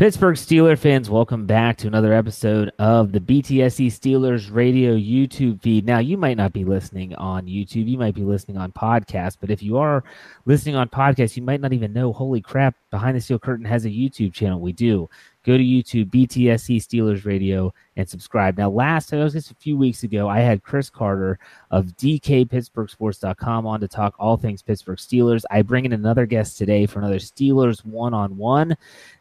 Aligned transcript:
Pittsburgh 0.00 0.34
Steeler 0.34 0.78
fans, 0.78 1.10
welcome 1.10 1.44
back 1.44 1.76
to 1.76 1.86
another 1.86 2.14
episode 2.14 2.72
of 2.78 3.12
the 3.12 3.20
BTSC 3.20 3.88
Steelers 3.88 4.50
radio 4.50 4.96
YouTube 4.96 5.60
feed. 5.60 5.84
Now, 5.84 5.98
you 5.98 6.16
might 6.16 6.38
not 6.38 6.54
be 6.54 6.64
listening 6.64 7.14
on 7.16 7.44
YouTube, 7.44 7.86
you 7.86 7.98
might 7.98 8.14
be 8.14 8.22
listening 8.22 8.56
on 8.56 8.72
podcast, 8.72 9.36
but 9.42 9.50
if 9.50 9.62
you 9.62 9.76
are 9.76 10.02
listening 10.46 10.74
on 10.74 10.88
podcast, 10.88 11.36
you 11.36 11.42
might 11.42 11.60
not 11.60 11.74
even 11.74 11.92
know, 11.92 12.14
holy 12.14 12.40
crap, 12.40 12.74
Behind 12.90 13.14
the 13.14 13.20
Steel 13.20 13.38
Curtain 13.38 13.66
has 13.66 13.84
a 13.84 13.90
YouTube 13.90 14.32
channel. 14.32 14.58
We 14.58 14.72
do 14.72 15.10
go 15.50 15.58
to 15.58 15.64
YouTube, 15.64 16.10
BTSC 16.10 16.76
Steelers 16.76 17.24
Radio, 17.24 17.72
and 17.96 18.08
subscribe. 18.08 18.56
Now, 18.56 18.70
last, 18.70 19.12
I 19.12 19.16
was 19.22 19.32
just 19.32 19.50
a 19.50 19.56
few 19.56 19.76
weeks 19.76 20.04
ago, 20.04 20.28
I 20.28 20.40
had 20.40 20.62
Chris 20.62 20.88
Carter 20.88 21.38
of 21.70 21.86
DKPittsburghSports.com 21.96 23.66
on 23.66 23.80
to 23.80 23.88
talk 23.88 24.14
all 24.18 24.36
things 24.36 24.62
Pittsburgh 24.62 24.98
Steelers. 24.98 25.44
I 25.50 25.62
bring 25.62 25.84
in 25.84 25.92
another 25.92 26.24
guest 26.26 26.56
today 26.56 26.86
for 26.86 27.00
another 27.00 27.18
Steelers 27.18 27.84
one 27.84 28.14
on 28.14 28.36
one. 28.36 28.76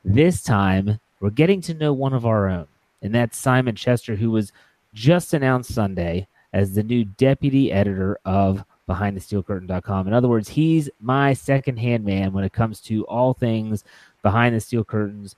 This 0.05 0.43
time, 0.43 0.99
we're 1.19 1.31
getting 1.31 1.61
to 1.61 1.73
know 1.73 1.93
one 1.93 2.13
of 2.13 2.25
our 2.25 2.47
own, 2.47 2.67
and 3.01 3.13
that's 3.13 3.37
Simon 3.37 3.75
Chester, 3.75 4.15
who 4.15 4.29
was 4.29 4.51
just 4.93 5.33
announced 5.33 5.73
Sunday 5.73 6.27
as 6.53 6.73
the 6.73 6.83
new 6.83 7.05
deputy 7.05 7.71
editor 7.71 8.19
of 8.25 8.63
BehindTheSteelCurtain.com. 8.87 10.07
In 10.07 10.13
other 10.13 10.27
words, 10.27 10.49
he's 10.49 10.89
my 10.99 11.33
second-hand 11.33 12.03
man 12.03 12.33
when 12.33 12.43
it 12.43 12.53
comes 12.53 12.81
to 12.81 13.03
all 13.05 13.33
things 13.33 13.83
behind 14.21 14.55
the 14.55 14.59
steel 14.59 14.83
curtains 14.83 15.35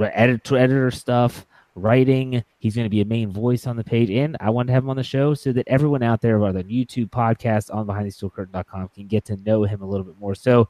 editor 0.00 0.56
editor 0.56 0.90
stuff, 0.90 1.46
writing. 1.74 2.42
He's 2.58 2.74
going 2.74 2.86
to 2.86 2.90
be 2.90 3.00
a 3.00 3.06
main 3.06 3.30
voice 3.30 3.66
on 3.66 3.76
the 3.76 3.84
page, 3.84 4.10
and 4.10 4.36
I 4.40 4.50
want 4.50 4.68
to 4.68 4.72
have 4.72 4.84
him 4.84 4.90
on 4.90 4.96
the 4.96 5.02
show 5.02 5.34
so 5.34 5.52
that 5.52 5.68
everyone 5.68 6.02
out 6.02 6.20
there, 6.20 6.38
whether 6.38 6.58
on 6.58 6.64
YouTube, 6.64 7.10
podcast, 7.10 7.74
on 7.74 7.86
behind 7.86 8.06
the 8.06 8.10
BehindTheSteelCurtain.com, 8.10 8.88
can 8.94 9.06
get 9.06 9.24
to 9.26 9.36
know 9.36 9.64
him 9.64 9.82
a 9.82 9.86
little 9.86 10.04
bit 10.04 10.18
more. 10.18 10.34
So 10.34 10.68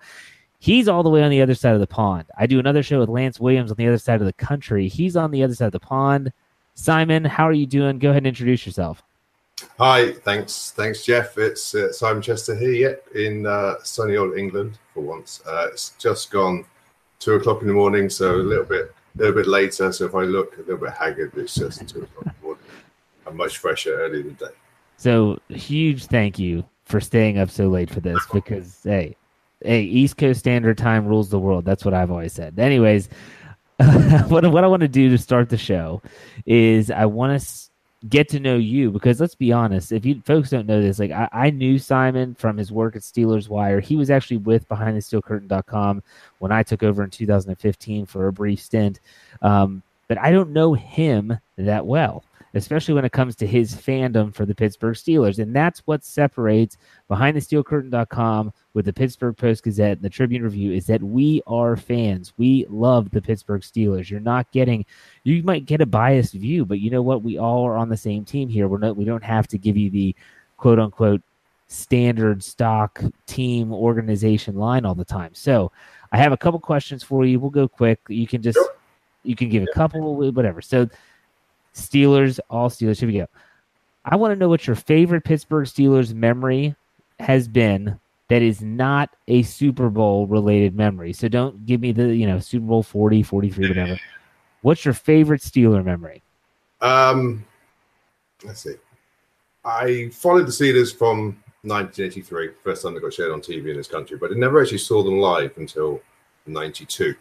he's 0.59 0.89
all 0.89 1.03
the 1.03 1.11
way 1.11 1.23
on 1.23 1.31
the 1.31 1.43
other 1.43 1.55
side 1.55 1.75
of 1.75 1.81
the 1.81 1.87
pond. 1.87 2.25
I 2.39 2.47
do 2.47 2.59
another 2.59 2.83
show 2.83 3.01
with 3.01 3.09
Lance 3.09 3.41
Williams 3.41 3.71
on 3.71 3.77
the 3.77 3.89
other 3.89 3.99
side 3.99 4.21
of 4.21 4.27
the 4.27 4.33
country. 4.33 4.89
He's 4.89 5.17
on 5.17 5.31
the 5.31 5.43
other 5.43 5.55
side 5.55 5.67
of 5.67 5.73
the 5.73 5.81
pond. 5.81 6.33
Simon, 6.75 7.25
how 7.25 7.47
are 7.47 7.53
you 7.53 7.67
doing? 7.67 7.99
Go 7.99 8.11
ahead 8.11 8.19
and 8.19 8.29
introduce 8.29 8.65
yourself. 8.65 9.03
Hi, 9.79 10.13
thanks, 10.13 10.73
thanks, 10.73 11.05
Jeff. 11.05 11.39
It's 11.39 11.75
uh, 11.75 11.93
Simon 11.93 12.23
Chester 12.23 12.57
here, 12.57 13.01
in 13.15 13.47
uh, 13.47 13.75
sunny 13.83 14.17
old 14.17 14.37
England 14.37 14.79
for 14.93 15.03
once. 15.03 15.41
Uh, 15.47 15.69
it's 15.71 15.91
just 15.99 16.31
gone 16.31 16.65
two 17.19 17.35
o'clock 17.35 17.61
in 17.61 17.69
the 17.69 17.73
morning, 17.73 18.11
so 18.11 18.35
a 18.35 18.37
little 18.37 18.65
bit 18.65 18.93
a 19.15 19.19
little 19.19 19.35
bit 19.35 19.47
later. 19.47 19.93
So 19.93 20.07
if 20.07 20.15
I 20.15 20.23
look 20.23 20.57
a 20.57 20.61
little 20.61 20.79
bit 20.79 20.93
haggard, 20.93 21.33
it's 21.37 21.55
just 21.55 21.87
two 21.89 22.03
o'clock 22.03 22.27
in 22.27 22.33
the 22.41 22.47
morning. 22.47 22.65
I'm 23.27 23.37
much 23.37 23.59
fresher 23.59 23.95
early 23.95 24.21
in 24.21 24.29
the 24.29 24.47
day. 24.47 24.53
So 24.97 25.39
huge 25.49 26.07
thank 26.07 26.39
you 26.39 26.65
for 26.85 27.01
staying 27.01 27.39
up 27.39 27.51
so 27.51 27.69
late 27.69 27.91
for 27.91 28.01
this 28.01 28.25
because 28.33 28.81
hey, 28.85 29.17
hey, 29.65 29.83
East 29.83 30.17
Coast 30.17 30.41
Standard 30.41 30.79
Time 30.79 31.07
rules 31.07 31.31
the 31.31 31.39
world. 31.39 31.65
That's 31.65 31.85
what 31.85 31.95
I've 31.95 32.11
always 32.11 32.33
said. 32.33 32.59
Anyways, 32.59 33.09
what 34.29 34.51
what 34.51 34.65
I 34.65 34.67
want 34.67 34.83
to 34.83 34.89
do 34.89 35.11
to 35.11 35.19
start 35.19 35.49
the 35.49 35.57
show 35.57 36.03
is 36.47 36.91
I 36.91 37.07
want 37.07 37.41
to 37.41 37.47
get 38.09 38.29
to 38.29 38.41
know 38.41 38.57
you 38.57 38.91
because 38.91 39.21
let's 39.21 39.35
be 39.35 39.53
honest 39.53 39.93
if 39.93 40.05
you 40.05 40.21
folks 40.25 40.51
don't 40.51 40.67
know 40.67 40.83
this 40.83 40.99
like 40.99 41.13
I, 41.13 41.29
I, 41.33 41.51
knew 41.51 41.79
simon 41.79 42.35
from 42.35 42.57
his 42.57 42.73
work 42.73 42.97
at 42.97 43.03
steelers 43.03 43.49
wire. 43.49 43.79
He 43.79 43.95
was 43.95 44.11
actually 44.11 44.39
with 44.39 44.67
behind 44.69 44.97
the 44.97 45.01
steel 45.01 45.23
curtain.com 45.23 46.03
when 46.41 46.51
i 46.51 46.65
took 46.65 46.83
over 46.83 47.05
in 47.05 47.11
2015 47.11 48.07
for 48.07 48.27
a 48.27 48.33
brief 48.33 48.61
stint. 48.61 49.01
Um, 49.41 49.83
but 50.09 50.19
i 50.19 50.33
don't 50.33 50.51
know 50.51 50.75
him 50.75 51.39
that 51.57 51.87
well 51.87 52.25
especially 52.55 52.95
when 52.95 53.05
it 53.05 53.13
comes 53.13 53.35
to 53.37 53.47
his 53.47 53.75
fandom 53.75 54.35
for 54.35 54.45
the 54.45 54.55
Pittsburgh 54.55 54.95
Steelers. 54.95 55.39
And 55.39 55.55
that's 55.55 55.81
what 55.87 56.05
separates 56.05 56.77
BehindTheSteelCurtain.com 57.11 58.53
with 58.75 58.85
the 58.85 58.93
Pittsburgh 58.93 59.37
Post 59.37 59.65
Gazette 59.65 59.99
and 59.99 60.03
the 60.03 60.11
Tribune 60.11 60.43
Review 60.43 60.73
is 60.73 60.87
that 60.87 61.03
we 61.03 61.43
are 61.47 61.77
fans. 61.77 62.33
We 62.37 62.67
love 62.69 63.11
the 63.11 63.23
Pittsburgh 63.23 63.63
Steelers. 63.63 64.11
You're 64.11 64.21
not 64.21 64.51
getting, 64.53 64.85
you 65.25 65.43
might 65.43 65.67
get 65.67 65.81
a 65.81 65.87
biased 65.87 66.35
view, 66.35 66.65
but 66.65 66.81
you 66.81 66.91
know 66.91 67.03
what? 67.03 67.23
We 67.23 67.39
all 67.39 67.65
are 67.67 67.77
on 67.77 67.89
the 67.89 67.97
same 67.97 68.25
team 68.25 68.49
here. 68.49 68.69
We're 68.69 68.79
not, 68.79 68.97
we 68.97 69.05
don't 69.05 69.25
have 69.25 69.49
to 69.49 69.59
give 69.59 69.77
you 69.77 69.91
the 69.91 70.15
quote 70.57 70.79
unquote 70.79 71.23
standard 71.69 72.45
stock 72.45 73.03
team 73.27 73.73
organization 73.73 74.57
line 74.57 74.85
all 74.85 74.95
the 74.95 75.05
time. 75.05 75.35
So 75.35 75.73
I 76.13 76.19
have 76.19 76.33
a 76.33 76.37
couple 76.37 76.61
questions 76.61 77.03
for 77.03 77.25
you. 77.25 77.41
We'll 77.41 77.51
go 77.51 77.67
quick. 77.67 77.99
You 78.09 78.27
can 78.27 78.43
just, 78.43 78.59
you 79.23 79.35
can 79.35 79.49
give 79.49 79.63
a 79.63 79.73
couple, 79.73 80.15
whatever. 80.33 80.61
So, 80.61 80.89
Steelers, 81.75 82.39
all 82.51 82.71
Steelers. 82.71 82.99
Here 82.99 83.09
we 83.09 83.19
go. 83.19 83.27
I 84.05 84.17
want 84.17 84.33
to 84.33 84.37
know 84.37 84.49
what 84.49 84.67
your 84.67 84.77
favorite 84.77 85.25
Pittsburgh 85.25 85.67
Steelers 85.67 86.13
memory 86.13 86.75
has 87.21 87.47
been 87.47 87.99
that 88.29 88.43
is 88.43 88.63
not 88.63 89.11
a 89.29 89.43
Super 89.43 89.91
Bowl 89.91 90.27
related 90.27 90.75
memory. 90.75 91.13
So 91.13 91.29
don't 91.29 91.67
give 91.67 91.81
me 91.81 91.93
the, 91.93 92.15
you 92.15 92.27
know, 92.27 92.39
Super 92.39 92.67
Bowl 92.67 92.83
40, 92.83 93.23
43, 93.23 93.69
whatever. 93.69 94.01
What's 94.63 94.85
your 94.85 94.95
favorite 94.95 95.43
Steeler 95.43 95.85
memory? 95.85 96.23
Um, 96.81 97.45
let's 98.45 98.61
see. 98.61 98.77
I 99.65 100.11
followed 100.13 100.47
the 100.47 100.53
Steelers 100.53 100.97
from 100.97 101.43
1983, 101.63 102.51
first 102.65 102.83
time 102.83 102.95
they 102.95 103.01
got 103.01 103.13
shared 103.13 103.31
on 103.31 103.41
TV 103.41 103.71
in 103.71 103.77
this 103.77 103.87
country, 103.87 104.17
but 104.17 104.33
I 104.33 104.35
never 104.35 104.61
actually 104.61 104.79
saw 104.79 105.03
them 105.03 105.19
live 105.19 105.57
until 105.59 106.01
92. 106.47 107.15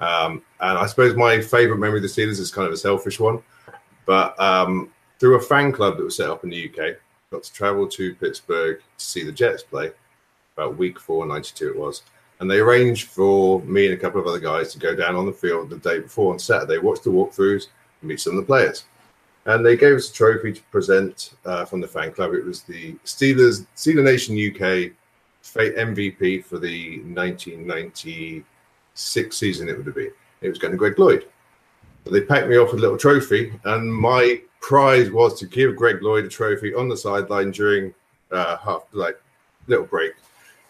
Um, 0.00 0.42
and 0.60 0.78
I 0.78 0.86
suppose 0.86 1.16
my 1.16 1.40
favorite 1.40 1.78
memory 1.78 1.98
of 1.98 2.02
the 2.02 2.08
Steelers 2.08 2.38
is 2.38 2.50
kind 2.50 2.66
of 2.66 2.72
a 2.72 2.76
selfish 2.76 3.18
one. 3.18 3.42
But 4.06 4.38
um, 4.40 4.90
through 5.18 5.36
a 5.36 5.42
fan 5.42 5.72
club 5.72 5.96
that 5.96 6.04
was 6.04 6.16
set 6.16 6.30
up 6.30 6.44
in 6.44 6.50
the 6.50 6.70
UK, 6.70 6.96
got 7.30 7.42
to 7.42 7.52
travel 7.52 7.86
to 7.88 8.14
Pittsburgh 8.14 8.78
to 8.78 9.04
see 9.04 9.24
the 9.24 9.32
Jets 9.32 9.62
play. 9.62 9.90
About 10.56 10.78
week 10.78 10.98
four, 10.98 11.26
92 11.26 11.70
it 11.70 11.78
was. 11.78 12.02
And 12.40 12.50
they 12.50 12.60
arranged 12.60 13.08
for 13.08 13.60
me 13.62 13.86
and 13.86 13.94
a 13.94 13.98
couple 13.98 14.20
of 14.20 14.26
other 14.26 14.38
guys 14.38 14.72
to 14.72 14.78
go 14.78 14.94
down 14.94 15.16
on 15.16 15.24
the 15.26 15.32
field 15.32 15.70
the 15.70 15.76
day 15.76 16.00
before 16.00 16.32
on 16.32 16.38
Saturday, 16.38 16.78
watch 16.78 17.02
the 17.02 17.10
walkthroughs, 17.10 17.66
and 18.00 18.08
meet 18.08 18.20
some 18.20 18.34
of 18.34 18.38
the 18.38 18.46
players. 18.46 18.84
And 19.46 19.64
they 19.64 19.76
gave 19.76 19.96
us 19.96 20.10
a 20.10 20.12
trophy 20.12 20.52
to 20.52 20.62
present 20.64 21.32
uh, 21.44 21.64
from 21.64 21.80
the 21.80 21.88
fan 21.88 22.12
club. 22.12 22.34
It 22.34 22.44
was 22.44 22.62
the 22.62 22.94
Steelers, 23.04 23.66
Steeler 23.76 24.04
Nation 24.04 24.36
UK 24.36 24.92
MVP 25.44 26.44
for 26.44 26.58
the 26.58 26.98
1996 27.14 29.36
season, 29.36 29.68
it 29.68 29.76
would 29.76 29.86
have 29.86 29.94
been. 29.94 30.10
It 30.40 30.48
was 30.48 30.58
going 30.58 30.72
to 30.72 30.76
Greg 30.76 30.98
Lloyd 30.98 31.28
they 32.10 32.20
packed 32.20 32.48
me 32.48 32.56
off 32.56 32.70
with 32.70 32.80
a 32.80 32.82
little 32.82 32.98
trophy, 32.98 33.52
and 33.64 33.92
my 33.92 34.40
prize 34.60 35.10
was 35.10 35.38
to 35.38 35.46
give 35.46 35.76
Greg 35.76 36.02
Lloyd 36.02 36.24
a 36.24 36.28
trophy 36.28 36.74
on 36.74 36.88
the 36.88 36.96
sideline 36.96 37.50
during 37.50 37.94
uh, 38.32 38.56
half 38.56 38.84
like 38.92 39.20
little 39.66 39.84
break 39.84 40.12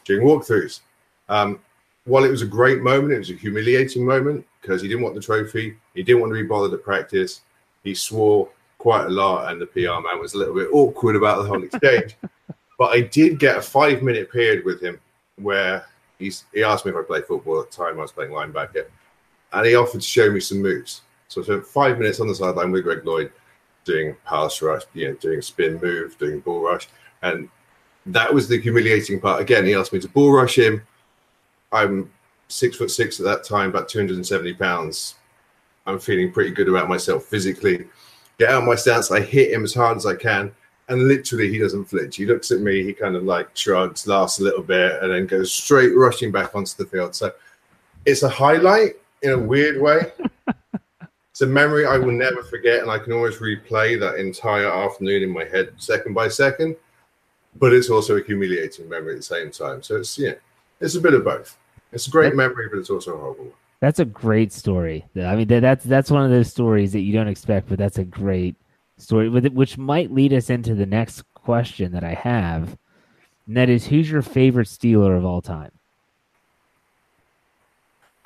during 0.05 0.27
walkthroughs. 0.27 0.81
Um, 1.29 1.61
while 2.05 2.25
it 2.25 2.31
was 2.31 2.43
a 2.43 2.47
great 2.47 2.83
moment, 2.83 3.13
it 3.13 3.19
was 3.19 3.31
a 3.31 3.35
humiliating 3.35 4.05
moment 4.05 4.47
because 4.61 4.81
he 4.81 4.89
didn't 4.89 5.03
want 5.03 5.15
the 5.15 5.21
trophy. 5.21 5.77
He 5.95 6.03
didn't 6.03 6.21
want 6.21 6.33
to 6.33 6.41
be 6.41 6.47
bothered 6.47 6.73
at 6.73 6.85
practice. 6.85 7.43
He 7.83 7.95
swore 7.95 8.49
quite 8.79 9.07
a 9.07 9.11
lot, 9.11 9.51
and 9.51 9.61
the 9.61 9.67
PR 9.67 10.01
man 10.01 10.21
was 10.21 10.35
a 10.35 10.39
little 10.39 10.55
bit 10.55 10.69
awkward 10.73 11.17
about 11.17 11.43
the 11.43 11.49
whole 11.49 11.63
exchange. 11.63 12.17
but 12.79 12.91
I 12.93 13.01
did 13.01 13.39
get 13.39 13.57
a 13.57 13.63
five 13.63 14.03
minute 14.03 14.31
period 14.31 14.65
with 14.65 14.81
him 14.81 15.01
where 15.37 15.85
he's, 16.19 16.45
he 16.53 16.63
asked 16.63 16.85
me 16.85 16.93
if 16.93 16.97
I 16.97 17.03
played 17.03 17.25
football 17.25 17.61
at 17.61 17.71
the 17.71 17.77
time. 17.77 17.99
I 17.99 18.03
was 18.03 18.13
playing 18.13 18.31
linebacker, 18.31 18.87
and 19.53 19.67
he 19.67 19.75
offered 19.75 20.01
to 20.01 20.07
show 20.07 20.31
me 20.31 20.41
some 20.41 20.63
moves. 20.63 21.03
So 21.29 21.43
spent 21.43 21.67
five 21.67 21.99
minutes 21.99 22.21
on 22.21 22.29
the 22.29 22.35
sideline 22.35 22.71
with 22.71 22.85
Greg 22.85 23.05
Lloyd 23.05 23.33
doing 23.85 24.17
pass 24.25 24.61
rush, 24.63 24.83
you 24.95 25.09
know, 25.09 25.15
doing 25.15 25.43
spin 25.43 25.81
move, 25.83 26.17
doing 26.19 26.41
ball 26.41 26.61
rush. 26.61 26.89
And 27.23 27.49
that 28.07 28.33
was 28.33 28.49
the 28.49 28.61
humiliating 28.61 29.21
part. 29.21 29.41
Again, 29.41 29.65
he 29.65 29.75
asked 29.75 29.93
me 29.93 30.01
to 30.01 30.09
ball 30.09 30.33
rush 30.33 30.59
him. 30.59 30.83
I'm 31.73 32.11
six 32.49 32.77
foot 32.77 32.91
six 32.91 33.19
at 33.19 33.25
that 33.25 33.45
time, 33.45 33.71
about 33.71 33.89
270 33.89 34.55
pounds. 34.55 35.17
I'm 35.87 35.99
feeling 35.99 36.33
pretty 36.33 36.51
good 36.51 36.69
about 36.69 36.89
myself 36.89 37.25
physically. 37.25 37.87
Get 38.39 38.51
out 38.51 38.63
of 38.63 38.69
my 38.69 38.75
stance. 38.75 39.11
I 39.11 39.21
hit 39.21 39.53
him 39.53 39.65
as 39.65 39.75
hard 39.75 39.97
as 39.97 40.07
I 40.07 40.15
can. 40.15 40.53
And 40.89 41.09
literally, 41.09 41.49
he 41.49 41.59
doesn't 41.59 41.87
flinch. 41.87 42.17
He 42.17 42.27
looks 42.27 42.53
at 42.53 42.61
me, 42.61 42.85
he 42.85 42.93
kind 42.93 43.17
of 43.17 43.25
like 43.25 43.57
shrugs, 43.57 44.07
laughs 44.07 44.39
a 44.39 44.45
little 44.45 44.63
bit, 44.63 45.03
and 45.03 45.13
then 45.13 45.27
goes 45.27 45.53
straight 45.53 45.97
rushing 45.97 46.31
back 46.31 46.55
onto 46.55 46.77
the 46.77 46.87
field. 46.87 47.15
So 47.15 47.33
it's 48.05 48.23
a 48.23 48.29
highlight 48.29 48.93
in 49.23 49.33
a 49.33 49.39
weird 49.39 49.81
way. 49.81 50.13
it's 51.37 51.43
a 51.43 51.47
memory 51.47 51.85
I 51.85 51.99
will 51.99 52.13
never 52.13 52.43
forget, 52.43 52.81
and 52.81 52.91
I 52.91 52.99
can 52.99 53.13
always 53.13 53.37
replay 53.37 54.01
that 54.01 54.15
entire 54.15 54.71
afternoon 54.71 55.23
in 55.23 55.29
my 55.29 55.45
head, 55.45 55.71
second 55.77 56.15
by 56.15 56.29
second. 56.29 56.77
But 57.57 57.75
it's 57.75 57.91
also 57.91 58.17
a 58.17 58.23
humiliating 58.23 58.89
memory 58.89 59.13
at 59.13 59.19
the 59.19 59.23
same 59.23 59.51
time. 59.51 59.83
So 59.83 59.97
it's 59.97 60.19
yeah, 60.19 60.33
it's 60.81 60.95
a 60.95 61.01
bit 61.01 61.13
of 61.13 61.25
both. 61.25 61.59
It's 61.93 62.07
a 62.07 62.11
great 62.11 62.35
memory, 62.35 62.71
but 62.71 62.79
it's 62.79 62.89
also 62.89 63.17
a 63.17 63.19
horrible 63.19 63.45
one. 63.45 63.53
That's 63.81 63.99
a 63.99 64.07
great 64.07 64.51
story. 64.51 65.05
I 65.15 65.37
mean, 65.37 65.47
that's 65.47 65.85
that's 65.85 66.11
one 66.11 66.25
of 66.25 66.31
those 66.31 66.49
stories 66.49 66.93
that 66.93 67.01
you 67.01 67.13
don't 67.13 67.29
expect, 67.29 67.69
but 67.69 67.77
that's 67.77 67.99
a 67.99 68.05
great 68.05 68.57
story. 68.97 69.29
With 69.29 69.47
which 69.49 69.77
might 69.77 70.11
lead 70.11 70.33
us 70.33 70.49
into 70.49 70.75
the 70.75 70.87
next 70.87 71.23
question 71.35 71.93
that 71.93 72.03
I 72.03 72.15
have, 72.15 72.79
and 73.47 73.59
that 73.59 73.69
is, 73.69 73.87
who's 73.87 74.11
your 74.11 74.23
favorite 74.23 74.69
Steeler 74.69 75.19
of 75.19 75.27
all 75.27 75.43
time? 75.43 75.73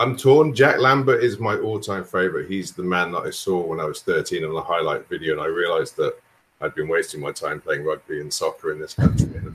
I'm 0.00 0.16
torn. 0.16 0.54
Jack 0.54 0.78
Lambert 0.78 1.22
is 1.22 1.38
my 1.38 1.58
all-time 1.58 2.04
favorite. 2.04 2.48
He's 2.48 2.72
the 2.72 2.82
man 2.82 3.12
that 3.12 3.18
I 3.18 3.30
saw 3.30 3.60
when 3.60 3.80
I 3.80 3.84
was 3.84 4.00
13 4.00 4.42
on 4.46 4.54
the 4.54 4.62
highlight 4.62 5.06
video, 5.10 5.34
and 5.34 5.42
I 5.42 5.46
realized 5.46 5.94
that 5.98 6.16
I'd 6.62 6.74
been 6.74 6.88
wasting 6.88 7.20
my 7.20 7.32
time 7.32 7.60
playing 7.60 7.84
rugby 7.84 8.22
and 8.22 8.32
soccer 8.32 8.72
in 8.72 8.80
this 8.80 8.94
country. 8.94 9.28
And 9.36 9.54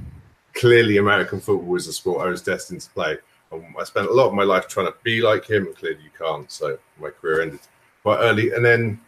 clearly, 0.54 0.98
American 0.98 1.40
football 1.40 1.66
was 1.66 1.88
the 1.88 1.94
sport 1.94 2.28
I 2.28 2.30
was 2.30 2.44
destined 2.44 2.82
to 2.82 2.90
play. 2.92 3.18
And 3.52 3.66
I 3.80 3.84
spent 3.86 4.08
a 4.08 4.14
lot 4.14 4.28
of 4.28 4.36
my 4.36 4.44
life 4.44 4.68
trying 4.68 4.86
to 4.86 4.94
be 5.02 5.20
like 5.20 5.50
him, 5.50 5.66
and 5.66 5.76
clearly 5.76 6.04
you 6.04 6.12
can't. 6.16 6.50
So 6.52 6.78
my 7.00 7.10
career 7.10 7.42
ended 7.42 7.62
quite 8.04 8.20
early. 8.20 8.52
And 8.52 8.64
then 8.64 9.02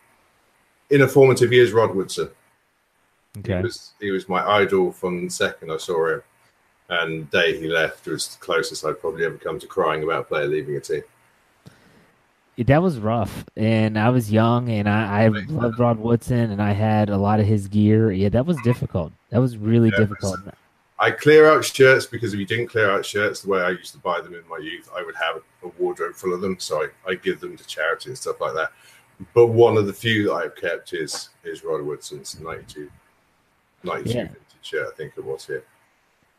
in 0.90 1.04
a 1.04 1.08
formative 1.08 1.54
years, 1.54 1.72
Rod 1.72 1.94
Woodson. 1.94 2.32
Okay. 3.38 3.58
He 3.58 3.62
was 3.62 3.92
he 4.00 4.10
was 4.10 4.28
my 4.28 4.44
idol 4.44 4.92
from 4.92 5.26
the 5.26 5.30
second 5.30 5.72
I 5.72 5.78
saw 5.78 6.14
him. 6.14 6.24
And 6.90 7.30
the 7.30 7.42
day 7.42 7.60
he 7.60 7.68
left 7.68 8.08
was 8.08 8.28
the 8.28 8.40
closest 8.40 8.84
I'd 8.84 9.00
probably 9.00 9.24
ever 9.24 9.38
come 9.38 9.60
to 9.60 9.68
crying 9.68 10.02
about 10.02 10.22
a 10.22 10.24
player 10.24 10.48
leaving 10.48 10.78
a 10.78 10.80
team. 10.80 11.04
That 12.66 12.82
was 12.82 12.98
rough 13.00 13.46
and 13.56 13.98
i 14.00 14.10
was 14.10 14.32
young 14.32 14.70
and 14.70 14.90
i, 14.90 15.26
I 15.26 15.28
loved 15.28 15.80
rod 15.80 16.00
woodson 16.00 16.52
and 16.52 16.62
i 16.62 16.72
had 16.72 17.10
a 17.10 17.18
lot 17.18 17.40
of 17.40 17.46
his 17.46 17.68
gear 17.68 18.12
yeah 18.12 18.30
that 18.30 18.46
was 18.46 18.58
difficult 18.62 19.14
that 19.30 19.40
was 19.40 19.58
really 19.58 19.92
Yeah, 19.92 19.98
difficult 19.98 20.40
I 21.00 21.12
clear 21.12 21.48
out 21.48 21.64
shirts 21.64 22.08
because 22.08 22.34
if 22.34 22.40
you 22.40 22.46
didn't 22.48 22.70
clear 22.70 22.90
out 22.90 23.06
shirts 23.06 23.42
the 23.42 23.50
way 23.50 23.62
I 23.62 23.70
used 23.70 23.92
to 23.92 24.00
buy 24.00 24.20
them 24.20 24.34
in 24.34 24.42
my 24.50 24.58
youth, 24.58 24.90
I 24.96 25.04
would 25.04 25.14
have 25.16 25.44
a 25.64 25.68
wardrobe 25.80 26.16
full 26.16 26.34
of 26.34 26.42
them. 26.42 26.58
So 26.60 26.82
I, 26.82 27.12
I 27.12 27.14
give 27.14 27.40
them 27.40 27.56
to 27.56 27.64
charity 27.68 28.10
and 28.10 28.18
stuff 28.18 28.42
like 28.42 28.56
that. 28.56 28.72
But 29.36 29.48
one 29.48 29.78
of 29.78 29.86
the 29.86 29.94
few 29.94 30.24
that 30.26 30.34
I've 30.34 30.56
kept 30.56 30.94
is 30.94 31.30
is 31.44 31.64
Rod 31.64 31.84
Woodson's 31.84 32.40
92, 32.40 32.90
92 33.84 34.10
Yeah. 34.10 34.24
vintage 34.24 34.42
shirt, 34.64 34.88
I 34.92 34.96
think 34.96 35.14
it 35.16 35.24
was 35.24 35.46
here. 35.46 35.64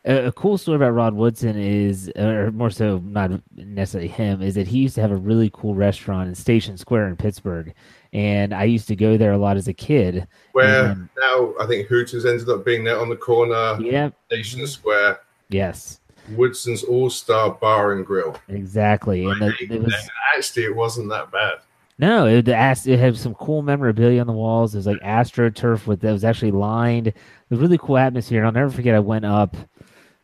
A, 0.05 0.27
a 0.27 0.31
cool 0.31 0.57
story 0.57 0.77
about 0.77 0.91
Rod 0.91 1.13
Woodson 1.13 1.57
is, 1.57 2.09
or 2.15 2.51
more 2.51 2.69
so, 2.69 2.99
not 3.05 3.31
necessarily 3.55 4.07
him, 4.07 4.41
is 4.41 4.55
that 4.55 4.67
he 4.67 4.79
used 4.79 4.95
to 4.95 5.01
have 5.01 5.11
a 5.11 5.15
really 5.17 5.49
cool 5.53 5.75
restaurant 5.75 6.29
in 6.29 6.35
Station 6.35 6.77
Square 6.77 7.07
in 7.09 7.15
Pittsburgh, 7.17 7.73
and 8.13 8.53
I 8.53 8.63
used 8.63 8.87
to 8.87 8.95
go 8.95 9.17
there 9.17 9.33
a 9.33 9.37
lot 9.37 9.57
as 9.57 9.67
a 9.67 9.73
kid. 9.73 10.27
Where 10.53 10.85
And- 10.91 11.09
now 11.19 11.53
I 11.59 11.65
think 11.67 11.87
Hooters 11.87 12.25
ended 12.25 12.49
up 12.49 12.63
being 12.65 12.83
there 12.83 12.99
on 12.99 13.09
the 13.09 13.15
corner, 13.17 13.77
Yeah. 13.81 14.09
Station 14.27 14.65
Square, 14.67 15.19
Yes. 15.49 15.99
Woodson's 16.35 16.83
All 16.83 17.09
Star 17.09 17.51
Bar 17.51 17.93
and 17.93 18.05
Grill. 18.05 18.37
Exactly. 18.49 19.25
And 19.25 19.41
the, 19.41 19.53
it 19.59 19.81
was 19.83 19.95
actually, 20.37 20.63
it 20.65 20.75
wasn't 20.75 21.09
that 21.09 21.31
bad. 21.31 21.55
no, 21.97 22.27
it, 22.27 22.47
it 22.47 22.99
had 22.99 23.17
some 23.17 23.33
cool 23.33 23.63
memorabilia 23.63 24.21
on 24.21 24.27
the 24.27 24.33
walls. 24.33 24.75
It 24.75 24.77
was 24.77 24.85
like 24.85 24.99
AstroTurf 25.01 25.87
with 25.87 26.01
that 26.01 26.11
was 26.11 26.23
actually 26.23 26.51
lined. 26.51 27.07
It 27.07 27.15
was 27.49 27.57
a 27.57 27.61
really 27.63 27.79
cool 27.79 27.97
atmosphere. 27.97 28.37
And 28.39 28.45
I'll 28.47 28.53
never 28.53 28.69
forget. 28.69 28.93
I 28.93 28.99
went 28.99 29.25
up. 29.25 29.57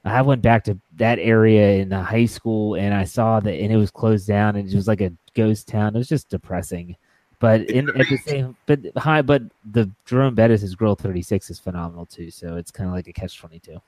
I 0.05 0.21
went 0.21 0.41
back 0.41 0.63
to 0.65 0.77
that 0.97 1.19
area 1.19 1.81
in 1.81 1.89
the 1.89 2.01
high 2.01 2.25
school, 2.25 2.75
and 2.75 2.93
I 2.93 3.05
saw 3.05 3.39
that, 3.39 3.53
and 3.53 3.71
it 3.71 3.77
was 3.77 3.91
closed 3.91 4.27
down, 4.27 4.55
and 4.55 4.69
it 4.69 4.75
was 4.75 4.87
like 4.87 5.01
a 5.01 5.11
ghost 5.33 5.67
town. 5.67 5.95
It 5.95 5.97
was 5.97 6.07
just 6.07 6.29
depressing. 6.29 6.95
But 7.39 7.69
in 7.69 7.89
at 7.89 8.07
the 8.07 8.17
same, 8.17 8.55
but 8.65 8.79
high, 8.97 9.21
but 9.21 9.43
the 9.71 9.91
Jerome 10.05 10.35
Bettis' 10.35 10.73
Grill 10.73 10.95
Thirty 10.95 11.21
Six 11.21 11.49
is 11.49 11.59
phenomenal 11.59 12.05
too. 12.05 12.31
So 12.31 12.55
it's 12.55 12.71
kind 12.71 12.87
of 12.87 12.95
like 12.95 13.07
a 13.07 13.13
catch 13.13 13.37
twenty 13.37 13.59
two. 13.59 13.81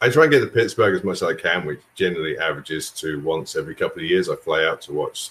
I 0.00 0.10
try 0.10 0.24
and 0.24 0.32
get 0.32 0.40
to 0.40 0.46
Pittsburgh 0.46 0.94
as 0.94 1.02
much 1.02 1.16
as 1.16 1.22
I 1.24 1.34
can, 1.34 1.66
which 1.66 1.80
generally 1.94 2.38
averages 2.38 2.90
to 2.90 3.20
once 3.22 3.56
every 3.56 3.74
couple 3.74 4.00
of 4.00 4.08
years. 4.08 4.28
I 4.28 4.36
fly 4.36 4.64
out 4.64 4.80
to 4.82 4.92
watch. 4.92 5.30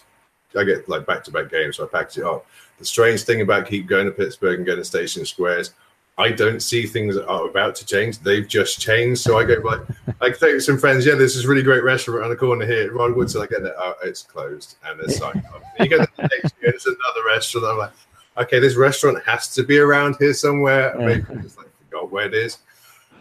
I 0.57 0.63
get 0.63 0.89
like 0.89 1.05
back 1.05 1.23
to 1.23 1.31
back 1.31 1.49
games, 1.49 1.77
so 1.77 1.85
I 1.85 1.87
package 1.87 2.19
it 2.19 2.25
up. 2.25 2.45
The 2.79 2.85
strange 2.85 3.23
thing 3.23 3.41
about 3.41 3.67
keep 3.67 3.87
going 3.87 4.05
to 4.05 4.11
Pittsburgh 4.11 4.59
and 4.59 4.65
going 4.65 4.79
to 4.79 4.85
Station 4.85 5.25
Squares, 5.25 5.73
I 6.17 6.31
don't 6.31 6.61
see 6.61 6.85
things 6.85 7.15
that 7.15 7.27
are 7.27 7.47
about 7.47 7.75
to 7.75 7.85
change. 7.85 8.19
They've 8.19 8.47
just 8.47 8.79
changed. 8.79 9.21
So 9.21 9.39
I 9.39 9.45
go 9.45 9.55
like, 9.63 9.81
I 10.21 10.29
take 10.29 10.61
some 10.61 10.77
friends. 10.77 11.05
Yeah, 11.05 11.15
this 11.15 11.35
is 11.35 11.45
a 11.45 11.47
really 11.47 11.63
great 11.63 11.83
restaurant 11.83 12.19
around 12.19 12.29
the 12.29 12.35
corner 12.35 12.65
here. 12.65 12.93
Rod 12.93 13.15
Woodson. 13.15 13.41
I 13.41 13.47
get 13.47 13.63
there. 13.63 13.73
Oh, 13.77 13.95
it's 14.03 14.21
closed, 14.21 14.77
and 14.85 14.99
there's 14.99 15.17
sign 15.17 15.43
up. 15.53 15.63
You 15.79 15.89
go 15.89 15.97
to 15.99 16.11
the 16.17 16.23
next 16.23 16.53
year, 16.61 16.71
there's 16.71 16.85
another 16.85 17.25
restaurant. 17.25 17.65
I'm 17.65 17.77
like, 17.77 17.91
okay, 18.37 18.59
this 18.59 18.75
restaurant 18.75 19.23
has 19.25 19.53
to 19.55 19.63
be 19.63 19.79
around 19.79 20.17
here 20.19 20.33
somewhere. 20.33 20.95
Maybe 20.97 21.25
I 21.29 21.35
just 21.41 21.57
like 21.57 21.69
forgot 21.79 22.11
where 22.11 22.27
it 22.27 22.35
is. 22.35 22.59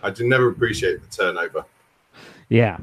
I 0.03 0.11
did 0.11 0.27
never 0.27 0.49
appreciate 0.49 1.01
the 1.01 1.09
turnover. 1.09 1.65
Yeah. 2.49 2.79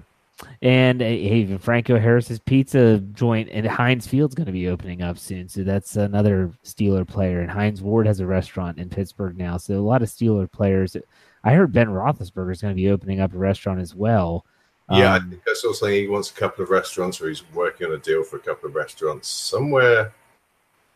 And 0.61 1.01
uh, 1.01 1.05
even 1.05 1.57
Franco 1.57 1.99
Harris's 1.99 2.39
pizza 2.39 2.99
joint 3.13 3.49
in 3.49 3.65
Heinz 3.65 4.07
Field's 4.07 4.35
going 4.35 4.45
to 4.45 4.51
be 4.53 4.67
opening 4.69 5.01
up 5.01 5.17
soon. 5.17 5.49
So 5.49 5.63
that's 5.63 5.95
another 5.97 6.51
Steeler 6.63 7.07
player. 7.07 7.41
And 7.41 7.51
Hines 7.51 7.81
Ward 7.81 8.07
has 8.07 8.19
a 8.19 8.25
restaurant 8.25 8.77
in 8.77 8.89
Pittsburgh 8.89 9.37
now. 9.37 9.57
So 9.57 9.79
a 9.79 9.81
lot 9.81 10.01
of 10.01 10.09
Steeler 10.09 10.49
players. 10.51 10.95
I 11.43 11.53
heard 11.53 11.71
Ben 11.73 11.87
Roethlisberger 11.87 12.51
is 12.51 12.61
going 12.61 12.73
to 12.73 12.81
be 12.81 12.89
opening 12.89 13.19
up 13.19 13.33
a 13.33 13.37
restaurant 13.37 13.79
as 13.79 13.95
well. 13.95 14.45
Yeah, 14.91 15.13
I 15.13 15.17
Um, 15.17 15.29
think 15.29 15.43
I 15.47 15.53
saw 15.53 15.71
something. 15.71 15.95
He 15.95 16.07
wants 16.07 16.31
a 16.31 16.33
couple 16.33 16.63
of 16.63 16.69
restaurants, 16.69 17.21
or 17.21 17.27
he's 17.29 17.43
working 17.53 17.87
on 17.87 17.93
a 17.93 17.97
deal 17.99 18.23
for 18.23 18.37
a 18.37 18.39
couple 18.39 18.67
of 18.69 18.75
restaurants 18.75 19.27
somewhere, 19.27 20.13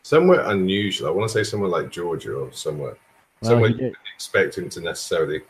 somewhere 0.02 0.40
unusual. 0.50 1.08
I 1.08 1.10
want 1.12 1.30
to 1.30 1.32
say 1.32 1.48
somewhere 1.48 1.70
like 1.70 1.90
Georgia 1.90 2.34
or 2.34 2.52
somewhere, 2.52 2.96
Well, 3.40 3.50
somewhere 3.52 3.68
he 3.68 3.74
you 3.76 3.80
wouldn't 3.84 3.96
expect 4.16 4.58
him 4.58 4.68
to 4.70 4.80
necessarily 4.80 5.42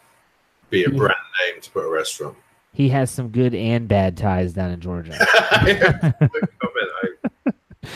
be 0.69 0.85
a 0.85 0.91
brand 0.91 1.15
name 1.47 1.61
to 1.63 1.71
put 1.71 1.87
a 1.87 1.91
restaurant. 1.91 2.37
He 2.75 2.89
has 2.91 3.11
some 3.11 3.29
good 3.29 3.55
and 3.55 3.89
bad 3.89 4.17
ties 4.17 4.53
down 4.53 4.73
in 4.73 4.81
Georgia. 4.81 5.17
I, 5.31 6.13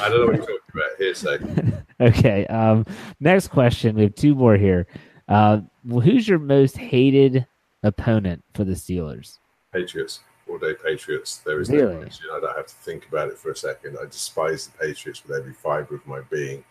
I 0.00 0.08
don't 0.08 0.20
know 0.20 0.26
what 0.26 0.36
you're 0.36 0.46
talking 0.46 0.58
about. 0.74 0.98
Hearsay. 0.98 1.82
okay. 2.00 2.46
Um, 2.46 2.86
next 3.20 3.48
question. 3.48 3.96
We 3.96 4.02
have 4.04 4.14
two 4.14 4.34
more 4.34 4.56
here. 4.56 4.86
Uh, 5.28 5.60
who's 5.88 6.26
your 6.28 6.38
most 6.38 6.76
hated 6.78 7.46
opponent 7.82 8.44
for 8.54 8.64
the 8.64 8.72
Steelers? 8.72 9.38
Patriots, 9.72 10.20
all 10.48 10.58
day 10.58 10.74
Patriots. 10.74 11.38
There 11.38 11.60
is 11.60 11.68
Really? 11.68 11.94
no 11.94 12.00
question. 12.02 12.26
I 12.32 12.40
don't 12.40 12.56
have 12.56 12.66
to 12.68 12.74
think 12.74 13.06
about 13.08 13.28
it 13.28 13.38
for 13.38 13.50
a 13.50 13.56
second. 13.56 13.96
I 14.00 14.04
despise 14.06 14.68
the 14.68 14.78
Patriots 14.78 15.22
with 15.26 15.36
every 15.36 15.52
fiber 15.52 15.96
of 15.96 16.06
my 16.06 16.20
being. 16.30 16.64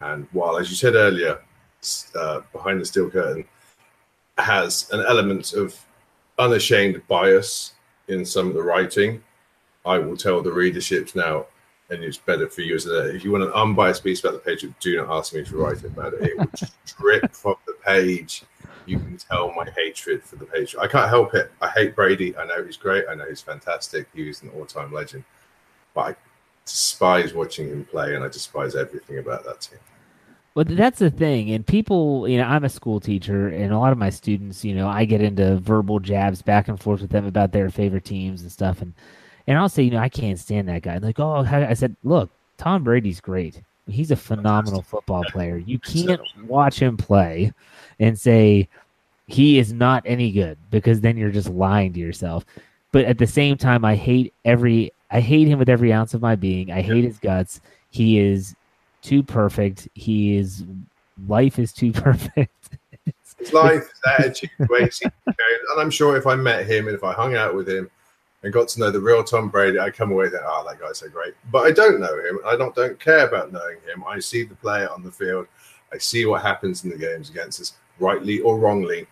And 0.00 0.26
while, 0.32 0.56
as 0.58 0.70
you 0.70 0.76
said 0.76 0.94
earlier, 0.94 1.40
uh, 2.14 2.40
behind 2.52 2.80
the 2.80 2.84
steel 2.86 3.10
curtain 3.10 3.44
has 4.38 4.90
an 4.92 5.00
element 5.06 5.52
of 5.52 5.78
unashamed 6.40 7.02
bias 7.06 7.74
in 8.08 8.24
some 8.24 8.48
of 8.48 8.54
the 8.54 8.62
writing, 8.62 9.22
I 9.84 9.98
will 9.98 10.16
tell 10.16 10.42
the 10.42 10.50
readerships 10.50 11.14
now. 11.14 11.46
And 11.90 12.04
it's 12.04 12.18
better 12.18 12.48
for 12.48 12.60
you 12.60 12.76
as 12.76 12.86
a, 12.86 13.14
if 13.14 13.24
you 13.24 13.32
want 13.32 13.44
an 13.44 13.52
unbiased 13.52 14.04
piece 14.04 14.20
about 14.20 14.32
the 14.34 14.38
Patriots, 14.38 14.76
do 14.80 14.96
not 14.96 15.10
ask 15.10 15.34
me 15.34 15.44
to 15.44 15.56
write 15.56 15.82
about 15.84 16.14
it. 16.14 16.22
It 16.22 16.38
will 16.38 16.46
just 16.56 16.74
drip 16.84 17.32
from 17.34 17.56
the 17.66 17.74
page 17.84 18.44
you 18.86 18.98
can 18.98 19.16
tell 19.16 19.52
my 19.52 19.68
hatred 19.76 20.22
for 20.22 20.36
the 20.36 20.44
Patriots. 20.44 20.76
I 20.80 20.86
can't 20.86 21.08
help 21.08 21.34
it. 21.34 21.50
I 21.60 21.68
hate 21.68 21.94
Brady. 21.96 22.36
I 22.36 22.44
know 22.46 22.64
he's 22.64 22.76
great. 22.76 23.04
I 23.10 23.14
know 23.14 23.26
he's 23.28 23.40
fantastic. 23.40 24.08
He 24.14 24.26
was 24.26 24.42
an 24.42 24.50
all-time 24.50 24.92
legend. 24.92 25.24
But 25.94 26.00
I 26.00 26.16
despise 26.64 27.34
watching 27.34 27.68
him 27.68 27.84
play, 27.84 28.14
and 28.14 28.24
I 28.24 28.28
despise 28.28 28.76
everything 28.76 29.18
about 29.18 29.44
that 29.44 29.60
team. 29.60 29.78
Well, 30.54 30.64
that's 30.68 30.98
the 30.98 31.10
thing. 31.10 31.50
And 31.50 31.64
people, 31.64 32.28
you 32.28 32.36
know, 32.36 32.44
I'm 32.44 32.64
a 32.64 32.68
school 32.68 32.98
teacher, 32.98 33.48
and 33.48 33.72
a 33.72 33.78
lot 33.78 33.92
of 33.92 33.98
my 33.98 34.10
students, 34.10 34.64
you 34.64 34.74
know, 34.74 34.88
I 34.88 35.04
get 35.04 35.20
into 35.20 35.56
verbal 35.58 36.00
jabs 36.00 36.42
back 36.42 36.66
and 36.68 36.80
forth 36.80 37.00
with 37.00 37.10
them 37.10 37.24
about 37.24 37.52
their 37.52 37.70
favorite 37.70 38.04
teams 38.04 38.42
and 38.42 38.50
stuff. 38.50 38.82
And 38.82 38.92
and 39.46 39.58
I'll 39.58 39.68
say, 39.68 39.82
you 39.82 39.90
know, 39.90 39.98
I 39.98 40.08
can't 40.08 40.38
stand 40.38 40.68
that 40.68 40.82
guy. 40.82 40.98
like, 40.98 41.18
oh, 41.18 41.44
I 41.44 41.74
said, 41.74 41.96
look, 42.04 42.30
Tom 42.56 42.84
Brady's 42.84 43.20
great. 43.20 43.62
He's 43.88 44.10
a 44.10 44.16
phenomenal 44.16 44.82
football 44.82 45.24
player. 45.24 45.56
You 45.56 45.78
can't 45.80 46.20
watch 46.46 46.80
him 46.80 46.96
play 46.96 47.52
and 47.98 48.18
say 48.18 48.68
he 49.26 49.58
is 49.58 49.72
not 49.72 50.02
any 50.06 50.30
good 50.30 50.58
because 50.70 51.00
then 51.00 51.16
you're 51.16 51.30
just 51.30 51.48
lying 51.48 51.92
to 51.94 52.00
yourself. 52.00 52.44
But 52.92 53.04
at 53.04 53.18
the 53.18 53.26
same 53.26 53.56
time, 53.56 53.84
I 53.84 53.94
hate 53.94 54.34
every 54.44 54.92
I 55.10 55.20
hate 55.20 55.48
him 55.48 55.58
with 55.58 55.68
every 55.68 55.92
ounce 55.92 56.14
of 56.14 56.22
my 56.22 56.36
being. 56.36 56.70
I 56.70 56.82
hate 56.82 57.04
his 57.04 57.18
guts. 57.18 57.60
He 57.90 58.18
is 58.18 58.54
too 59.02 59.22
perfect. 59.22 59.88
He 59.94 60.36
is 60.36 60.64
life 61.28 61.58
is 61.58 61.72
too 61.72 61.92
perfect. 62.06 62.78
His 63.38 63.52
life, 63.52 63.88
his 63.88 64.00
attitude, 64.18 64.50
the 64.58 64.66
way 64.70 64.84
he 64.84 64.90
seems 64.90 65.12
to 65.26 65.34
carry 65.34 65.52
it. 65.54 65.60
And 65.72 65.80
I'm 65.80 65.90
sure 65.90 66.16
if 66.16 66.26
I 66.26 66.34
met 66.34 66.66
him 66.66 66.88
and 66.88 66.96
if 66.96 67.04
I 67.04 67.12
hung 67.12 67.34
out 67.34 67.54
with 67.54 67.68
him 67.68 67.90
and 68.42 68.52
got 68.52 68.68
to 68.68 68.80
know 68.80 68.90
the 68.90 69.00
real 69.00 69.24
Tom 69.24 69.48
Brady, 69.48 69.78
I'd 69.78 69.94
come 69.94 70.12
away 70.12 70.26
thinking, 70.26 70.46
oh, 70.46 70.64
that 70.68 70.80
guy's 70.80 70.98
so 70.98 71.08
great. 71.08 71.34
But 71.50 71.66
I 71.66 71.70
don't 71.70 72.00
know 72.00 72.18
him. 72.18 72.38
I 72.46 72.56
don't, 72.56 72.74
don't 72.74 72.98
care 73.00 73.26
about 73.26 73.52
knowing 73.52 73.78
him. 73.86 74.04
I 74.06 74.18
see 74.18 74.44
the 74.44 74.54
player 74.54 74.88
on 74.90 75.02
the 75.02 75.10
field. 75.10 75.46
I 75.92 75.98
see 75.98 76.26
what 76.26 76.42
happens 76.42 76.84
in 76.84 76.90
the 76.90 76.98
games 76.98 77.30
against 77.30 77.60
us, 77.60 77.74
rightly 77.98 78.40
or 78.40 78.58
wrongly. 78.58 79.06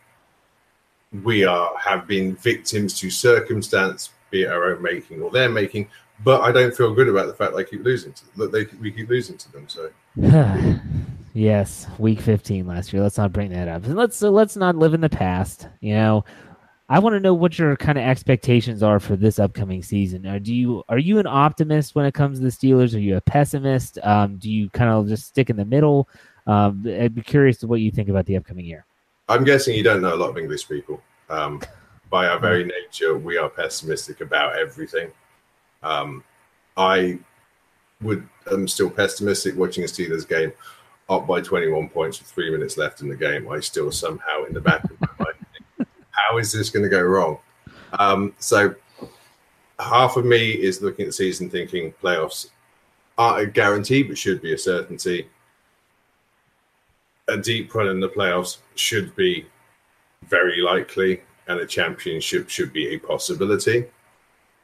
We 1.24 1.44
are 1.44 1.72
have 1.78 2.06
been 2.06 2.36
victims 2.36 2.98
to 3.00 3.10
circumstance, 3.10 4.10
be 4.30 4.42
it 4.42 4.48
our 4.48 4.72
own 4.74 4.82
making 4.82 5.22
or 5.22 5.30
their 5.30 5.48
making. 5.48 5.88
But 6.24 6.40
I 6.40 6.52
don't 6.52 6.74
feel 6.74 6.94
good 6.94 7.08
about 7.08 7.26
the 7.26 7.34
fact 7.34 7.54
they 7.54 7.64
keep 7.64 7.84
losing 7.84 8.12
to 8.12 8.36
that 8.38 8.52
they 8.52 8.66
we 8.80 8.90
keep 8.90 9.08
losing 9.08 9.38
to 9.38 9.52
them. 9.52 9.68
So 9.68 9.90
yes, 11.34 11.86
week 11.98 12.20
15 12.20 12.66
last 12.66 12.92
year. 12.92 13.02
Let's 13.02 13.18
not 13.18 13.32
bring 13.32 13.50
that 13.50 13.68
up. 13.68 13.82
Let's 13.86 14.16
so 14.16 14.30
let's 14.30 14.56
not 14.56 14.76
live 14.76 14.94
in 14.94 15.00
the 15.00 15.08
past. 15.08 15.68
You 15.80 15.94
know, 15.94 16.24
I 16.88 16.98
want 16.98 17.14
to 17.14 17.20
know 17.20 17.34
what 17.34 17.58
your 17.58 17.76
kind 17.76 17.98
of 17.98 18.04
expectations 18.04 18.82
are 18.82 18.98
for 18.98 19.14
this 19.14 19.38
upcoming 19.38 19.82
season. 19.82 20.26
Are 20.26 20.40
do 20.40 20.54
you 20.54 20.82
are 20.88 20.98
you 20.98 21.18
an 21.18 21.26
optimist 21.26 21.94
when 21.94 22.04
it 22.04 22.14
comes 22.14 22.38
to 22.38 22.44
the 22.44 22.50
Steelers? 22.50 22.94
Are 22.94 23.00
you 23.00 23.16
a 23.16 23.20
pessimist? 23.20 23.98
Um, 24.02 24.38
do 24.38 24.50
you 24.50 24.70
kind 24.70 24.90
of 24.90 25.06
just 25.06 25.26
stick 25.26 25.50
in 25.50 25.56
the 25.56 25.64
middle? 25.64 26.08
Um, 26.46 26.84
I'd 26.86 27.14
be 27.14 27.20
curious 27.20 27.58
to 27.58 27.66
what 27.66 27.80
you 27.80 27.90
think 27.90 28.08
about 28.08 28.26
the 28.26 28.36
upcoming 28.36 28.64
year. 28.64 28.86
I'm 29.28 29.44
guessing 29.44 29.76
you 29.76 29.82
don't 29.82 30.00
know 30.00 30.14
a 30.14 30.16
lot 30.16 30.30
of 30.30 30.38
English 30.38 30.66
people. 30.66 31.02
Um, 31.28 31.60
by 32.08 32.26
our 32.26 32.38
very 32.40 32.64
nature, 32.64 33.18
we 33.18 33.36
are 33.36 33.50
pessimistic 33.50 34.22
about 34.22 34.58
everything. 34.58 35.12
Um, 35.82 36.24
I 36.76 37.18
would 38.00 38.28
am 38.50 38.68
still 38.68 38.90
pessimistic 38.90 39.56
watching 39.56 39.84
a 39.84 39.86
Steelers 39.86 40.28
game 40.28 40.52
up 41.08 41.26
by 41.26 41.40
21 41.40 41.88
points 41.88 42.18
with 42.18 42.28
three 42.28 42.50
minutes 42.50 42.76
left 42.76 43.00
in 43.00 43.08
the 43.08 43.16
game. 43.16 43.50
I 43.50 43.60
still 43.60 43.90
somehow 43.90 44.44
in 44.44 44.54
the 44.54 44.60
back 44.60 44.84
of 44.84 45.00
my 45.00 45.08
mind 45.18 45.38
how 46.28 46.38
is 46.38 46.52
this 46.52 46.70
going 46.70 46.82
to 46.82 46.88
go 46.88 47.02
wrong? 47.02 47.38
Um, 47.98 48.34
so 48.38 48.74
half 49.78 50.16
of 50.16 50.24
me 50.24 50.50
is 50.50 50.82
looking 50.82 51.04
at 51.04 51.08
the 51.08 51.12
season 51.12 51.48
thinking 51.48 51.94
playoffs 52.02 52.50
aren't 53.16 53.40
a 53.40 53.50
guarantee, 53.50 54.02
but 54.02 54.18
should 54.18 54.42
be 54.42 54.52
a 54.52 54.58
certainty. 54.58 55.28
A 57.28 57.36
deep 57.36 57.74
run 57.74 57.88
in 57.88 58.00
the 58.00 58.08
playoffs 58.08 58.58
should 58.74 59.14
be 59.16 59.46
very 60.26 60.60
likely, 60.60 61.22
and 61.46 61.60
a 61.60 61.66
championship 61.66 62.48
should 62.48 62.72
be 62.72 62.94
a 62.94 62.98
possibility. 62.98 63.86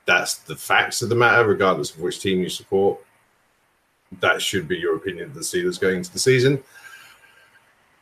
That's 0.07 0.37
the 0.37 0.57
facts 0.57 1.03
of 1.03 1.09
the 1.09 1.15
matter, 1.15 1.47
regardless 1.47 1.95
of 1.95 2.01
which 2.01 2.21
team 2.21 2.41
you 2.41 2.49
support. 2.49 3.01
That 4.21 4.41
should 4.43 4.69
be 4.69 4.77
your 4.77 4.97
opinion 4.97 5.27
of 5.27 5.35
the 5.35 5.41
Steelers 5.41 5.81
going 5.81 5.99
into 5.99 6.13
the 6.13 6.19
season. 6.19 6.63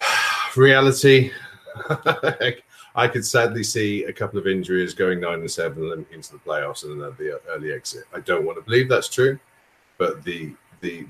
Reality, 0.56 1.30
I 2.94 3.09
could 3.09 3.25
sadly 3.25 3.62
see 3.62 4.04
a 4.04 4.12
couple 4.12 4.38
of 4.38 4.47
injuries 4.47 4.94
going 4.94 5.21
nine 5.21 5.40
and 5.40 5.50
seven, 5.50 5.88
limping 5.88 6.14
into 6.14 6.32
the 6.32 6.38
playoffs, 6.38 6.85
and 6.85 7.00
the 7.00 7.40
early 7.49 7.73
exit. 7.73 8.04
I 8.14 8.21
don't 8.21 8.44
want 8.44 8.59
to 8.59 8.64
believe 8.64 8.88
that's 8.88 9.09
true, 9.09 9.38
but 9.97 10.23
the 10.25 10.54
the 10.80 11.06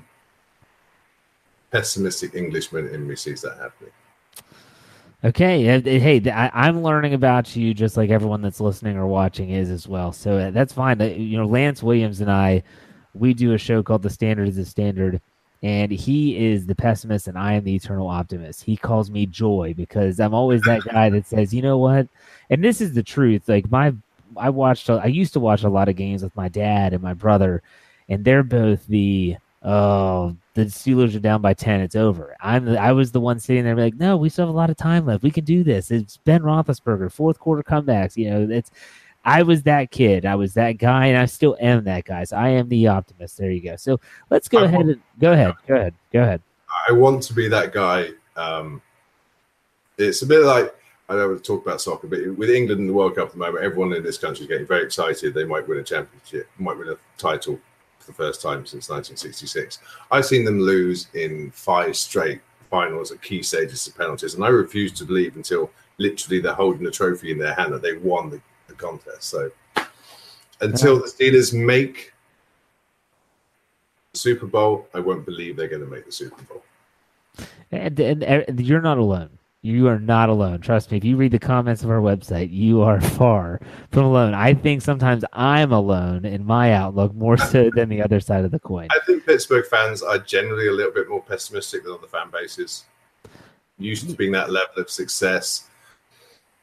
pessimistic 1.71 2.35
Englishman 2.35 2.87
in 2.89 3.07
me 3.07 3.15
sees 3.15 3.41
that 3.41 3.57
happening. 3.57 3.91
Okay, 5.25 5.63
hey, 5.63 6.29
I, 6.29 6.67
am 6.67 6.83
learning 6.83 7.13
about 7.13 7.55
you 7.55 7.73
just 7.73 7.95
like 7.95 8.09
everyone 8.09 8.41
that's 8.41 8.59
listening 8.59 8.97
or 8.97 9.07
watching 9.07 9.51
is 9.51 9.69
as 9.69 9.87
well. 9.87 10.11
So 10.11 10.37
uh, 10.37 10.51
that's 10.51 10.73
fine. 10.73 10.99
You 10.99 11.37
know, 11.37 11.45
Lance 11.45 11.81
Williams 11.81 12.19
and 12.19 12.29
I, 12.29 12.61
we 13.13 13.33
do 13.33 13.53
a 13.53 13.57
show 13.57 13.81
called 13.81 14.03
The 14.03 14.09
Standard 14.09 14.49
is 14.49 14.57
the 14.57 14.65
Standard, 14.65 15.21
and 15.61 15.93
he 15.93 16.45
is 16.45 16.65
the 16.65 16.75
pessimist 16.75 17.29
and 17.29 17.37
I 17.37 17.53
am 17.53 17.63
the 17.63 17.73
eternal 17.73 18.09
optimist. 18.09 18.63
He 18.63 18.75
calls 18.75 19.09
me 19.09 19.25
joy 19.25 19.73
because 19.77 20.19
I'm 20.19 20.33
always 20.33 20.61
that 20.63 20.83
guy 20.83 21.09
that 21.11 21.25
says, 21.25 21.53
you 21.53 21.61
know 21.61 21.77
what? 21.77 22.09
And 22.49 22.61
this 22.61 22.81
is 22.81 22.93
the 22.93 23.03
truth. 23.03 23.47
Like 23.47 23.71
my, 23.71 23.93
I 24.35 24.49
watched, 24.49 24.89
I 24.89 25.05
used 25.05 25.31
to 25.33 25.39
watch 25.39 25.63
a 25.63 25.69
lot 25.69 25.87
of 25.87 25.95
games 25.95 26.21
with 26.21 26.35
my 26.35 26.49
dad 26.49 26.91
and 26.91 27.01
my 27.01 27.13
brother, 27.13 27.63
and 28.09 28.25
they're 28.25 28.43
both 28.43 28.85
the 28.87 29.37
oh 29.63 30.35
the 30.53 30.65
Steelers 30.65 31.15
are 31.15 31.19
down 31.19 31.41
by 31.41 31.53
ten, 31.53 31.81
it's 31.81 31.95
over. 31.95 32.35
I'm 32.41 32.65
the, 32.65 32.79
I 32.79 32.91
was 32.91 33.11
the 33.11 33.19
one 33.19 33.39
sitting 33.39 33.63
there 33.63 33.75
like, 33.75 33.95
no, 33.95 34.17
we 34.17 34.29
still 34.29 34.45
have 34.45 34.53
a 34.53 34.57
lot 34.57 34.69
of 34.69 34.77
time 34.77 35.05
left. 35.05 35.23
We 35.23 35.31
can 35.31 35.45
do 35.45 35.63
this. 35.63 35.89
It's 35.89 36.17
Ben 36.17 36.41
Roethlisberger, 36.41 37.11
fourth 37.11 37.39
quarter 37.39 37.63
comebacks. 37.63 38.15
You 38.15 38.29
know, 38.29 38.47
it's 38.49 38.71
I 39.25 39.43
was 39.43 39.63
that 39.63 39.91
kid. 39.91 40.25
I 40.25 40.35
was 40.35 40.53
that 40.55 40.73
guy, 40.73 41.07
and 41.07 41.17
I 41.17 41.25
still 41.25 41.57
am 41.59 41.85
that 41.85 42.05
guy. 42.05 42.25
So 42.25 42.37
I 42.37 42.49
am 42.49 42.69
the 42.69 42.87
optimist. 42.87 43.37
There 43.37 43.51
you 43.51 43.61
go. 43.61 43.75
So 43.77 43.99
let's 44.29 44.47
go 44.47 44.59
I 44.59 44.65
ahead 44.65 44.77
want, 44.77 44.89
and 44.89 45.01
go 45.19 45.33
ahead. 45.33 45.53
Go 45.67 45.75
ahead. 45.75 45.93
Go 46.11 46.21
ahead. 46.21 46.41
I 46.87 46.91
want 46.91 47.23
to 47.23 47.33
be 47.33 47.47
that 47.47 47.73
guy. 47.73 48.09
Um, 48.35 48.81
it's 49.97 50.21
a 50.21 50.25
bit 50.25 50.41
like 50.41 50.75
I 51.09 51.15
don't 51.15 51.29
want 51.29 51.43
to 51.43 51.47
talk 51.47 51.65
about 51.65 51.81
soccer, 51.81 52.07
but 52.07 52.19
with 52.37 52.49
England 52.49 52.81
in 52.81 52.87
the 52.87 52.93
World 52.93 53.15
Cup 53.15 53.27
at 53.27 53.31
the 53.33 53.37
moment, 53.37 53.63
everyone 53.63 53.93
in 53.93 54.03
this 54.03 54.17
country 54.17 54.43
is 54.43 54.49
getting 54.49 54.67
very 54.67 54.83
excited. 54.83 55.33
They 55.33 55.45
might 55.45 55.67
win 55.67 55.79
a 55.79 55.83
championship, 55.83 56.47
might 56.57 56.77
win 56.77 56.89
a 56.89 56.97
title 57.17 57.59
for 58.03 58.11
the 58.11 58.17
first 58.17 58.41
time 58.41 58.65
since 58.65 58.89
1966. 58.89 59.79
I've 60.11 60.25
seen 60.25 60.45
them 60.45 60.59
lose 60.59 61.07
in 61.13 61.51
five 61.51 61.95
straight 61.95 62.41
finals 62.69 63.11
at 63.11 63.21
key 63.21 63.41
stages 63.43 63.87
of 63.87 63.97
penalties, 63.97 64.35
and 64.35 64.43
I 64.43 64.49
refuse 64.49 64.91
to 64.93 65.05
believe 65.05 65.35
until 65.35 65.71
literally 65.97 66.39
they're 66.39 66.53
holding 66.53 66.83
the 66.83 66.91
trophy 66.91 67.31
in 67.31 67.37
their 67.37 67.53
hand 67.53 67.73
that 67.73 67.81
they 67.81 67.93
won 67.93 68.29
the 68.29 68.41
the 68.67 68.73
contest. 68.73 69.23
So 69.23 69.51
until 70.61 70.99
the 70.99 71.07
Steelers 71.07 71.53
make 71.53 72.13
the 74.11 74.19
Super 74.19 74.45
Bowl, 74.45 74.87
I 74.93 74.99
won't 74.99 75.25
believe 75.25 75.55
they're 75.55 75.67
going 75.67 75.83
to 75.83 75.89
make 75.89 76.05
the 76.05 76.11
Super 76.11 76.41
Bowl. 76.43 76.63
And, 77.71 77.99
and, 77.99 78.23
and, 78.23 78.59
you're 78.59 78.81
not 78.81 78.97
alone. 78.97 79.39
You 79.63 79.87
are 79.87 79.97
not 79.97 80.29
alone. 80.29 80.59
Trust 80.61 80.91
me. 80.91 80.97
If 80.97 81.05
you 81.05 81.15
read 81.15 81.31
the 81.31 81.39
comments 81.39 81.83
of 81.83 81.89
our 81.89 82.01
website, 82.01 82.49
you 82.51 82.81
are 82.81 83.01
far 83.01 83.61
from 83.91 84.03
alone. 84.03 84.33
I 84.33 84.53
think 84.53 84.81
sometimes 84.81 85.23
I'm 85.33 85.71
alone 85.71 86.25
in 86.25 86.45
my 86.45 86.73
outlook 86.73 87.15
more 87.15 87.37
so 87.37 87.71
than 87.73 87.89
the 87.89 88.01
other 88.01 88.19
side 88.19 88.45
of 88.45 88.51
the 88.51 88.59
coin. 88.59 88.89
I 88.91 88.99
think 89.05 89.25
Pittsburgh 89.25 89.65
fans 89.65 90.03
are 90.03 90.19
generally 90.19 90.67
a 90.67 90.71
little 90.71 90.91
bit 90.91 91.09
more 91.09 91.23
pessimistic 91.23 91.83
than 91.83 91.93
other 91.93 92.07
fan 92.07 92.29
bases. 92.29 92.83
Used 93.79 94.07
to 94.09 94.15
being 94.15 94.33
that 94.33 94.51
level 94.51 94.83
of 94.83 94.89
success 94.89 95.69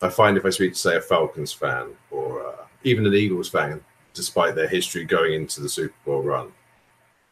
I 0.03 0.09
find 0.09 0.37
if 0.37 0.47
I 0.47 0.51
speak 0.51 0.73
to, 0.73 0.79
say, 0.79 0.97
a 0.97 1.01
Falcons 1.01 1.53
fan 1.53 1.89
or 2.11 2.47
uh, 2.47 2.65
even 2.85 3.07
an 3.07 3.15
Eagles 3.15 3.51
fan, 3.51 3.83
despite 4.15 4.55
their 4.55 4.69
history 4.69 5.05
going 5.05 5.35
into 5.35 5.61
the 5.61 5.69
Super 5.69 5.95
Bowl 6.05 6.23
run, 6.23 6.53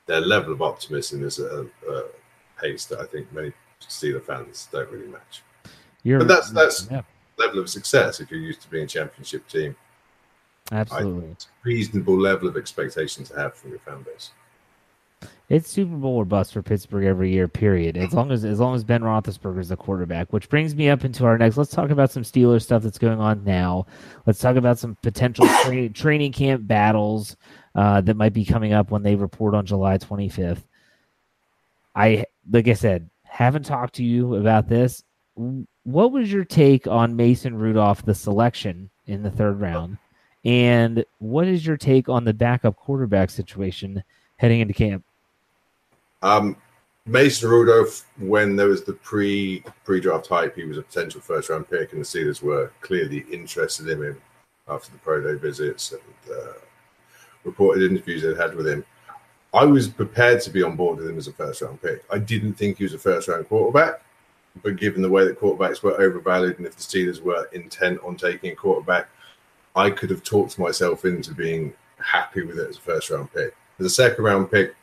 their 0.06 0.20
level 0.20 0.52
of 0.52 0.62
optimism 0.62 1.24
is 1.24 1.38
a, 1.38 1.66
a 1.90 2.04
pace 2.60 2.84
that 2.86 3.00
I 3.00 3.06
think 3.06 3.32
many 3.32 3.52
Steeler 3.80 4.22
fans 4.22 4.68
don't 4.70 4.90
really 4.90 5.06
match. 5.06 5.42
You're, 6.08 6.20
but 6.20 6.28
that's 6.28 6.50
that's 6.50 6.88
yeah. 6.90 7.02
level 7.36 7.58
of 7.58 7.68
success 7.68 8.18
if 8.18 8.30
you're 8.30 8.40
used 8.40 8.62
to 8.62 8.70
being 8.70 8.84
a 8.84 8.86
championship 8.86 9.46
team. 9.46 9.76
Absolutely, 10.72 11.36
reasonable 11.64 12.18
level 12.18 12.48
of 12.48 12.56
expectation 12.56 13.24
to 13.24 13.36
have 13.36 13.54
from 13.54 13.70
your 13.70 13.78
fan 13.80 14.02
base. 14.02 14.30
It's 15.50 15.70
Super 15.70 15.96
Bowl 15.96 16.16
or 16.16 16.24
bust 16.24 16.54
for 16.54 16.62
Pittsburgh 16.62 17.04
every 17.04 17.30
year. 17.30 17.46
Period. 17.46 17.98
As 17.98 18.14
long 18.14 18.32
as 18.32 18.42
as 18.46 18.58
long 18.58 18.74
as 18.74 18.84
Ben 18.84 19.02
Roethlisberger 19.02 19.60
is 19.60 19.68
the 19.68 19.76
quarterback, 19.76 20.32
which 20.32 20.48
brings 20.48 20.74
me 20.74 20.88
up 20.88 21.04
into 21.04 21.26
our 21.26 21.36
next. 21.36 21.58
Let's 21.58 21.72
talk 21.72 21.90
about 21.90 22.10
some 22.10 22.22
Steelers 22.22 22.62
stuff 22.62 22.82
that's 22.82 22.98
going 22.98 23.20
on 23.20 23.44
now. 23.44 23.84
Let's 24.24 24.38
talk 24.38 24.56
about 24.56 24.78
some 24.78 24.96
potential 25.02 25.46
tra- 25.62 25.90
training 25.90 26.32
camp 26.32 26.66
battles 26.66 27.36
uh, 27.74 28.00
that 28.00 28.16
might 28.16 28.32
be 28.32 28.46
coming 28.46 28.72
up 28.72 28.90
when 28.90 29.02
they 29.02 29.14
report 29.14 29.54
on 29.54 29.66
July 29.66 29.98
25th. 29.98 30.62
I 31.94 32.24
like 32.50 32.66
I 32.66 32.72
said, 32.72 33.10
haven't 33.24 33.64
talked 33.64 33.96
to 33.96 34.04
you 34.04 34.36
about 34.36 34.68
this. 34.68 35.04
What 35.84 36.12
was 36.12 36.32
your 36.32 36.44
take 36.44 36.86
on 36.86 37.14
Mason 37.14 37.56
Rudolph, 37.56 38.04
the 38.04 38.14
selection 38.14 38.90
in 39.06 39.22
the 39.22 39.30
third 39.30 39.60
round, 39.60 39.98
and 40.44 41.04
what 41.18 41.46
is 41.46 41.64
your 41.64 41.76
take 41.76 42.08
on 42.08 42.24
the 42.24 42.34
backup 42.34 42.76
quarterback 42.76 43.30
situation 43.30 44.02
heading 44.36 44.60
into 44.60 44.74
camp? 44.74 45.04
Um, 46.22 46.56
Mason 47.06 47.48
Rudolph, 47.48 48.04
when 48.18 48.56
there 48.56 48.66
was 48.66 48.82
the 48.82 48.94
pre 48.94 49.62
pre 49.84 50.00
draft 50.00 50.26
hype, 50.26 50.56
he 50.56 50.64
was 50.64 50.76
a 50.76 50.82
potential 50.82 51.20
first 51.20 51.48
round 51.48 51.70
pick, 51.70 51.92
and 51.92 52.00
the 52.00 52.04
Steelers 52.04 52.42
were 52.42 52.72
clearly 52.80 53.24
interested 53.30 53.88
in 53.88 54.02
him 54.02 54.22
after 54.68 54.90
the 54.90 54.98
pro 54.98 55.22
day 55.22 55.38
visits 55.38 55.92
and 55.92 56.36
uh, 56.36 56.52
reported 57.44 57.88
interviews 57.88 58.22
they'd 58.22 58.36
had 58.36 58.54
with 58.54 58.66
him. 58.66 58.84
I 59.54 59.64
was 59.64 59.88
prepared 59.88 60.42
to 60.42 60.50
be 60.50 60.62
on 60.62 60.76
board 60.76 60.98
with 60.98 61.08
him 61.08 61.16
as 61.16 61.28
a 61.28 61.32
first 61.32 61.62
round 61.62 61.80
pick. 61.80 62.04
I 62.10 62.18
didn't 62.18 62.54
think 62.54 62.78
he 62.78 62.84
was 62.84 62.94
a 62.94 62.98
first 62.98 63.28
round 63.28 63.48
quarterback, 63.48 64.02
but 64.62 64.76
given 64.76 65.02
the 65.02 65.10
way 65.10 65.24
that 65.24 65.40
quarterbacks 65.40 65.82
were 65.82 66.00
overvalued, 66.00 66.58
and 66.58 66.66
if 66.66 66.76
the 66.76 66.82
Steelers 66.82 67.20
were 67.20 67.48
intent 67.52 68.00
on 68.04 68.16
taking 68.16 68.52
a 68.52 68.56
quarterback, 68.56 69.08
I 69.76 69.90
could 69.90 70.10
have 70.10 70.22
talked 70.22 70.58
myself 70.58 71.04
into 71.04 71.34
being 71.34 71.72
happy 71.98 72.42
with 72.42 72.58
it 72.58 72.68
as 72.68 72.76
a 72.76 72.80
first 72.80 73.10
round 73.10 73.32
pick. 73.32 73.54
As 73.78 73.86
a 73.86 73.90
second 73.90 74.24
round 74.24 74.50
pick, 74.50 74.74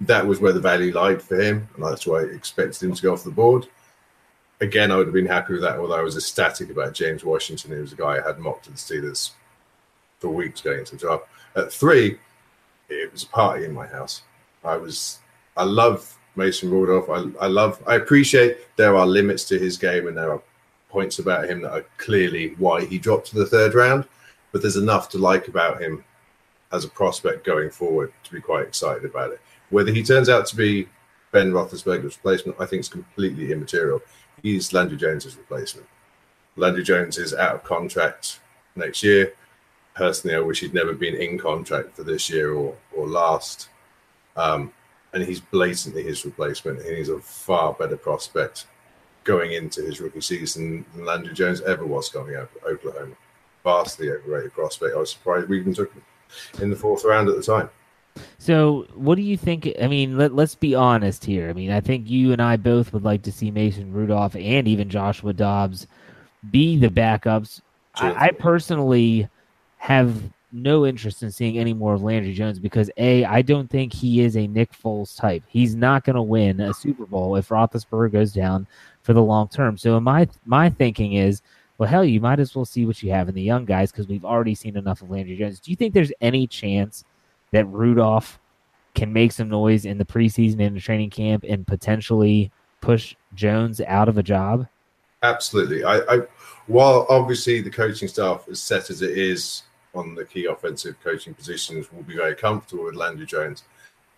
that 0.00 0.26
was 0.26 0.40
where 0.40 0.52
the 0.52 0.60
value 0.60 0.92
lied 0.92 1.22
for 1.22 1.40
him, 1.40 1.68
and 1.74 1.84
that's 1.84 2.06
why 2.06 2.20
I 2.20 2.24
expected 2.24 2.82
him 2.82 2.94
to 2.94 3.02
go 3.02 3.12
off 3.12 3.24
the 3.24 3.30
board. 3.30 3.68
Again, 4.60 4.90
I 4.90 4.96
would 4.96 5.06
have 5.06 5.14
been 5.14 5.26
happy 5.26 5.54
with 5.54 5.62
that, 5.62 5.78
although 5.78 5.98
I 5.98 6.02
was 6.02 6.16
ecstatic 6.16 6.70
about 6.70 6.94
James 6.94 7.24
Washington, 7.24 7.72
who 7.72 7.80
was 7.80 7.92
a 7.92 7.96
guy 7.96 8.18
I 8.18 8.26
had 8.26 8.38
mocked 8.38 8.64
to 8.64 8.70
the 8.70 8.76
Steelers 8.76 9.32
for 10.18 10.28
weeks 10.28 10.60
going 10.60 10.80
into 10.80 10.92
the 10.92 10.98
draft. 10.98 11.24
At 11.56 11.72
three, 11.72 12.18
it 12.88 13.12
was 13.12 13.24
a 13.24 13.28
party 13.28 13.64
in 13.64 13.72
my 13.72 13.86
house. 13.86 14.22
I 14.64 14.76
was, 14.76 15.18
I 15.56 15.64
love 15.64 16.16
Mason 16.36 16.70
Rudolph. 16.70 17.10
I, 17.10 17.44
I 17.44 17.48
love, 17.48 17.82
I 17.86 17.96
appreciate 17.96 18.58
there 18.76 18.96
are 18.96 19.06
limits 19.06 19.44
to 19.46 19.58
his 19.58 19.76
game, 19.76 20.06
and 20.08 20.16
there 20.16 20.32
are 20.32 20.42
points 20.88 21.18
about 21.18 21.48
him 21.48 21.62
that 21.62 21.72
are 21.72 21.84
clearly 21.98 22.54
why 22.58 22.84
he 22.84 22.98
dropped 22.98 23.28
to 23.28 23.38
the 23.38 23.46
third 23.46 23.74
round. 23.74 24.06
But 24.52 24.60
there's 24.60 24.76
enough 24.76 25.08
to 25.10 25.18
like 25.18 25.48
about 25.48 25.80
him 25.80 26.04
as 26.72 26.84
a 26.84 26.88
prospect 26.88 27.44
going 27.44 27.70
forward 27.70 28.12
to 28.24 28.32
be 28.32 28.40
quite 28.40 28.66
excited 28.66 29.04
about 29.04 29.32
it. 29.32 29.40
Whether 29.70 29.92
he 29.92 30.02
turns 30.02 30.28
out 30.28 30.46
to 30.46 30.56
be 30.56 30.88
Ben 31.30 31.52
Roethlisberger's 31.52 32.16
replacement, 32.16 32.60
I 32.60 32.66
think 32.66 32.80
is 32.80 32.88
completely 32.88 33.52
immaterial. 33.52 34.00
He's 34.42 34.72
Landry 34.72 34.98
Jones's 34.98 35.36
replacement. 35.36 35.86
Landry 36.56 36.82
Jones 36.82 37.16
is 37.16 37.32
out 37.32 37.54
of 37.54 37.64
contract 37.64 38.40
next 38.76 39.02
year. 39.02 39.32
Personally, 39.94 40.36
I 40.36 40.40
wish 40.40 40.60
he'd 40.60 40.74
never 40.74 40.94
been 40.94 41.14
in 41.14 41.38
contract 41.38 41.96
for 41.96 42.02
this 42.02 42.28
year 42.28 42.52
or, 42.52 42.76
or 42.94 43.06
last. 43.06 43.68
Um, 44.36 44.72
and 45.12 45.22
he's 45.22 45.40
blatantly 45.40 46.02
his 46.02 46.24
replacement, 46.24 46.80
and 46.80 46.96
he's 46.96 47.08
a 47.08 47.18
far 47.18 47.72
better 47.74 47.96
prospect 47.96 48.66
going 49.24 49.52
into 49.52 49.82
his 49.82 50.00
rookie 50.00 50.20
season 50.20 50.84
than 50.94 51.04
Landry 51.04 51.34
Jones 51.34 51.60
ever 51.62 51.86
was 51.86 52.08
coming 52.08 52.34
out 52.34 52.50
of 52.56 52.64
Oklahoma. 52.66 53.14
vastly 53.62 54.10
overrated 54.10 54.52
prospect. 54.52 54.94
I 54.94 54.98
was 54.98 55.12
surprised 55.12 55.48
we 55.48 55.60
even 55.60 55.74
took 55.74 55.92
him 55.92 56.02
in 56.60 56.70
the 56.70 56.76
fourth 56.76 57.04
round 57.04 57.28
at 57.28 57.36
the 57.36 57.42
time. 57.42 57.70
So, 58.38 58.86
what 58.94 59.14
do 59.14 59.22
you 59.22 59.36
think? 59.36 59.72
I 59.80 59.86
mean, 59.86 60.18
let, 60.18 60.34
let's 60.34 60.54
be 60.54 60.74
honest 60.74 61.24
here. 61.24 61.48
I 61.48 61.52
mean, 61.52 61.70
I 61.70 61.80
think 61.80 62.10
you 62.10 62.32
and 62.32 62.42
I 62.42 62.56
both 62.56 62.92
would 62.92 63.04
like 63.04 63.22
to 63.22 63.32
see 63.32 63.50
Mason 63.50 63.92
Rudolph 63.92 64.34
and 64.34 64.68
even 64.68 64.90
Joshua 64.90 65.32
Dobbs 65.32 65.86
be 66.50 66.76
the 66.76 66.88
backups. 66.88 67.60
I, 67.94 68.26
I 68.26 68.30
personally 68.32 69.28
have 69.78 70.20
no 70.52 70.84
interest 70.84 71.22
in 71.22 71.30
seeing 71.30 71.58
any 71.58 71.72
more 71.72 71.94
of 71.94 72.02
Landry 72.02 72.34
Jones 72.34 72.58
because 72.58 72.90
a 72.98 73.24
I 73.24 73.42
don't 73.42 73.70
think 73.70 73.92
he 73.92 74.20
is 74.20 74.36
a 74.36 74.46
Nick 74.46 74.72
Foles 74.72 75.16
type. 75.16 75.42
He's 75.48 75.74
not 75.74 76.04
going 76.04 76.16
to 76.16 76.22
win 76.22 76.60
a 76.60 76.74
Super 76.74 77.06
Bowl 77.06 77.36
if 77.36 77.48
Roethlisberger 77.48 78.12
goes 78.12 78.32
down 78.32 78.66
for 79.02 79.14
the 79.14 79.22
long 79.22 79.48
term. 79.48 79.78
So 79.78 79.98
my 79.98 80.28
my 80.44 80.68
thinking 80.68 81.14
is, 81.14 81.42
well, 81.78 81.88
hell, 81.88 82.04
you 82.04 82.20
might 82.20 82.38
as 82.38 82.54
well 82.54 82.64
see 82.64 82.84
what 82.84 83.02
you 83.02 83.10
have 83.10 83.28
in 83.28 83.34
the 83.34 83.42
young 83.42 83.64
guys 83.64 83.90
because 83.90 84.08
we've 84.08 84.24
already 84.24 84.54
seen 84.54 84.76
enough 84.76 85.02
of 85.02 85.10
Landry 85.10 85.36
Jones. 85.36 85.58
Do 85.58 85.70
you 85.70 85.76
think 85.76 85.94
there's 85.94 86.12
any 86.20 86.46
chance 86.46 87.04
that 87.52 87.64
Rudolph 87.66 88.38
can 88.94 89.12
make 89.12 89.32
some 89.32 89.48
noise 89.48 89.86
in 89.86 89.96
the 89.96 90.04
preseason 90.04 90.60
and 90.60 90.76
the 90.76 90.80
training 90.80 91.10
camp 91.10 91.44
and 91.48 91.66
potentially 91.66 92.50
push 92.82 93.14
Jones 93.34 93.80
out 93.80 94.08
of 94.08 94.18
a 94.18 94.22
job? 94.22 94.66
Absolutely. 95.22 95.82
I, 95.84 95.98
I 96.00 96.20
while 96.66 97.06
obviously 97.08 97.60
the 97.60 97.70
coaching 97.70 98.08
staff, 98.08 98.46
as 98.50 98.60
set 98.60 98.90
as 98.90 99.02
it 99.02 99.16
is 99.16 99.62
on 99.94 100.14
the 100.14 100.24
key 100.24 100.46
offensive 100.46 100.96
coaching 101.02 101.34
positions, 101.34 101.92
will 101.92 102.02
be 102.02 102.16
very 102.16 102.34
comfortable 102.34 102.84
with 102.84 102.94
Landry 102.94 103.26
Jones. 103.26 103.64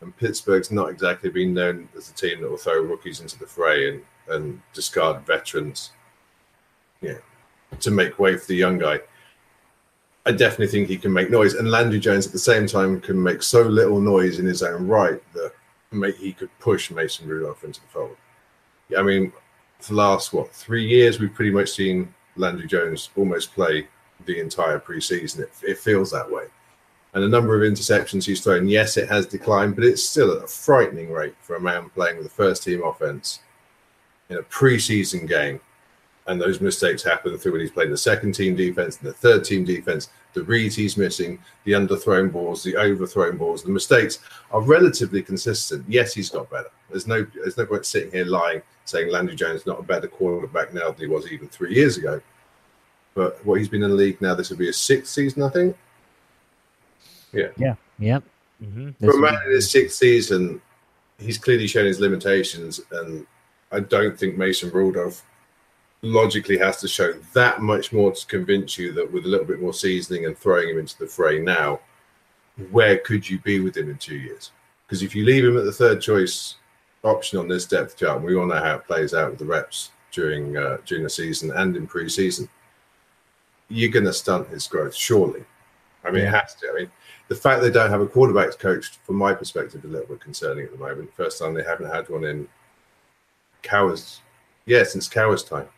And 0.00 0.16
Pittsburgh's 0.16 0.70
not 0.70 0.90
exactly 0.90 1.30
been 1.30 1.54
known 1.54 1.88
as 1.96 2.10
a 2.10 2.14
team 2.14 2.40
that 2.40 2.50
will 2.50 2.56
throw 2.56 2.80
rookies 2.80 3.20
into 3.20 3.38
the 3.38 3.46
fray 3.46 3.88
and, 3.88 4.02
and 4.28 4.60
discard 4.72 5.24
veterans 5.26 5.92
yeah, 7.00 7.18
to 7.80 7.90
make 7.90 8.18
way 8.18 8.36
for 8.36 8.46
the 8.46 8.56
young 8.56 8.78
guy. 8.78 9.00
I 10.26 10.32
definitely 10.32 10.68
think 10.68 10.88
he 10.88 10.96
can 10.96 11.12
make 11.12 11.30
noise. 11.30 11.54
And 11.54 11.70
Landry 11.70 12.00
Jones 12.00 12.26
at 12.26 12.32
the 12.32 12.38
same 12.38 12.66
time 12.66 13.00
can 13.00 13.22
make 13.22 13.42
so 13.42 13.62
little 13.62 14.00
noise 14.00 14.38
in 14.38 14.46
his 14.46 14.62
own 14.62 14.86
right 14.86 15.22
that 15.34 15.52
make, 15.90 16.16
he 16.16 16.32
could 16.32 16.50
push 16.60 16.90
Mason 16.90 17.28
Rudolph 17.28 17.64
into 17.64 17.80
the 17.80 17.86
fold. 17.88 18.16
Yeah, 18.88 19.00
I 19.00 19.02
mean, 19.02 19.32
for 19.80 19.92
the 19.92 19.98
last, 19.98 20.32
what, 20.32 20.50
three 20.50 20.86
years, 20.86 21.20
we've 21.20 21.34
pretty 21.34 21.50
much 21.50 21.70
seen 21.70 22.14
Landry 22.36 22.66
Jones 22.66 23.10
almost 23.16 23.52
play 23.54 23.86
the 24.26 24.40
entire 24.40 24.78
preseason. 24.78 25.40
It, 25.40 25.52
it 25.62 25.78
feels 25.78 26.10
that 26.10 26.30
way. 26.30 26.44
And 27.12 27.22
the 27.22 27.28
number 27.28 27.54
of 27.54 27.70
interceptions 27.70 28.24
he's 28.24 28.40
thrown, 28.40 28.68
yes, 28.68 28.96
it 28.96 29.08
has 29.08 29.26
declined, 29.26 29.76
but 29.76 29.84
it's 29.84 30.02
still 30.02 30.36
at 30.36 30.42
a 30.42 30.48
frightening 30.48 31.12
rate 31.12 31.34
for 31.40 31.56
a 31.56 31.60
man 31.60 31.90
playing 31.90 32.16
with 32.16 32.26
the 32.26 32.32
first 32.32 32.64
team 32.64 32.82
offense 32.82 33.40
in 34.28 34.38
a 34.38 34.42
preseason 34.42 35.28
game 35.28 35.60
and 36.26 36.40
those 36.40 36.60
mistakes 36.60 37.02
happen 37.02 37.36
through 37.36 37.52
when 37.52 37.60
he's 37.60 37.70
playing 37.70 37.90
the 37.90 37.96
second 37.96 38.32
team 38.32 38.56
defense 38.56 38.98
and 38.98 39.08
the 39.08 39.12
third 39.12 39.44
team 39.44 39.64
defense. 39.64 40.08
The 40.32 40.42
reads 40.42 40.74
he's 40.74 40.96
missing, 40.96 41.38
the 41.64 41.72
underthrown 41.72 42.32
balls, 42.32 42.62
the 42.62 42.76
overthrown 42.76 43.36
balls, 43.36 43.62
the 43.62 43.70
mistakes 43.70 44.18
are 44.50 44.60
relatively 44.60 45.22
consistent. 45.22 45.84
Yes, 45.86 46.14
he's 46.14 46.30
got 46.30 46.50
better. 46.50 46.70
There's 46.90 47.06
no 47.06 47.26
there's 47.34 47.56
no 47.56 47.66
point 47.66 47.86
sitting 47.86 48.10
here 48.10 48.24
lying 48.24 48.62
saying 48.84 49.10
Landry 49.10 49.36
Jones 49.36 49.60
is 49.60 49.66
not 49.66 49.80
a 49.80 49.82
better 49.82 50.08
quarterback 50.08 50.72
now 50.74 50.90
than 50.90 51.00
he 51.00 51.06
was 51.06 51.30
even 51.30 51.48
three 51.48 51.74
years 51.74 51.98
ago. 51.98 52.20
But 53.14 53.44
what 53.46 53.58
he's 53.58 53.68
been 53.68 53.82
in 53.82 53.90
the 53.90 53.96
league 53.96 54.20
now, 54.20 54.34
this 54.34 54.50
will 54.50 54.56
be 54.56 54.66
his 54.66 54.76
sixth 54.76 55.12
season, 55.12 55.42
I 55.42 55.48
think. 55.48 55.76
Yeah. 57.32 57.48
Yeah. 57.56 57.74
Yep. 57.98 58.24
Mm-hmm. 58.62 58.90
For 59.04 59.16
a 59.16 59.20
man 59.20 59.38
in 59.46 59.52
his 59.52 59.70
sixth 59.70 59.96
season, 59.96 60.60
he's 61.18 61.38
clearly 61.38 61.66
shown 61.66 61.86
his 61.86 62.00
limitations, 62.00 62.80
and 62.90 63.26
I 63.72 63.80
don't 63.80 64.18
think 64.18 64.36
Mason 64.36 64.70
Rudolph 64.70 65.24
logically 66.02 66.58
has 66.58 66.80
to 66.80 66.88
show 66.88 67.12
that 67.32 67.62
much 67.62 67.92
more 67.92 68.12
to 68.12 68.26
convince 68.26 68.78
you 68.78 68.92
that 68.92 69.10
with 69.10 69.24
a 69.24 69.28
little 69.28 69.46
bit 69.46 69.60
more 69.60 69.72
seasoning 69.72 70.26
and 70.26 70.36
throwing 70.36 70.68
him 70.68 70.78
into 70.78 70.98
the 70.98 71.06
fray 71.06 71.40
now, 71.40 71.80
where 72.70 72.98
could 72.98 73.28
you 73.28 73.38
be 73.40 73.60
with 73.60 73.76
him 73.76 73.90
in 73.90 73.96
two 73.96 74.16
years? 74.16 74.52
Because 74.86 75.02
if 75.02 75.14
you 75.14 75.24
leave 75.24 75.44
him 75.44 75.56
at 75.56 75.64
the 75.64 75.72
third 75.72 76.00
choice 76.00 76.56
option 77.02 77.38
on 77.38 77.48
this 77.48 77.66
depth 77.66 77.96
chart, 77.96 78.18
and 78.18 78.24
we 78.24 78.36
all 78.36 78.46
know 78.46 78.62
how 78.62 78.76
it 78.76 78.86
plays 78.86 79.14
out 79.14 79.30
with 79.30 79.38
the 79.38 79.44
reps 79.44 79.90
during 80.12 80.56
uh, 80.56 80.78
during 80.86 81.02
the 81.02 81.10
season 81.10 81.50
and 81.52 81.76
in 81.76 81.86
preseason, 81.86 82.48
you're 83.68 83.90
going 83.90 84.04
to 84.04 84.12
stunt 84.12 84.48
his 84.48 84.66
growth, 84.66 84.94
surely. 84.94 85.44
I 86.04 86.10
mean, 86.10 86.24
it 86.24 86.30
has 86.30 86.54
to. 86.56 86.68
I 86.70 86.80
mean, 86.80 86.90
the 87.28 87.34
fact 87.34 87.62
they 87.62 87.70
don't 87.70 87.90
have 87.90 88.00
a 88.00 88.06
quarterbacks 88.06 88.58
coach, 88.58 88.98
from 89.04 89.16
my 89.16 89.32
perspective, 89.32 89.84
is 89.84 89.90
a 89.90 89.92
little 89.92 90.08
bit 90.08 90.20
concerning 90.20 90.66
at 90.66 90.72
the 90.72 90.78
moment. 90.78 91.14
First 91.14 91.38
time 91.38 91.54
they 91.54 91.62
haven't 91.62 91.90
had 91.90 92.08
one 92.08 92.24
in 92.24 92.46
Cowher's, 93.62 94.20
yeah, 94.66 94.84
since 94.84 95.08
Cowher's 95.08 95.42
time. 95.42 95.68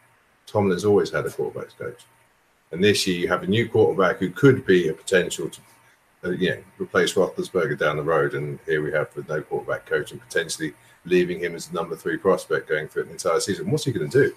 Tomlin's 0.46 0.84
always 0.84 1.10
had 1.10 1.26
a 1.26 1.30
quarterbacks 1.30 1.76
coach. 1.76 2.04
And 2.72 2.82
this 2.82 3.06
year 3.06 3.18
you 3.18 3.28
have 3.28 3.42
a 3.42 3.46
new 3.46 3.68
quarterback 3.68 4.18
who 4.18 4.30
could 4.30 4.66
be 4.66 4.88
a 4.88 4.92
potential 4.92 5.48
to 5.48 5.60
uh, 6.24 6.30
you 6.30 6.50
know, 6.50 6.62
replace 6.78 7.14
Roethlisberger 7.14 7.78
down 7.78 7.96
the 7.96 8.02
road. 8.02 8.34
And 8.34 8.58
here 8.66 8.82
we 8.82 8.92
have 8.92 9.14
with 9.14 9.28
no 9.28 9.40
quarterback 9.42 9.86
coach 9.86 10.10
and 10.10 10.20
potentially 10.20 10.74
leaving 11.04 11.38
him 11.40 11.54
as 11.54 11.68
the 11.68 11.74
number 11.74 11.94
three 11.94 12.16
prospect 12.16 12.68
going 12.68 12.88
through 12.88 13.04
an 13.04 13.10
entire 13.10 13.40
season. 13.40 13.70
What's 13.70 13.84
he 13.84 13.92
going 13.92 14.10
to 14.10 14.28
do? 14.28 14.34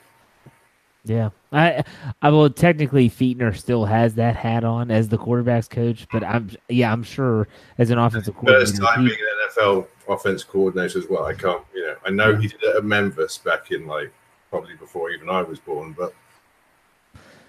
Yeah, 1.10 1.32
I, 1.52 1.84
I 2.22 2.30
will 2.30 2.50
technically 2.52 3.10
Fichtner 3.10 3.58
still 3.58 3.86
has 3.86 4.13
that 4.15 4.36
hat 4.36 4.63
on 4.63 4.91
as 4.91 5.10
the 5.10 5.17
quarterbacks 5.17 5.67
coach, 5.67 6.06
but 6.12 6.24
I'm 6.24 6.52
yeah 6.69 6.91
I'm 6.91 7.02
sure 7.02 7.48
as 7.80 7.89
an 7.89 7.98
offensive 7.98 8.36
coordinator, 8.36 8.65
first 8.65 8.82
time 8.82 9.06
being 9.06 9.17
an 9.17 9.63
NFL 9.63 9.88
offense 10.08 10.43
coordinator 10.43 11.00
as 11.00 11.10
well. 11.10 11.26
I 11.26 11.34
can't 11.34 11.63
you 11.74 11.88
know 11.88 11.95
I 12.06 12.12
know 12.12 12.30
yeah. 12.32 12.39
he 12.41 12.48
did 12.48 12.62
it 12.62 12.76
at 12.76 12.86
Memphis 12.86 13.39
back 13.39 13.72
in 13.72 13.88
like 13.88 14.13
probably 14.52 14.76
before 14.76 15.10
even 15.10 15.30
I 15.30 15.41
was 15.41 15.60
born, 15.60 15.93
but 15.98 16.13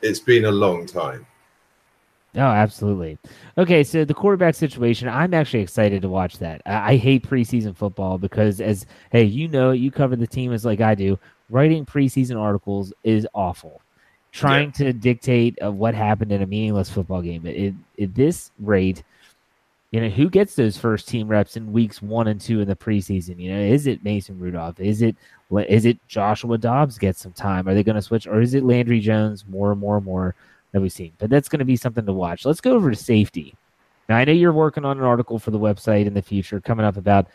it's 0.00 0.20
been 0.20 0.46
a 0.46 0.50
long 0.50 0.86
time. 0.86 1.26
Oh, 2.36 2.40
absolutely. 2.40 3.18
Okay, 3.58 3.82
so 3.82 4.04
the 4.04 4.14
quarterback 4.14 4.54
situation, 4.54 5.08
I'm 5.08 5.34
actually 5.34 5.62
excited 5.62 6.02
to 6.02 6.08
watch 6.08 6.38
that. 6.38 6.62
I, 6.64 6.92
I, 6.92 6.96
hate 6.96 7.28
preseason 7.28 7.76
football 7.76 8.18
because, 8.18 8.60
as 8.60 8.86
hey, 9.10 9.24
you 9.24 9.48
know, 9.48 9.72
you 9.72 9.90
cover 9.90 10.14
the 10.14 10.28
team 10.28 10.52
as 10.52 10.64
like 10.64 10.80
I 10.80 10.94
do. 10.94 11.18
Writing 11.50 11.84
preseason 11.84 12.40
articles 12.40 12.92
is 13.04 13.26
awful. 13.34 13.82
Trying 14.32 14.68
yeah. 14.78 14.86
to 14.86 14.92
dictate 14.92 15.58
of 15.58 15.74
what 15.74 15.94
happened 15.94 16.30
in 16.30 16.40
a 16.40 16.46
meaningless 16.46 16.88
football 16.88 17.20
game 17.20 17.44
at, 17.46 18.02
at 18.02 18.14
this 18.14 18.52
rate, 18.60 19.02
you 19.90 20.00
know, 20.00 20.08
who 20.08 20.30
gets 20.30 20.54
those 20.54 20.76
first 20.76 21.08
team 21.08 21.26
reps 21.26 21.56
in 21.56 21.72
weeks 21.72 22.00
one 22.00 22.28
and 22.28 22.40
two 22.40 22.60
in 22.60 22.68
the 22.68 22.76
preseason? 22.76 23.40
You 23.40 23.52
know, 23.52 23.60
is 23.60 23.88
it 23.88 24.04
Mason 24.04 24.38
Rudolph? 24.38 24.78
Is 24.78 25.02
it 25.02 25.16
is 25.68 25.84
it 25.84 25.98
Joshua 26.06 26.58
Dobbs 26.58 26.96
gets 26.96 27.20
some 27.20 27.32
time? 27.32 27.66
Are 27.66 27.74
they 27.74 27.82
going 27.82 27.96
to 27.96 28.02
switch, 28.02 28.28
or 28.28 28.40
is 28.40 28.54
it 28.54 28.62
Landry 28.62 29.00
Jones 29.00 29.44
more 29.48 29.72
and 29.72 29.80
more 29.80 29.96
and 29.96 30.06
more 30.06 30.36
that 30.70 30.80
we've 30.80 30.92
seen? 30.92 31.12
But 31.18 31.28
that's 31.28 31.48
going 31.48 31.58
to 31.58 31.64
be 31.64 31.74
something 31.74 32.06
to 32.06 32.12
watch. 32.12 32.46
Let's 32.46 32.60
go 32.60 32.74
over 32.74 32.88
to 32.90 32.96
safety. 32.96 33.56
Now, 34.08 34.16
I 34.16 34.24
know 34.24 34.32
you're 34.32 34.52
working 34.52 34.84
on 34.84 34.98
an 34.98 35.04
article 35.04 35.40
for 35.40 35.50
the 35.50 35.58
website 35.58 36.06
in 36.06 36.14
the 36.14 36.22
future 36.22 36.60
coming 36.60 36.86
up 36.86 36.96
about 36.96 37.26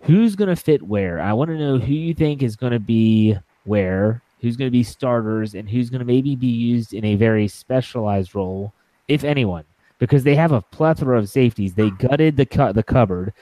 who's 0.00 0.36
going 0.36 0.48
to 0.48 0.56
fit 0.56 0.82
where. 0.82 1.20
I 1.20 1.32
want 1.32 1.48
to 1.48 1.58
know 1.58 1.78
who 1.78 1.94
you 1.94 2.12
think 2.12 2.42
is 2.42 2.56
going 2.56 2.72
to 2.72 2.78
be 2.78 3.38
where, 3.64 4.22
who's 4.40 4.56
going 4.56 4.68
to 4.68 4.72
be 4.72 4.82
starters, 4.82 5.54
and 5.54 5.68
who's 5.68 5.90
going 5.90 6.00
to 6.00 6.04
maybe 6.04 6.36
be 6.36 6.46
used 6.46 6.92
in 6.94 7.04
a 7.04 7.16
very 7.16 7.48
specialized 7.48 8.34
role, 8.34 8.72
if 9.08 9.24
anyone, 9.24 9.64
because 9.98 10.24
they 10.24 10.34
have 10.34 10.52
a 10.52 10.62
plethora 10.62 11.18
of 11.18 11.28
safeties. 11.28 11.74
They 11.74 11.90
gutted 11.90 12.36
the 12.36 12.46
cu- 12.46 12.72
the 12.72 12.82
cupboard, 12.82 13.32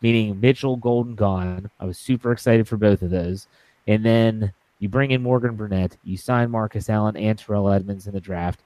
meaning 0.00 0.40
Mitchell, 0.40 0.76
Golden, 0.76 1.14
gone. 1.14 1.70
I 1.80 1.84
was 1.84 1.98
super 1.98 2.32
excited 2.32 2.68
for 2.68 2.76
both 2.76 3.02
of 3.02 3.10
those. 3.10 3.46
And 3.86 4.04
then 4.04 4.52
you 4.78 4.88
bring 4.88 5.10
in 5.10 5.22
Morgan 5.22 5.56
Burnett, 5.56 5.96
you 6.04 6.16
sign 6.16 6.50
Marcus 6.50 6.88
Allen 6.88 7.16
and 7.16 7.38
Terrell 7.38 7.70
Edmunds 7.70 8.06
in 8.06 8.14
the 8.14 8.20
draft. 8.20 8.60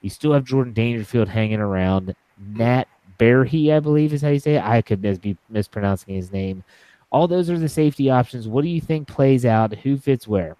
You 0.00 0.10
still 0.10 0.32
have 0.32 0.44
Jordan 0.44 0.72
Dangerfield 0.72 1.28
hanging 1.28 1.60
around. 1.60 2.14
Nat 2.38 2.86
Berhe, 3.18 3.74
I 3.74 3.80
believe 3.80 4.12
is 4.12 4.22
how 4.22 4.28
you 4.28 4.38
say 4.38 4.54
it. 4.56 4.64
I 4.64 4.82
could 4.82 5.02
mis- 5.02 5.18
be 5.18 5.36
mispronouncing 5.48 6.14
his 6.14 6.32
name. 6.32 6.62
All 7.10 7.26
those 7.26 7.48
are 7.48 7.58
the 7.58 7.68
safety 7.68 8.10
options. 8.10 8.46
What 8.46 8.62
do 8.62 8.68
you 8.68 8.80
think 8.80 9.08
plays 9.08 9.46
out? 9.46 9.74
Who 9.74 9.96
fits 9.96 10.28
where? 10.28 10.56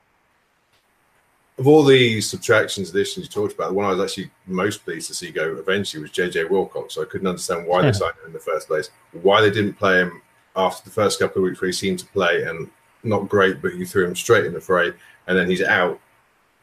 Of 1.58 1.66
all 1.66 1.82
the 1.82 2.20
subtractions, 2.20 2.90
additions 2.90 3.26
you 3.26 3.30
talked 3.30 3.54
about, 3.54 3.68
the 3.68 3.74
one 3.74 3.87
I 3.87 3.92
was 3.92 4.00
actually 4.00 4.30
most 4.46 4.84
pleased 4.84 5.08
to 5.08 5.14
see 5.14 5.30
go 5.30 5.56
eventually 5.56 6.00
was 6.00 6.12
JJ 6.12 6.48
Wilcox. 6.48 6.94
So 6.94 7.02
I 7.02 7.06
couldn't 7.06 7.26
understand 7.26 7.66
why 7.66 7.82
they 7.82 7.92
signed 7.92 8.14
him 8.22 8.28
in 8.28 8.32
the 8.32 8.38
first 8.38 8.68
place, 8.68 8.90
why 9.22 9.40
they 9.40 9.50
didn't 9.50 9.74
play 9.74 9.98
him 10.00 10.22
after 10.54 10.84
the 10.84 10.94
first 10.94 11.18
couple 11.18 11.42
of 11.42 11.48
weeks 11.48 11.61
where 11.61 11.66
he 11.66 11.72
seemed 11.72 11.98
to 11.98 12.06
play 12.06 12.44
and 12.44 12.70
not 13.02 13.28
great, 13.28 13.61
but 13.61 13.74
you 13.74 13.87
threw 13.87 14.06
him 14.06 14.16
straight 14.16 14.44
in 14.44 14.52
the 14.52 14.61
fray, 14.61 14.92
and 15.26 15.37
then 15.38 15.48
he's 15.48 15.62
out, 15.62 16.00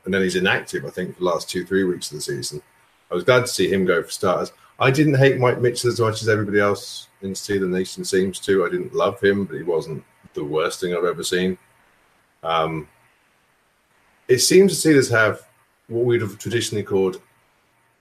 and 0.06 0.14
then 0.14 0.22
he's 0.22 0.36
inactive. 0.36 0.86
I 0.86 0.90
think 0.90 1.14
for 1.14 1.20
the 1.20 1.26
last 1.26 1.50
two 1.50 1.66
three 1.66 1.84
weeks 1.84 2.12
of 2.12 2.18
the 2.18 2.22
season. 2.22 2.62
I 3.12 3.16
was 3.16 3.24
glad 3.24 3.42
to 3.42 3.48
see 3.48 3.70
him 3.70 3.86
go 3.86 4.02
for 4.02 4.12
starters. 4.12 4.52
I 4.80 4.92
didn't 4.92 5.18
hate 5.18 5.40
Mike 5.40 5.62
Mitchell 5.62 5.90
as 5.90 6.00
much 6.00 6.22
as 6.22 6.30
everybody 6.30 6.60
else 6.60 7.08
in 7.22 7.32
Steeler 7.32 7.70
Nation 7.70 8.04
seems 8.04 8.40
to. 8.42 8.66
I 8.66 8.70
didn't 8.70 8.94
love 8.94 9.22
him, 9.22 9.46
but 9.46 9.56
he 9.56 9.64
wasn't 9.64 10.04
the 10.34 10.44
worst 10.44 10.82
thing 10.82 10.94
I've 10.94 11.06
ever 11.06 11.24
seen. 11.24 11.58
Um, 12.44 12.88
it 14.28 14.40
seems 14.40 14.84
the 14.84 14.90
Steelers 14.90 15.10
have 15.12 15.48
what 15.88 16.06
we'd 16.06 16.22
have 16.22 16.38
traditionally 16.38 16.84
called 16.84 17.22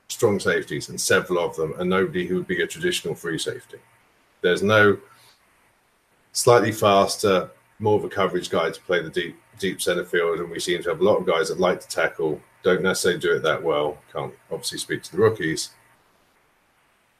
strong 0.08 0.38
safeties, 0.38 0.88
and 0.88 1.00
several 1.00 1.38
of 1.38 1.56
them, 1.56 1.74
and 1.78 1.88
nobody 1.88 2.26
who 2.26 2.36
would 2.36 2.46
be 2.46 2.62
a 2.62 2.66
traditional 2.66 3.14
free 3.14 3.38
safety. 3.38 3.78
There's 4.40 4.62
no 4.62 4.98
slightly 6.32 6.72
faster, 6.72 7.50
more 7.78 7.98
of 7.98 8.04
a 8.04 8.08
coverage 8.08 8.50
guy 8.50 8.70
to 8.70 8.80
play 8.82 9.02
the 9.02 9.10
deep 9.10 9.36
deep 9.58 9.80
center 9.80 10.04
field, 10.04 10.40
and 10.40 10.50
we 10.50 10.58
seem 10.58 10.82
to 10.82 10.88
have 10.90 11.00
a 11.00 11.04
lot 11.04 11.16
of 11.16 11.26
guys 11.26 11.48
that 11.48 11.60
like 11.60 11.80
to 11.80 11.88
tackle 11.88 12.40
don't 12.62 12.82
necessarily 12.82 13.20
do 13.20 13.34
it 13.34 13.42
that 13.42 13.62
well. 13.62 13.98
Can't 14.12 14.34
obviously 14.50 14.78
speak 14.78 15.02
to 15.04 15.12
the 15.12 15.18
rookies. 15.18 15.70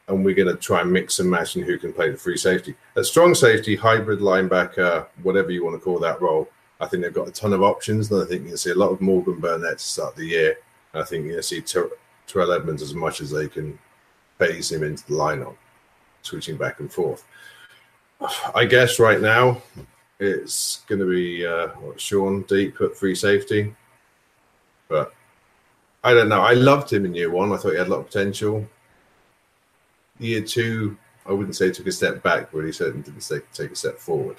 And 0.07 0.25
we're 0.25 0.35
going 0.35 0.55
to 0.55 0.57
try 0.57 0.83
and 0.83 0.93
mix 0.93 1.19
and 1.19 1.31
match 1.31 1.57
and 1.57 1.64
who 1.64 1.79
can 1.79 1.93
play 1.93 2.11
the 2.11 2.17
free 2.17 2.37
safety. 2.37 2.75
A 2.97 3.05
strong 3.05 3.35
safety, 3.35 3.75
hybrid 3.75 4.21
linebacker, 4.21 5.07
whatever 5.23 5.51
you 5.51 5.64
want 5.64 5.77
to 5.77 5.83
call 5.83 5.99
that 6.01 6.21
role, 6.21 6.49
I 6.79 6.87
think 6.87 7.03
they've 7.03 7.12
got 7.12 7.29
a 7.29 7.33
ton 7.33 7.55
of 7.55 7.62
options. 7.62 8.11
And 8.11 8.23
I 8.23 8.27
think 8.27 8.47
you'll 8.47 8.59
see 8.59 8.73
a 8.73 8.75
lot 8.75 8.90
of 8.90 9.01
Morgan 9.01 9.40
Burnett 9.40 9.79
to 9.79 9.85
start 9.85 10.14
the 10.14 10.27
year. 10.27 10.59
And 10.93 11.03
I 11.03 11.07
think 11.07 11.27
you'll 11.27 11.43
see 11.43 11.62
Ter- 11.62 11.90
Terrell 12.27 12.53
Edmunds 12.53 12.83
as 12.83 12.93
much 12.95 13.23
as 13.23 13.31
they 13.31 13.49
can 13.49 13.79
phase 14.38 14.71
him 14.71 14.83
into 14.83 15.07
the 15.07 15.14
lineup, 15.14 15.57
switching 16.23 16.59
back 16.59 16.81
and 16.81 16.93
forth. 16.93 17.25
I 18.55 18.64
guess 18.64 18.99
right 18.99 19.21
now 19.21 19.62
it's 20.19 20.83
going 20.87 21.01
to 21.01 21.09
be 21.09 21.47
uh, 21.47 21.69
what, 21.69 22.01
Sean 22.01 22.43
Deep 22.43 22.81
at 22.81 22.97
free 22.97 23.14
safety. 23.14 23.75
But 24.88 25.14
I 26.03 26.12
don't 26.12 26.29
know. 26.29 26.40
I 26.40 26.53
loved 26.53 26.93
him 26.93 27.07
in 27.07 27.14
year 27.14 27.31
one. 27.31 27.53
I 27.53 27.57
thought 27.57 27.73
he 27.73 27.79
had 27.79 27.87
a 27.87 27.90
lot 27.90 28.01
of 28.01 28.07
potential. 28.07 28.67
Year 30.18 30.42
two, 30.42 30.96
I 31.27 31.33
wouldn't 31.33 31.57
say 31.57 31.70
took 31.70 31.87
a 31.87 31.92
step 31.92 32.22
back, 32.22 32.50
but 32.53 32.64
he 32.64 32.72
certainly 32.72 33.03
didn't 33.03 33.27
take, 33.27 33.50
take 33.53 33.72
a 33.72 33.77
step 33.77 33.98
forward. 33.98 34.37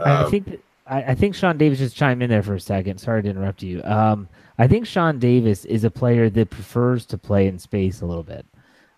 I 0.00 0.22
Um, 0.22 0.30
think 0.30 0.60
I, 0.86 1.02
I 1.02 1.14
think 1.14 1.34
Sean 1.34 1.58
Davis 1.58 1.78
just 1.78 1.96
chimed 1.96 2.22
in 2.22 2.30
there 2.30 2.42
for 2.42 2.54
a 2.54 2.60
second. 2.60 2.98
Sorry 2.98 3.22
to 3.22 3.28
interrupt 3.28 3.62
you. 3.62 3.82
Um, 3.84 4.28
I 4.58 4.66
think 4.66 4.86
Sean 4.86 5.18
Davis 5.18 5.64
is 5.64 5.84
a 5.84 5.90
player 5.90 6.28
that 6.30 6.50
prefers 6.50 7.06
to 7.06 7.18
play 7.18 7.46
in 7.46 7.58
space 7.58 8.00
a 8.00 8.06
little 8.06 8.22
bit. 8.22 8.44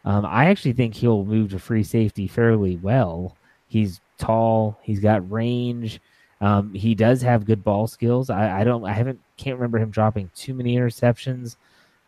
Um, 0.05 0.25
I 0.27 0.47
actually 0.47 0.73
think 0.73 0.94
he'll 0.94 1.25
move 1.25 1.51
to 1.51 1.59
free 1.59 1.83
safety 1.83 2.27
fairly 2.27 2.77
well. 2.77 3.37
He's 3.68 4.01
tall. 4.18 4.79
He's 4.83 5.01
got 5.01 5.31
range. 5.31 6.01
Um, 6.40 6.75
he 6.75 6.94
does 6.94 7.23
have 7.23 7.47
good 7.47 7.64
ball 7.64 7.87
skills. 7.87 8.29
I, 8.31 8.61
I 8.61 8.64
don't. 8.64 8.85
I 8.85 8.92
haven't. 8.92 9.20
Can't 9.37 9.57
remember 9.57 9.79
him 9.79 9.90
dropping 9.90 10.31
too 10.35 10.55
many 10.55 10.77
interceptions. 10.77 11.57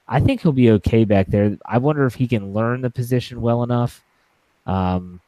I 0.09 0.21
think 0.21 0.41
he'll 0.43 0.53
be 0.53 0.71
okay 0.73 1.05
back 1.05 1.27
there. 1.29 1.57
I 1.67 1.79
wonder 1.79 2.07
if 2.07 2.15
he 2.15 2.29
can 2.29 2.53
learn 2.53 2.81
the 2.81 2.91
position 2.91 3.41
well 3.41 3.63
enough. 3.63 4.03
Um, 4.67 5.21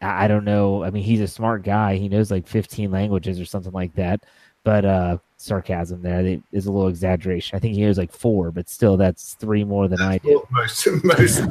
I 0.00 0.24
I 0.24 0.28
don't 0.28 0.44
know. 0.44 0.82
I 0.84 0.90
mean, 0.90 1.02
he's 1.02 1.20
a 1.20 1.28
smart 1.28 1.62
guy. 1.62 1.96
He 1.96 2.08
knows 2.08 2.30
like 2.30 2.46
15 2.46 2.90
languages 2.90 3.40
or 3.40 3.44
something 3.44 3.72
like 3.72 3.94
that. 3.94 4.22
But 4.64 4.84
uh, 4.84 5.18
sarcasm 5.36 6.02
there 6.02 6.26
It 6.26 6.42
is 6.50 6.66
a 6.66 6.72
little 6.72 6.88
exaggeration. 6.88 7.56
I 7.56 7.60
think 7.60 7.74
he 7.74 7.82
knows 7.82 7.98
like 7.98 8.12
four, 8.12 8.50
but 8.50 8.68
still, 8.68 8.96
that's 8.96 9.34
three 9.34 9.62
more 9.64 9.86
than 9.86 10.00
I 10.00 10.18
do. 10.18 10.44
most 10.50 10.86
most 11.04 11.42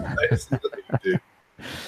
do. 1.04 1.18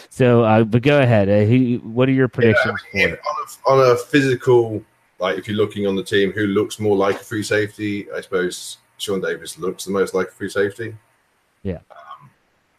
So, 0.09 0.43
uh, 0.43 0.63
but 0.63 0.81
go 0.81 1.01
ahead. 1.01 1.27
Uh, 1.29 1.43
who, 1.43 1.81
what 1.83 2.07
are 2.07 2.13
your 2.13 2.29
predictions 2.29 2.79
Yeah, 2.93 3.07
for 3.09 3.13
it? 3.15 3.19
on, 3.67 3.79
a, 3.81 3.83
on 3.85 3.91
a 3.91 3.97
physical, 3.97 4.81
like 5.19 5.37
if 5.37 5.47
you're 5.47 5.57
looking 5.57 5.85
on 5.85 5.95
the 5.97 6.03
team, 6.03 6.31
who 6.31 6.47
looks 6.47 6.79
more 6.79 6.95
like 6.95 7.17
a 7.17 7.23
free 7.23 7.43
safety? 7.43 8.07
I 8.15 8.21
suppose 8.21 8.77
Sean 8.97 9.21
Davis 9.21 9.57
looks 9.57 9.85
the 9.85 9.91
most 9.91 10.13
like 10.13 10.27
a 10.27 10.31
free 10.31 10.49
safety. 10.49 10.95
Yeah. 11.63 11.79
Um, 11.91 12.29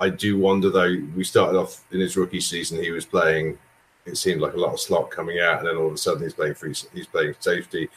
I 0.01 0.09
do 0.09 0.39
wonder 0.39 0.71
though. 0.71 0.97
We 1.17 1.25
started 1.25 1.59
off 1.59 1.85
in 1.93 2.01
his 2.01 2.17
rookie 2.17 2.41
season. 2.41 2.83
He 2.83 2.91
was 2.91 3.07
playing. 3.07 3.59
It 4.07 4.17
seemed 4.17 4.41
like 4.41 4.55
a 4.55 4.59
lot 4.59 4.73
of 4.73 4.81
slot 4.81 5.11
coming 5.11 5.39
out, 5.39 5.59
and 5.59 5.69
then 5.69 5.77
all 5.77 5.89
of 5.89 5.93
a 5.93 5.99
sudden 5.99 6.23
he's 6.23 6.35
playing 6.35 6.55
free. 6.55 6.75
He's 6.93 7.07
playing 7.07 7.35
safety. 7.41 7.89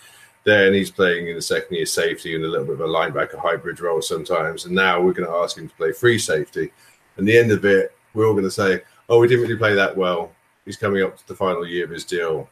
Then 0.44 0.74
he's 0.74 0.92
playing 0.92 1.28
in 1.28 1.36
the 1.36 1.42
second 1.42 1.76
year 1.76 1.86
safety 1.86 2.36
and 2.36 2.44
a 2.44 2.48
little 2.48 2.66
bit 2.66 2.74
of 2.74 2.82
a 2.82 2.88
linebacker 2.88 3.38
hybrid 3.38 3.80
role 3.80 4.02
sometimes. 4.02 4.66
And 4.66 4.74
now 4.74 5.00
we're 5.00 5.14
going 5.14 5.30
to 5.30 5.36
ask 5.36 5.56
him 5.58 5.70
to 5.70 5.76
play 5.76 5.92
free 5.92 6.18
safety. 6.18 6.72
And 7.18 7.28
the 7.28 7.38
end 7.38 7.52
of 7.52 7.64
it, 7.64 7.96
we're 8.14 8.26
all 8.26 8.34
going 8.34 8.46
to 8.46 8.52
say, 8.52 8.82
"Oh, 9.08 9.20
we 9.20 9.28
didn't 9.28 9.44
really 9.44 9.58
play 9.58 9.76
that 9.76 9.96
well." 9.96 10.32
He's 10.66 10.78
coming 10.78 11.04
up 11.04 11.18
to 11.18 11.28
the 11.28 11.36
final 11.36 11.68
year 11.68 11.86
of 11.86 11.92
his 11.92 12.06
deal. 12.06 12.50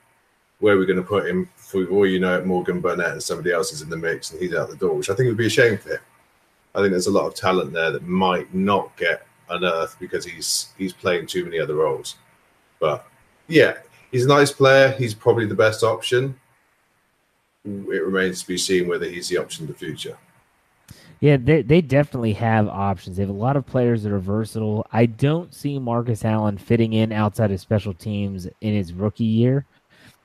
Where 0.59 0.77
we're 0.77 0.85
going 0.85 0.97
to 0.97 1.03
put 1.03 1.27
him, 1.27 1.49
for 1.55 1.85
all 1.87 2.05
you 2.05 2.19
know, 2.19 2.43
Morgan 2.43 2.81
Burnett 2.81 3.11
and 3.11 3.23
somebody 3.23 3.53
else 3.53 3.71
is 3.71 3.81
in 3.81 3.89
the 3.89 3.97
mix, 3.97 4.31
and 4.31 4.41
he's 4.41 4.53
out 4.53 4.69
the 4.69 4.75
door, 4.75 4.93
which 4.93 5.09
I 5.09 5.15
think 5.15 5.27
would 5.27 5.37
be 5.37 5.47
a 5.47 5.49
shame 5.49 5.77
for 5.77 5.91
him. 5.91 5.99
I 6.75 6.79
think 6.79 6.91
there's 6.91 7.07
a 7.07 7.11
lot 7.11 7.27
of 7.27 7.33
talent 7.33 7.73
there 7.73 7.91
that 7.91 8.03
might 8.03 8.53
not 8.53 8.95
get 8.97 9.25
unearthed 9.49 9.99
because 9.99 10.25
he's 10.25 10.69
he's 10.77 10.93
playing 10.93 11.27
too 11.27 11.45
many 11.45 11.59
other 11.59 11.75
roles. 11.75 12.15
But 12.79 13.05
yeah, 13.47 13.77
he's 14.11 14.25
a 14.25 14.29
nice 14.29 14.51
player. 14.51 14.91
He's 14.91 15.13
probably 15.13 15.45
the 15.45 15.55
best 15.55 15.83
option. 15.83 16.39
It 17.65 18.03
remains 18.03 18.41
to 18.41 18.47
be 18.47 18.57
seen 18.57 18.87
whether 18.87 19.07
he's 19.07 19.27
the 19.27 19.37
option 19.37 19.63
of 19.63 19.69
the 19.69 19.85
future. 19.85 20.17
Yeah, 21.19 21.35
they 21.37 21.61
they 21.61 21.81
definitely 21.81 22.33
have 22.33 22.69
options. 22.69 23.17
They 23.17 23.23
have 23.23 23.29
a 23.29 23.33
lot 23.33 23.57
of 23.57 23.65
players 23.65 24.03
that 24.03 24.13
are 24.13 24.19
versatile. 24.19 24.87
I 24.93 25.05
don't 25.05 25.53
see 25.53 25.77
Marcus 25.77 26.23
Allen 26.23 26.57
fitting 26.57 26.93
in 26.93 27.11
outside 27.11 27.51
of 27.51 27.59
special 27.59 27.93
teams 27.93 28.47
in 28.61 28.73
his 28.73 28.93
rookie 28.93 29.25
year, 29.25 29.65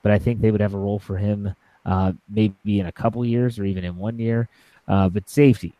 but 0.04 0.12
I 0.12 0.18
think 0.18 0.40
they 0.40 0.50
would 0.50 0.60
have 0.60 0.74
a 0.74 0.78
role 0.78 0.98
for 0.98 1.16
him 1.16 1.52
uh, 1.86 2.12
maybe 2.28 2.78
in 2.78 2.86
a 2.86 2.92
couple 2.92 3.24
years 3.24 3.58
or 3.58 3.64
even 3.64 3.84
in 3.84 3.96
one 3.96 4.18
year. 4.18 4.48
Uh, 4.86 5.08
but 5.08 5.28
safety, 5.28 5.72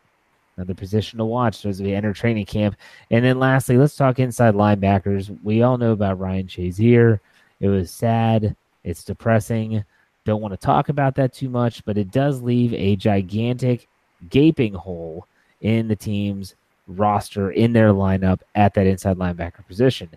another 0.57 0.73
position 0.73 1.19
to 1.19 1.25
watch 1.25 1.63
as 1.63 1.79
we 1.79 1.93
enter 1.93 2.11
training 2.11 2.47
camp. 2.47 2.75
And 3.11 3.23
then 3.23 3.39
lastly, 3.39 3.77
let's 3.77 3.95
talk 3.95 4.19
inside 4.19 4.55
linebackers. 4.55 5.37
We 5.43 5.61
all 5.61 5.77
know 5.77 5.91
about 5.91 6.19
Ryan 6.19 6.47
Shazier. 6.47 7.19
It 7.59 7.67
was 7.67 7.91
sad. 7.91 8.55
It's 8.83 9.03
depressing. 9.03 9.85
Don't 10.25 10.41
want 10.41 10.53
to 10.53 10.65
talk 10.65 10.89
about 10.89 11.13
that 11.15 11.31
too 11.31 11.49
much, 11.49 11.85
but 11.85 11.97
it 11.97 12.11
does 12.11 12.41
leave 12.41 12.73
a 12.73 12.95
gigantic 12.95 13.87
gaping 14.29 14.73
hole 14.73 15.27
in 15.61 15.87
the 15.87 15.95
team's 15.95 16.55
roster 16.87 17.51
in 17.51 17.73
their 17.73 17.89
lineup 17.89 18.39
at 18.55 18.73
that 18.73 18.87
inside 18.87 19.17
linebacker 19.17 19.65
position. 19.67 20.09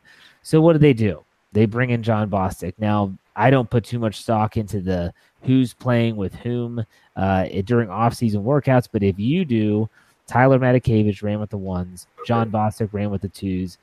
So 0.42 0.62
what 0.62 0.72
do 0.72 0.78
they 0.78 0.94
do? 0.94 1.24
They 1.52 1.66
bring 1.66 1.90
in 1.90 2.02
John 2.02 2.30
Bostic. 2.30 2.72
Now, 2.78 3.12
I 3.38 3.50
don't 3.50 3.70
put 3.70 3.84
too 3.84 4.00
much 4.00 4.20
stock 4.20 4.56
into 4.56 4.80
the 4.80 5.14
who's 5.42 5.72
playing 5.72 6.16
with 6.16 6.34
whom 6.34 6.84
uh, 7.14 7.46
during 7.64 7.88
off-season 7.88 8.42
workouts, 8.42 8.88
but 8.90 9.04
if 9.04 9.16
you 9.16 9.44
do, 9.44 9.88
Tyler 10.26 10.58
Matakevich 10.58 11.22
ran 11.22 11.38
with 11.38 11.50
the 11.50 11.56
ones, 11.56 12.08
John 12.26 12.50
Bostic 12.50 12.92
ran 12.92 13.10
with 13.10 13.22
the 13.22 13.28
twos. 13.28 13.78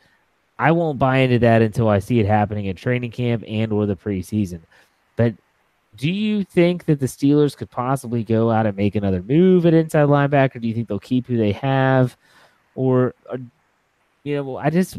I 0.60 0.72
won't 0.74 1.00
buy 1.00 1.20
into 1.20 1.40
that 1.40 1.62
until 1.62 1.88
I 1.88 2.00
see 2.00 2.20
it 2.20 2.26
happening 2.26 2.66
in 2.66 2.76
training 2.76 3.12
camp 3.12 3.46
and 3.48 3.72
or 3.72 3.86
the 3.86 3.96
preseason. 3.96 4.60
But 5.16 5.34
do 5.96 6.12
you 6.12 6.44
think 6.44 6.84
that 6.86 7.00
the 7.00 7.06
Steelers 7.06 7.56
could 7.56 7.72
possibly 7.72 8.26
go 8.26 8.52
out 8.52 8.66
and 8.66 8.76
make 8.76 8.96
another 8.96 9.24
move 9.24 9.66
at 9.66 9.74
inside 9.74 10.10
linebacker? 10.10 10.60
Do 10.60 10.68
you 10.68 10.74
think 10.74 10.90
they'll 10.90 11.00
keep 11.00 11.28
who 11.28 11.38
they 11.38 11.54
have, 11.54 12.18
or, 12.76 13.16
or 13.30 13.40
you 14.24 14.36
know, 14.36 14.58
I 14.58 14.70
just 14.70 14.98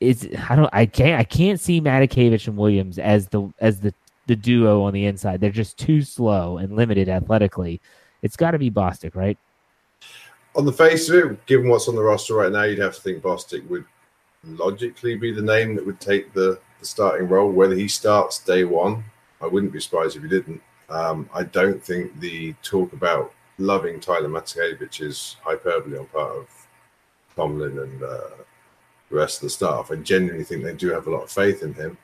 it's 0.00 0.26
I 0.48 0.56
don't 0.56 0.70
I 0.72 0.86
can't 0.86 1.20
I 1.20 1.24
can't 1.24 1.60
see 1.60 1.80
Matakevich 1.80 2.48
and 2.48 2.56
Williams 2.56 2.98
as 2.98 3.28
the 3.28 3.52
as 3.60 3.80
the 3.80 3.94
the 4.26 4.36
duo 4.36 4.82
on 4.82 4.92
the 4.92 5.06
inside. 5.06 5.40
They're 5.40 5.50
just 5.50 5.78
too 5.78 6.02
slow 6.02 6.58
and 6.58 6.74
limited 6.74 7.08
athletically. 7.08 7.80
It's 8.22 8.36
got 8.36 8.52
to 8.52 8.58
be 8.58 8.70
Bostic, 8.70 9.14
right? 9.14 9.36
On 10.56 10.64
the 10.64 10.72
face 10.72 11.08
of 11.08 11.16
it, 11.16 11.46
given 11.46 11.68
what's 11.68 11.88
on 11.88 11.96
the 11.96 12.02
roster 12.02 12.34
right 12.34 12.52
now, 12.52 12.62
you'd 12.62 12.78
have 12.78 12.94
to 12.94 13.00
think 13.00 13.22
Bostic 13.22 13.68
would 13.68 13.84
logically 14.44 15.16
be 15.16 15.32
the 15.32 15.42
name 15.42 15.74
that 15.74 15.84
would 15.84 16.00
take 16.00 16.32
the, 16.32 16.58
the 16.78 16.86
starting 16.86 17.28
role. 17.28 17.50
Whether 17.50 17.74
he 17.74 17.88
starts 17.88 18.38
day 18.38 18.64
one, 18.64 19.04
I 19.40 19.46
wouldn't 19.46 19.72
be 19.72 19.80
surprised 19.80 20.16
if 20.16 20.22
he 20.22 20.28
didn't. 20.28 20.62
Um, 20.88 21.28
I 21.34 21.44
don't 21.44 21.82
think 21.82 22.18
the 22.20 22.52
talk 22.62 22.92
about 22.92 23.32
loving 23.58 24.00
Tyler 24.00 24.28
Matakevich 24.28 25.00
is 25.00 25.36
hyperbole 25.42 25.98
on 25.98 26.06
part 26.06 26.36
of 26.36 26.48
Tomlin 27.36 27.78
and 27.78 28.02
uh, 28.02 28.30
the 29.10 29.16
rest 29.16 29.38
of 29.38 29.42
the 29.42 29.50
staff. 29.50 29.90
I 29.90 29.96
genuinely 29.96 30.44
think 30.44 30.62
they 30.62 30.74
do 30.74 30.90
have 30.90 31.06
a 31.06 31.10
lot 31.10 31.24
of 31.24 31.30
faith 31.30 31.62
in 31.62 31.74
him. 31.74 31.98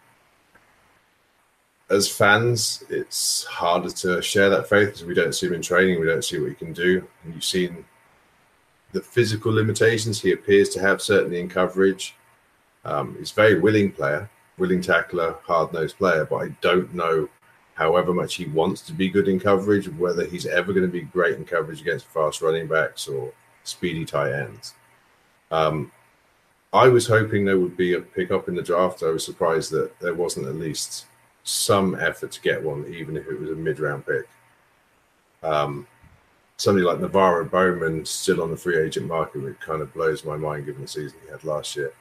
As 1.89 2.11
fans, 2.11 2.83
it's 2.91 3.45
harder 3.45 3.91
to 3.91 4.21
share 4.21 4.51
that 4.51 4.69
faith 4.69 4.89
because 4.89 5.05
we 5.05 5.15
don't 5.15 5.35
see 5.35 5.47
him 5.47 5.55
in 5.55 5.63
training, 5.63 6.01
we 6.01 6.07
don't 6.07 6.25
see 6.25 6.41
what 6.41 6.49
he 6.49 6.55
can 6.55 6.73
do. 6.73 7.07
And 7.25 7.35
you've 7.35 7.45
seen 7.45 7.85
the 8.93 9.01
physical 9.01 9.53
limitations 9.53 10.21
he 10.21 10.33
appears 10.33 10.69
to 10.71 10.81
have, 10.81 11.01
certainly 11.01 11.39
in 11.39 11.49
coverage. 11.49 12.17
Um, 12.85 13.15
he's 13.19 13.31
a 13.31 13.35
very 13.35 13.61
willing 13.61 13.93
player, 13.93 14.29
willing 14.59 14.81
tackler, 14.81 15.37
hard 15.45 15.73
nosed 15.73 15.99
player, 15.99 16.25
but 16.25 16.37
I 16.37 16.49
don't 16.61 16.93
know, 16.93 17.29
however 17.75 18.13
much 18.13 18.35
he 18.35 18.47
wants 18.47 18.81
to 18.83 18.93
be 18.93 19.09
good 19.09 19.29
in 19.29 19.39
coverage, 19.39 19.89
whether 19.91 20.25
he's 20.25 20.47
ever 20.47 20.73
going 20.73 20.87
to 20.87 20.93
be 20.93 21.03
great 21.03 21.37
in 21.37 21.45
coverage 21.45 21.81
against 21.81 22.07
fast 22.07 22.43
running 22.43 22.67
backs 22.67 23.07
or 23.07 23.33
speedy 23.63 24.05
tight 24.05 24.33
ends. 24.33 24.75
Um, 25.53 25.93
I 26.73 26.89
was 26.89 27.07
hoping 27.07 27.45
there 27.45 27.59
would 27.59 27.77
be 27.77 27.95
a 27.95 28.01
pickup 28.01 28.49
in 28.49 28.55
the 28.55 28.63
draft. 28.63 29.03
I 29.03 29.11
was 29.11 29.25
surprised 29.25 29.71
that 29.73 29.99
there 30.01 30.15
wasn't 30.15 30.47
at 30.47 30.57
least 30.57 31.07
some 31.45 31.95
effort 31.95 32.33
to 32.33 32.41
get 32.41 32.63
one, 32.63 32.87
even 32.93 33.17
if 33.17 33.27
it 33.29 33.41
was 33.41 33.51
a 33.51 33.55
mid 33.55 33.79
round 33.81 34.05
pick. 34.05 34.29
Um, 35.43 35.87
somebody 36.57 36.85
like 36.85 36.99
NaVorro 36.99 37.51
Bowman 37.51 38.05
still 38.05 38.43
on 38.43 38.51
the 38.51 38.57
free 38.57 38.79
agent 38.79 39.07
market, 39.07 39.43
which 39.43 39.61
kind 39.61 39.81
of 39.81 39.93
blows 39.95 40.25
my 40.25 40.37
mind 40.37 40.67
given 40.67 40.83
the 40.83 40.89
season 40.89 41.19
he 41.25 41.31
had 41.31 41.45
last 41.45 41.77
year. 41.77 41.93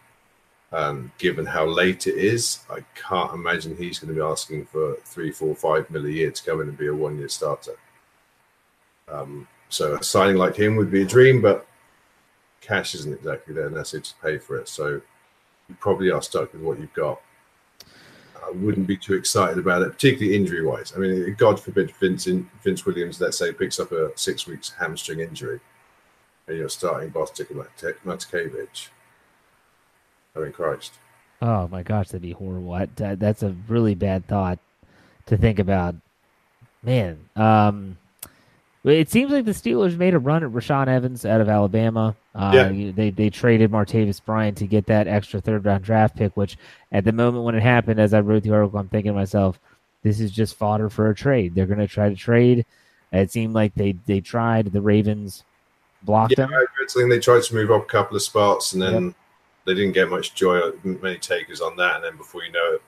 Um, 0.71 1.11
given 1.19 1.45
how 1.45 1.65
late 1.65 2.07
it 2.07 2.15
is, 2.15 2.59
I 2.69 2.79
can't 2.95 3.33
imagine 3.33 3.77
he's 3.77 3.99
going 3.99 4.13
to 4.13 4.19
be 4.19 4.25
asking 4.25 4.65
for 4.65 4.95
three, 5.05 5.31
four, 5.31 5.55
five 5.55 5.89
mil 5.89 6.05
a 6.05 6.09
year 6.09 6.31
to 6.31 6.43
come 6.43 6.61
in 6.61 6.69
and 6.69 6.77
be 6.77 6.87
a 6.87 6.93
one 6.93 7.17
year 7.17 7.29
starter. 7.29 7.75
Um, 9.07 9.47
so 9.69 9.95
a 9.95 10.03
signing 10.03 10.37
like 10.37 10.55
him 10.55 10.75
would 10.75 10.91
be 10.91 11.03
a 11.03 11.05
dream, 11.05 11.41
but 11.41 11.67
cash 12.61 12.95
isn't 12.95 13.13
exactly 13.13 13.53
there 13.53 13.69
necessarily 13.69 14.05
to 14.05 14.13
pay 14.21 14.37
for 14.37 14.57
it. 14.57 14.67
So 14.67 15.01
you 15.69 15.75
probably 15.79 16.11
are 16.11 16.21
stuck 16.21 16.53
with 16.53 16.61
what 16.61 16.79
you've 16.79 16.93
got. 16.93 17.21
I 18.45 18.51
wouldn't 18.51 18.85
be 18.85 18.97
too 18.97 19.15
excited 19.15 19.57
about 19.57 19.81
it, 19.81 19.91
particularly 19.91 20.35
injury 20.35 20.63
wise. 20.63 20.93
I 20.95 20.99
mean, 20.99 21.35
God 21.37 21.59
forbid 21.59 21.91
Vince, 21.95 22.25
Vince 22.25 22.85
Williams, 22.85 23.19
let's 23.19 23.39
say, 23.39 23.51
picks 23.51 23.79
up 23.79 23.91
a 23.91 24.11
six 24.15 24.45
weeks 24.45 24.71
hamstring 24.79 25.19
injury. 25.19 25.59
and 26.47 26.57
you're 26.57 26.69
starting 26.69 27.09
Bostic 27.11 27.49
and. 27.49 28.89
I 30.35 30.39
mean, 30.39 30.51
Christ. 30.51 30.93
Oh 31.41 31.67
my 31.67 31.81
gosh, 31.81 32.09
that'd 32.09 32.21
be 32.21 32.31
horrible. 32.31 32.85
That's 32.95 33.41
a 33.43 33.55
really 33.67 33.95
bad 33.95 34.27
thought 34.27 34.59
to 35.25 35.37
think 35.37 35.59
about. 35.59 35.95
Man, 36.83 37.17
um, 37.35 37.97
it 38.93 39.09
seems 39.09 39.31
like 39.31 39.45
the 39.45 39.51
Steelers 39.51 39.97
made 39.97 40.13
a 40.13 40.19
run 40.19 40.43
at 40.43 40.51
Rashaan 40.51 40.87
Evans 40.87 41.25
out 41.25 41.41
of 41.41 41.49
Alabama. 41.49 42.15
Uh, 42.35 42.51
yeah. 42.53 42.91
They 42.91 43.09
they 43.09 43.29
traded 43.29 43.71
Martavis 43.71 44.23
Bryant 44.23 44.57
to 44.59 44.67
get 44.67 44.85
that 44.87 45.07
extra 45.07 45.41
third 45.41 45.65
round 45.65 45.83
draft 45.83 46.15
pick, 46.15 46.37
which 46.37 46.57
at 46.91 47.03
the 47.03 47.11
moment 47.11 47.45
when 47.45 47.55
it 47.55 47.63
happened, 47.63 47.99
as 47.99 48.13
I 48.13 48.19
wrote 48.19 48.43
the 48.43 48.53
article, 48.53 48.79
I'm 48.79 48.87
thinking 48.89 49.13
to 49.13 49.17
myself, 49.17 49.59
this 50.03 50.19
is 50.19 50.31
just 50.31 50.55
fodder 50.55 50.89
for 50.89 51.09
a 51.09 51.15
trade. 51.15 51.55
They're 51.55 51.65
going 51.65 51.79
to 51.79 51.87
try 51.87 52.09
to 52.09 52.15
trade. 52.15 52.65
It 53.11 53.31
seemed 53.31 53.53
like 53.53 53.73
they 53.75 53.95
they 54.05 54.21
tried. 54.21 54.71
The 54.71 54.81
Ravens 54.81 55.43
blocked 56.03 56.35
yeah, 56.37 56.45
them. 56.45 56.53
I 56.53 56.65
think 56.87 57.09
they 57.09 57.19
tried 57.19 57.43
to 57.43 57.55
move 57.55 57.71
up 57.71 57.83
a 57.83 57.85
couple 57.85 58.15
of 58.15 58.21
spots, 58.21 58.73
and 58.73 58.81
then 58.81 59.05
yep. 59.05 59.13
they 59.65 59.73
didn't 59.73 59.93
get 59.93 60.09
much 60.09 60.35
joy, 60.35 60.71
many 60.83 61.17
takers 61.17 61.61
on 61.61 61.75
that. 61.77 61.95
And 61.95 62.03
then 62.03 62.17
before 62.17 62.43
you 62.43 62.51
know 62.51 62.73
it, 62.73 62.81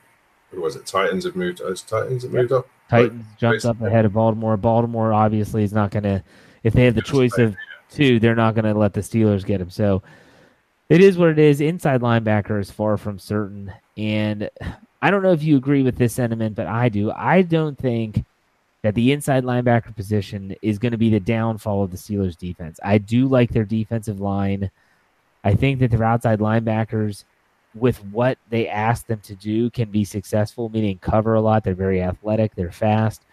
who 0.51 0.61
was 0.61 0.75
it? 0.75 0.85
Titans 0.85 1.25
have 1.25 1.35
moved. 1.35 1.61
Oh, 1.61 1.73
Titans 1.73 2.23
have 2.23 2.31
yep. 2.31 2.41
moved 2.41 2.51
up. 2.53 2.69
Titans 2.89 3.25
jumped 3.37 3.65
up 3.65 3.81
ahead 3.81 4.05
of 4.05 4.13
Baltimore. 4.13 4.55
Baltimore 4.57 5.13
obviously 5.13 5.63
is 5.63 5.73
not 5.73 5.91
going 5.91 6.03
to, 6.03 6.23
if 6.63 6.73
they 6.73 6.85
have 6.85 6.95
the 6.95 7.01
choice 7.01 7.37
of 7.37 7.55
two, 7.89 8.19
they're 8.19 8.35
not 8.35 8.55
going 8.55 8.65
to 8.65 8.73
let 8.73 8.93
the 8.93 9.01
Steelers 9.01 9.45
get 9.45 9.59
him. 9.59 9.69
So 9.69 10.01
it 10.89 11.01
is 11.01 11.17
what 11.17 11.29
it 11.29 11.39
is. 11.39 11.59
Inside 11.59 12.01
linebacker 12.01 12.59
is 12.61 12.71
far 12.71 12.97
from 12.97 13.19
certain. 13.19 13.73
And 13.97 14.49
I 15.01 15.11
don't 15.11 15.21
know 15.21 15.33
if 15.33 15.43
you 15.43 15.57
agree 15.57 15.83
with 15.83 15.97
this 15.97 16.13
sentiment, 16.13 16.55
but 16.55 16.67
I 16.67 16.87
do. 16.89 17.11
I 17.11 17.41
don't 17.41 17.77
think 17.77 18.23
that 18.83 18.95
the 18.95 19.11
inside 19.11 19.43
linebacker 19.43 19.93
position 19.95 20.55
is 20.61 20.79
going 20.79 20.93
to 20.93 20.97
be 20.97 21.09
the 21.09 21.19
downfall 21.19 21.83
of 21.83 21.91
the 21.91 21.97
Steelers 21.97 22.37
defense. 22.37 22.79
I 22.83 22.99
do 22.99 23.27
like 23.27 23.51
their 23.51 23.65
defensive 23.65 24.21
line. 24.21 24.71
I 25.43 25.55
think 25.55 25.79
that 25.79 25.91
their 25.91 26.03
outside 26.03 26.39
linebackers– 26.39 27.25
with 27.79 28.03
what 28.05 28.37
they 28.49 28.67
ask 28.67 29.07
them 29.07 29.19
to 29.21 29.35
do 29.35 29.69
can 29.69 29.89
be 29.89 30.03
successful, 30.03 30.69
meaning 30.69 30.97
cover 30.99 31.35
a 31.35 31.41
lot. 31.41 31.63
They're 31.63 31.73
very 31.73 32.01
athletic, 32.01 32.55
they're 32.55 32.71
fast. 32.71 33.23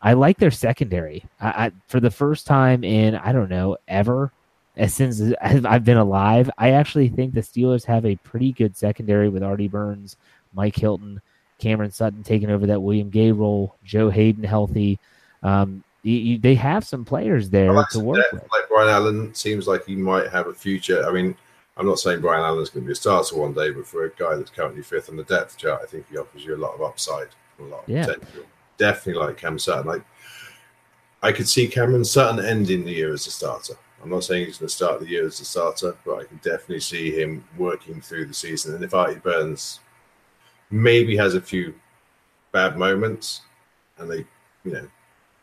I 0.00 0.12
like 0.12 0.38
their 0.38 0.50
secondary. 0.50 1.24
I, 1.40 1.48
I, 1.48 1.72
for 1.88 2.00
the 2.00 2.10
first 2.10 2.46
time 2.46 2.84
in 2.84 3.16
I 3.16 3.32
don't 3.32 3.50
know 3.50 3.76
ever, 3.88 4.32
as 4.76 4.94
since 4.94 5.20
I've 5.40 5.84
been 5.84 5.96
alive, 5.96 6.50
I 6.56 6.70
actually 6.70 7.08
think 7.08 7.34
the 7.34 7.40
Steelers 7.40 7.84
have 7.84 8.06
a 8.06 8.16
pretty 8.16 8.52
good 8.52 8.76
secondary 8.76 9.28
with 9.28 9.42
Artie 9.42 9.68
Burns, 9.68 10.16
Mike 10.54 10.76
Hilton, 10.76 11.20
Cameron 11.58 11.90
Sutton 11.90 12.22
taking 12.22 12.50
over 12.50 12.66
that 12.66 12.80
William 12.80 13.10
Gay 13.10 13.32
role, 13.32 13.74
Joe 13.84 14.08
Haden 14.08 14.44
healthy. 14.44 14.98
Um, 15.42 15.82
you, 16.02 16.16
you, 16.16 16.38
they 16.38 16.54
have 16.54 16.86
some 16.86 17.04
players 17.04 17.50
there 17.50 17.72
like 17.72 17.88
to 17.90 18.00
work 18.00 18.24
with. 18.32 18.42
Like 18.52 18.68
Brian 18.68 18.88
Allen 18.88 19.34
seems 19.34 19.66
like 19.66 19.84
he 19.84 19.96
might 19.96 20.28
have 20.28 20.46
a 20.46 20.54
future. 20.54 21.04
I 21.04 21.12
mean, 21.12 21.36
I'm 21.78 21.86
not 21.86 22.00
saying 22.00 22.20
Brian 22.20 22.44
Allen's 22.44 22.70
going 22.70 22.84
to 22.84 22.88
be 22.88 22.92
a 22.92 22.96
starter 22.96 23.36
one 23.36 23.54
day, 23.54 23.70
but 23.70 23.86
for 23.86 24.04
a 24.04 24.10
guy 24.10 24.34
that's 24.34 24.50
currently 24.50 24.82
fifth 24.82 25.08
on 25.08 25.16
the 25.16 25.22
depth 25.24 25.56
chart, 25.56 25.80
I 25.82 25.86
think 25.86 26.06
he 26.10 26.18
offers 26.18 26.44
you 26.44 26.56
a 26.56 26.58
lot 26.58 26.74
of 26.74 26.82
upside, 26.82 27.28
a 27.60 27.62
lot 27.62 27.84
of 27.84 27.88
yeah. 27.88 28.04
potential. 28.04 28.44
Definitely 28.78 29.22
like 29.22 29.36
Cam 29.36 29.58
Sutton. 29.58 29.86
Like 29.86 30.02
I 31.22 31.30
could 31.30 31.48
see 31.48 31.68
Cameron 31.68 32.04
Sutton 32.04 32.44
ending 32.44 32.84
the 32.84 32.92
year 32.92 33.12
as 33.12 33.26
a 33.28 33.30
starter. 33.30 33.74
I'm 34.02 34.10
not 34.10 34.24
saying 34.24 34.46
he's 34.46 34.58
going 34.58 34.68
to 34.68 34.74
start 34.74 35.00
the 35.00 35.08
year 35.08 35.26
as 35.26 35.40
a 35.40 35.44
starter, 35.44 35.96
but 36.04 36.18
I 36.18 36.24
can 36.24 36.36
definitely 36.38 36.80
see 36.80 37.10
him 37.10 37.44
working 37.56 38.00
through 38.00 38.26
the 38.26 38.34
season. 38.34 38.74
And 38.74 38.84
if 38.84 38.94
Artie 38.94 39.18
Burns 39.20 39.80
maybe 40.70 41.16
has 41.16 41.34
a 41.34 41.40
few 41.40 41.74
bad 42.52 42.76
moments, 42.76 43.42
and 43.98 44.10
they, 44.10 44.24
you 44.64 44.72
know, 44.72 44.88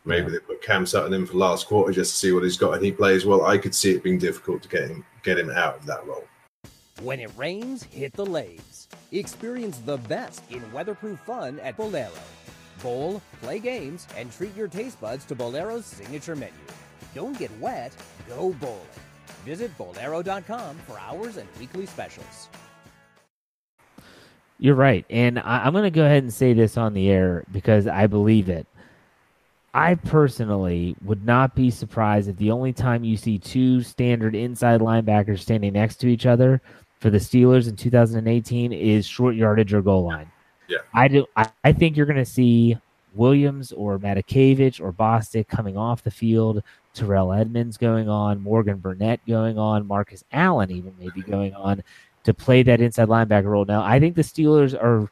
maybe 0.06 0.30
they 0.30 0.38
put 0.38 0.62
Cam 0.62 0.86
Sutton 0.86 1.12
in 1.12 1.26
for 1.26 1.34
last 1.34 1.66
quarter 1.66 1.92
just 1.92 2.12
to 2.12 2.18
see 2.18 2.32
what 2.32 2.42
he's 2.42 2.56
got, 2.56 2.74
and 2.74 2.84
he 2.84 2.92
plays 2.92 3.26
well, 3.26 3.44
I 3.44 3.58
could 3.58 3.74
see 3.74 3.92
it 3.92 4.02
being 4.02 4.18
difficult 4.18 4.62
to 4.62 4.68
get 4.68 4.88
him 4.88 5.04
get 5.22 5.38
him 5.38 5.50
out 5.50 5.76
of 5.76 5.86
that 5.86 6.06
role. 6.06 6.24
When 7.02 7.20
it 7.20 7.30
rains, 7.36 7.82
hit 7.82 8.14
the 8.14 8.24
lanes. 8.24 8.88
Experience 9.12 9.78
the 9.78 9.98
best 9.98 10.42
in 10.50 10.72
weatherproof 10.72 11.18
fun 11.20 11.60
at 11.60 11.76
Bowlero. 11.76 12.10
Bowl, 12.82 13.20
play 13.42 13.58
games, 13.58 14.06
and 14.16 14.32
treat 14.32 14.56
your 14.56 14.68
taste 14.68 15.00
buds 15.00 15.24
to 15.26 15.34
Bowlero's 15.34 15.84
signature 15.84 16.36
menu. 16.36 16.54
Don't 17.14 17.38
get 17.38 17.50
wet, 17.60 17.94
go 18.28 18.52
bowling. 18.54 18.80
Visit 19.44 19.76
Bowlero.com 19.78 20.76
for 20.86 20.98
hours 20.98 21.36
and 21.36 21.48
weekly 21.58 21.86
specials. 21.86 22.48
You're 24.58 24.74
right. 24.74 25.04
And 25.10 25.38
I, 25.38 25.66
am 25.66 25.72
going 25.72 25.84
to 25.84 25.90
go 25.90 26.04
ahead 26.04 26.22
and 26.22 26.32
say 26.32 26.52
this 26.52 26.76
on 26.76 26.94
the 26.94 27.10
air 27.10 27.44
because 27.52 27.86
I 27.86 28.06
believe 28.06 28.48
it. 28.48 28.66
I 29.76 29.94
personally 29.94 30.96
would 31.04 31.26
not 31.26 31.54
be 31.54 31.70
surprised 31.70 32.30
if 32.30 32.38
the 32.38 32.50
only 32.50 32.72
time 32.72 33.04
you 33.04 33.18
see 33.18 33.38
two 33.38 33.82
standard 33.82 34.34
inside 34.34 34.80
linebackers 34.80 35.40
standing 35.40 35.74
next 35.74 35.96
to 35.96 36.06
each 36.06 36.24
other 36.24 36.62
for 36.98 37.10
the 37.10 37.18
Steelers 37.18 37.68
in 37.68 37.76
2018 37.76 38.72
is 38.72 39.04
short 39.04 39.34
yardage 39.34 39.74
or 39.74 39.82
goal 39.82 40.06
line. 40.06 40.30
Yeah. 40.66 40.78
I 40.94 41.08
do 41.08 41.26
I, 41.36 41.50
I 41.62 41.72
think 41.74 41.94
you're 41.94 42.06
gonna 42.06 42.24
see 42.24 42.78
Williams 43.14 43.70
or 43.70 43.98
Matakevich 43.98 44.80
or 44.80 44.94
Bostic 44.94 45.46
coming 45.46 45.76
off 45.76 46.02
the 46.02 46.10
field, 46.10 46.62
Terrell 46.94 47.34
Edmunds 47.34 47.76
going 47.76 48.08
on, 48.08 48.40
Morgan 48.40 48.78
Burnett 48.78 49.20
going 49.28 49.58
on, 49.58 49.86
Marcus 49.86 50.24
Allen 50.32 50.70
even 50.70 50.94
maybe 50.98 51.20
mm-hmm. 51.20 51.30
going 51.30 51.54
on 51.54 51.84
to 52.24 52.32
play 52.32 52.62
that 52.62 52.80
inside 52.80 53.08
linebacker 53.08 53.44
role. 53.44 53.66
Now, 53.66 53.82
I 53.82 54.00
think 54.00 54.16
the 54.16 54.22
Steelers 54.22 54.72
are 54.74 55.10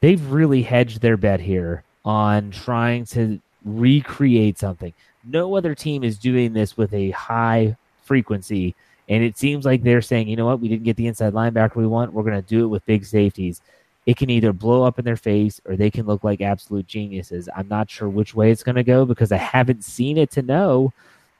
they've 0.00 0.30
really 0.32 0.62
hedged 0.62 1.02
their 1.02 1.18
bet 1.18 1.40
here 1.40 1.84
on 2.06 2.50
trying 2.52 3.04
to 3.04 3.38
recreate 3.64 4.58
something. 4.58 4.92
No 5.24 5.54
other 5.56 5.74
team 5.74 6.04
is 6.04 6.18
doing 6.18 6.52
this 6.52 6.76
with 6.76 6.92
a 6.94 7.10
high 7.10 7.76
frequency. 8.02 8.74
And 9.08 9.22
it 9.22 9.36
seems 9.36 9.64
like 9.64 9.82
they're 9.82 10.02
saying, 10.02 10.28
you 10.28 10.36
know 10.36 10.46
what, 10.46 10.60
we 10.60 10.68
didn't 10.68 10.84
get 10.84 10.96
the 10.96 11.06
inside 11.06 11.32
linebacker 11.32 11.76
we 11.76 11.86
want. 11.86 12.12
We're 12.12 12.22
going 12.22 12.40
to 12.40 12.48
do 12.48 12.64
it 12.64 12.68
with 12.68 12.86
big 12.86 13.04
safeties. 13.04 13.60
It 14.06 14.16
can 14.16 14.30
either 14.30 14.52
blow 14.52 14.84
up 14.84 14.98
in 14.98 15.04
their 15.04 15.16
face 15.16 15.60
or 15.64 15.76
they 15.76 15.90
can 15.90 16.06
look 16.06 16.24
like 16.24 16.40
absolute 16.40 16.86
geniuses. 16.86 17.48
I'm 17.54 17.68
not 17.68 17.90
sure 17.90 18.08
which 18.08 18.34
way 18.34 18.50
it's 18.50 18.62
going 18.62 18.76
to 18.76 18.84
go 18.84 19.04
because 19.04 19.30
I 19.32 19.36
haven't 19.36 19.84
seen 19.84 20.16
it 20.16 20.30
to 20.32 20.42
know. 20.42 20.92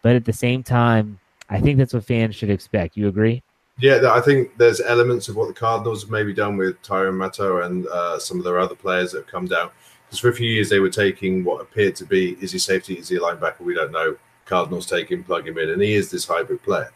But 0.02 0.16
at 0.16 0.24
the 0.24 0.32
same 0.32 0.62
time, 0.62 1.18
I 1.48 1.60
think 1.60 1.78
that's 1.78 1.94
what 1.94 2.04
fans 2.04 2.34
should 2.34 2.50
expect. 2.50 2.96
You 2.96 3.08
agree? 3.08 3.42
Yeah, 3.78 4.12
I 4.12 4.20
think 4.20 4.56
there's 4.58 4.80
elements 4.80 5.28
of 5.28 5.36
what 5.36 5.48
the 5.48 5.54
Cardinals 5.54 6.02
have 6.02 6.10
maybe 6.10 6.34
done 6.34 6.56
with 6.56 6.80
Tyrann 6.82 7.16
Mathieu 7.16 7.62
and 7.62 7.86
uh, 7.86 8.18
some 8.18 8.38
of 8.38 8.44
their 8.44 8.58
other 8.58 8.74
players 8.74 9.12
that 9.12 9.18
have 9.18 9.26
come 9.26 9.46
down 9.46 9.70
because 10.10 10.18
for 10.18 10.28
a 10.28 10.34
few 10.34 10.50
years 10.50 10.68
they 10.68 10.80
were 10.80 10.90
taking 10.90 11.44
what 11.44 11.60
appeared 11.60 11.94
to 11.94 12.04
be 12.04 12.36
is 12.40 12.50
he 12.50 12.58
safety, 12.58 12.94
is 12.94 13.08
he 13.08 13.16
a 13.16 13.20
linebacker? 13.20 13.60
We 13.60 13.74
don't 13.74 13.92
know. 13.92 14.16
Cardinals 14.44 14.86
take 14.86 15.08
him, 15.08 15.22
plug 15.22 15.46
him 15.46 15.56
in, 15.56 15.70
and 15.70 15.80
he 15.80 15.94
is 15.94 16.10
this 16.10 16.26
hybrid 16.26 16.64
player. 16.64 16.90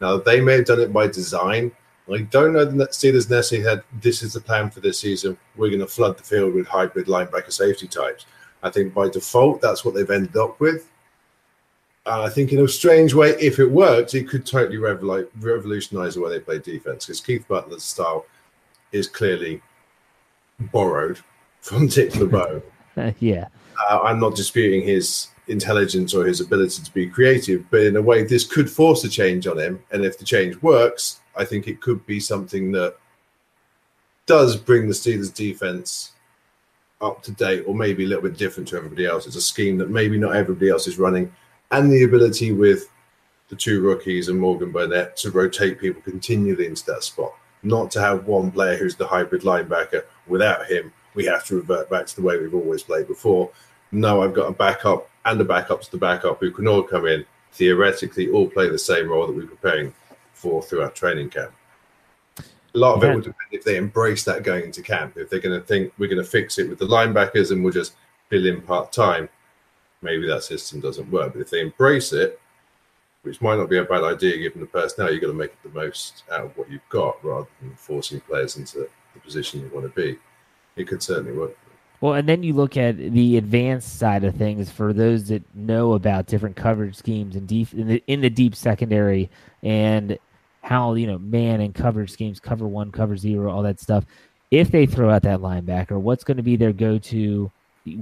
Now 0.00 0.16
they 0.16 0.40
may 0.40 0.54
have 0.54 0.64
done 0.64 0.80
it 0.80 0.92
by 0.92 1.06
design. 1.06 1.70
I 2.12 2.22
don't 2.22 2.54
know 2.54 2.64
that 2.64 2.90
Steelers 2.90 3.30
necessarily 3.30 3.68
had 3.68 3.84
this 4.00 4.24
is 4.24 4.32
the 4.32 4.40
plan 4.40 4.68
for 4.68 4.80
this 4.80 4.98
season. 4.98 5.38
We're 5.54 5.68
going 5.68 5.78
to 5.78 5.86
flood 5.86 6.18
the 6.18 6.24
field 6.24 6.52
with 6.54 6.66
hybrid 6.66 7.06
linebacker 7.06 7.52
safety 7.52 7.86
types. 7.86 8.26
I 8.64 8.70
think 8.70 8.92
by 8.92 9.08
default 9.08 9.60
that's 9.60 9.84
what 9.84 9.94
they've 9.94 10.10
ended 10.10 10.36
up 10.36 10.58
with. 10.58 10.90
And 12.06 12.22
I 12.22 12.28
think 12.30 12.52
in 12.52 12.58
a 12.58 12.66
strange 12.66 13.14
way, 13.14 13.30
if 13.38 13.60
it 13.60 13.70
works, 13.70 14.14
it 14.14 14.28
could 14.28 14.44
totally 14.44 14.78
revolutionize 14.78 16.14
the 16.16 16.20
way 16.20 16.30
they 16.30 16.40
play 16.40 16.58
defense 16.58 17.06
because 17.06 17.20
Keith 17.20 17.46
Butler's 17.46 17.84
style 17.84 18.26
is 18.90 19.06
clearly 19.06 19.62
borrowed 20.72 21.20
from 21.60 21.86
Dick 21.86 22.14
LeBeau. 22.16 22.62
yeah. 23.20 23.48
Uh, 23.88 24.00
I'm 24.02 24.20
not 24.20 24.36
disputing 24.36 24.82
his 24.82 25.28
intelligence 25.48 26.14
or 26.14 26.26
his 26.26 26.40
ability 26.40 26.82
to 26.82 26.92
be 26.92 27.08
creative, 27.08 27.68
but 27.70 27.82
in 27.82 27.96
a 27.96 28.02
way, 28.02 28.22
this 28.22 28.44
could 28.44 28.70
force 28.70 29.04
a 29.04 29.08
change 29.08 29.46
on 29.46 29.58
him. 29.58 29.82
And 29.90 30.04
if 30.04 30.18
the 30.18 30.24
change 30.24 30.60
works, 30.62 31.20
I 31.36 31.44
think 31.44 31.66
it 31.66 31.80
could 31.80 32.04
be 32.06 32.20
something 32.20 32.72
that 32.72 32.96
does 34.26 34.56
bring 34.56 34.86
the 34.86 34.94
Steelers 34.94 35.34
defense 35.34 36.12
up 37.00 37.22
to 37.22 37.32
date 37.32 37.64
or 37.66 37.74
maybe 37.74 38.04
a 38.04 38.06
little 38.06 38.22
bit 38.22 38.36
different 38.36 38.68
to 38.68 38.76
everybody 38.76 39.06
else. 39.06 39.26
It's 39.26 39.36
a 39.36 39.40
scheme 39.40 39.78
that 39.78 39.90
maybe 39.90 40.18
not 40.18 40.36
everybody 40.36 40.70
else 40.70 40.86
is 40.86 40.98
running. 40.98 41.32
And 41.70 41.90
the 41.90 42.04
ability 42.04 42.52
with 42.52 42.90
the 43.48 43.56
two 43.56 43.80
rookies 43.80 44.28
and 44.28 44.38
Morgan 44.38 44.70
Burnett 44.70 45.16
to 45.18 45.30
rotate 45.30 45.80
people 45.80 46.02
continually 46.02 46.66
into 46.66 46.84
that 46.86 47.02
spot, 47.02 47.32
not 47.62 47.90
to 47.92 48.00
have 48.00 48.26
one 48.26 48.52
player 48.52 48.76
who's 48.76 48.96
the 48.96 49.06
hybrid 49.06 49.42
linebacker 49.42 50.04
without 50.26 50.66
him 50.66 50.92
we 51.14 51.24
have 51.26 51.44
to 51.46 51.56
revert 51.56 51.90
back 51.90 52.06
to 52.06 52.16
the 52.16 52.22
way 52.22 52.38
we've 52.38 52.54
always 52.54 52.82
played 52.82 53.08
before. 53.08 53.50
No, 53.92 54.22
I've 54.22 54.34
got 54.34 54.48
a 54.48 54.52
backup 54.52 55.08
and 55.24 55.40
a 55.40 55.44
backup 55.44 55.82
to 55.82 55.90
the 55.90 55.98
backup 55.98 56.40
who 56.40 56.50
can 56.50 56.68
all 56.68 56.82
come 56.82 57.06
in, 57.06 57.24
theoretically, 57.52 58.30
all 58.30 58.48
play 58.48 58.68
the 58.68 58.78
same 58.78 59.08
role 59.08 59.26
that 59.26 59.34
we're 59.34 59.46
preparing 59.46 59.92
for 60.32 60.62
throughout 60.62 60.94
training 60.94 61.30
camp. 61.30 61.52
A 62.38 62.78
lot 62.78 62.96
of 62.96 63.02
yeah. 63.02 63.10
it 63.10 63.14
would 63.16 63.24
depend 63.24 63.48
if 63.50 63.64
they 63.64 63.76
embrace 63.76 64.24
that 64.24 64.44
going 64.44 64.64
into 64.64 64.82
camp. 64.82 65.16
If 65.16 65.28
they're 65.28 65.40
going 65.40 65.58
to 65.58 65.66
think 65.66 65.92
we're 65.98 66.08
going 66.08 66.22
to 66.22 66.30
fix 66.30 66.58
it 66.58 66.68
with 66.68 66.78
the 66.78 66.86
linebackers 66.86 67.50
and 67.50 67.64
we'll 67.64 67.72
just 67.72 67.94
fill 68.28 68.46
in 68.46 68.62
part 68.62 68.92
time, 68.92 69.28
maybe 70.02 70.26
that 70.28 70.44
system 70.44 70.80
doesn't 70.80 71.10
work. 71.10 71.32
But 71.32 71.42
if 71.42 71.50
they 71.50 71.60
embrace 71.60 72.12
it, 72.12 72.40
which 73.22 73.42
might 73.42 73.56
not 73.56 73.68
be 73.68 73.78
a 73.78 73.84
bad 73.84 74.04
idea 74.04 74.38
given 74.38 74.60
the 74.60 74.66
personnel, 74.66 75.12
you've 75.12 75.20
got 75.20 75.26
to 75.26 75.34
make 75.34 75.60
the 75.62 75.68
most 75.70 76.22
out 76.32 76.44
of 76.44 76.56
what 76.56 76.70
you've 76.70 76.88
got 76.88 77.22
rather 77.24 77.48
than 77.60 77.74
forcing 77.74 78.20
players 78.20 78.56
into 78.56 78.78
the 78.78 79.20
position 79.20 79.60
you 79.60 79.70
want 79.74 79.92
to 79.92 80.00
be 80.00 80.16
it 80.80 80.88
could 80.88 81.02
certainly 81.02 81.32
work. 81.32 81.56
Well, 82.00 82.14
and 82.14 82.26
then 82.26 82.42
you 82.42 82.54
look 82.54 82.76
at 82.78 82.96
the 82.96 83.36
advanced 83.36 83.98
side 83.98 84.24
of 84.24 84.34
things 84.34 84.70
for 84.70 84.92
those 84.94 85.28
that 85.28 85.42
know 85.54 85.92
about 85.92 86.26
different 86.26 86.56
coverage 86.56 86.96
schemes 86.96 87.36
and 87.36 87.46
deep 87.46 87.74
in 87.74 87.88
the, 87.88 88.02
in 88.06 88.22
the 88.22 88.30
deep 88.30 88.54
secondary 88.54 89.28
and 89.62 90.18
how 90.62 90.94
you 90.94 91.06
know 91.06 91.18
man 91.18 91.60
and 91.60 91.74
coverage 91.74 92.10
schemes, 92.10 92.40
cover 92.40 92.66
one, 92.66 92.90
cover 92.90 93.16
zero, 93.16 93.50
all 93.50 93.62
that 93.62 93.80
stuff. 93.80 94.04
If 94.50 94.70
they 94.70 94.86
throw 94.86 95.10
out 95.10 95.22
that 95.22 95.40
linebacker, 95.40 96.00
what's 96.00 96.24
going 96.24 96.38
to 96.38 96.42
be 96.42 96.56
their 96.56 96.72
go-to? 96.72 97.50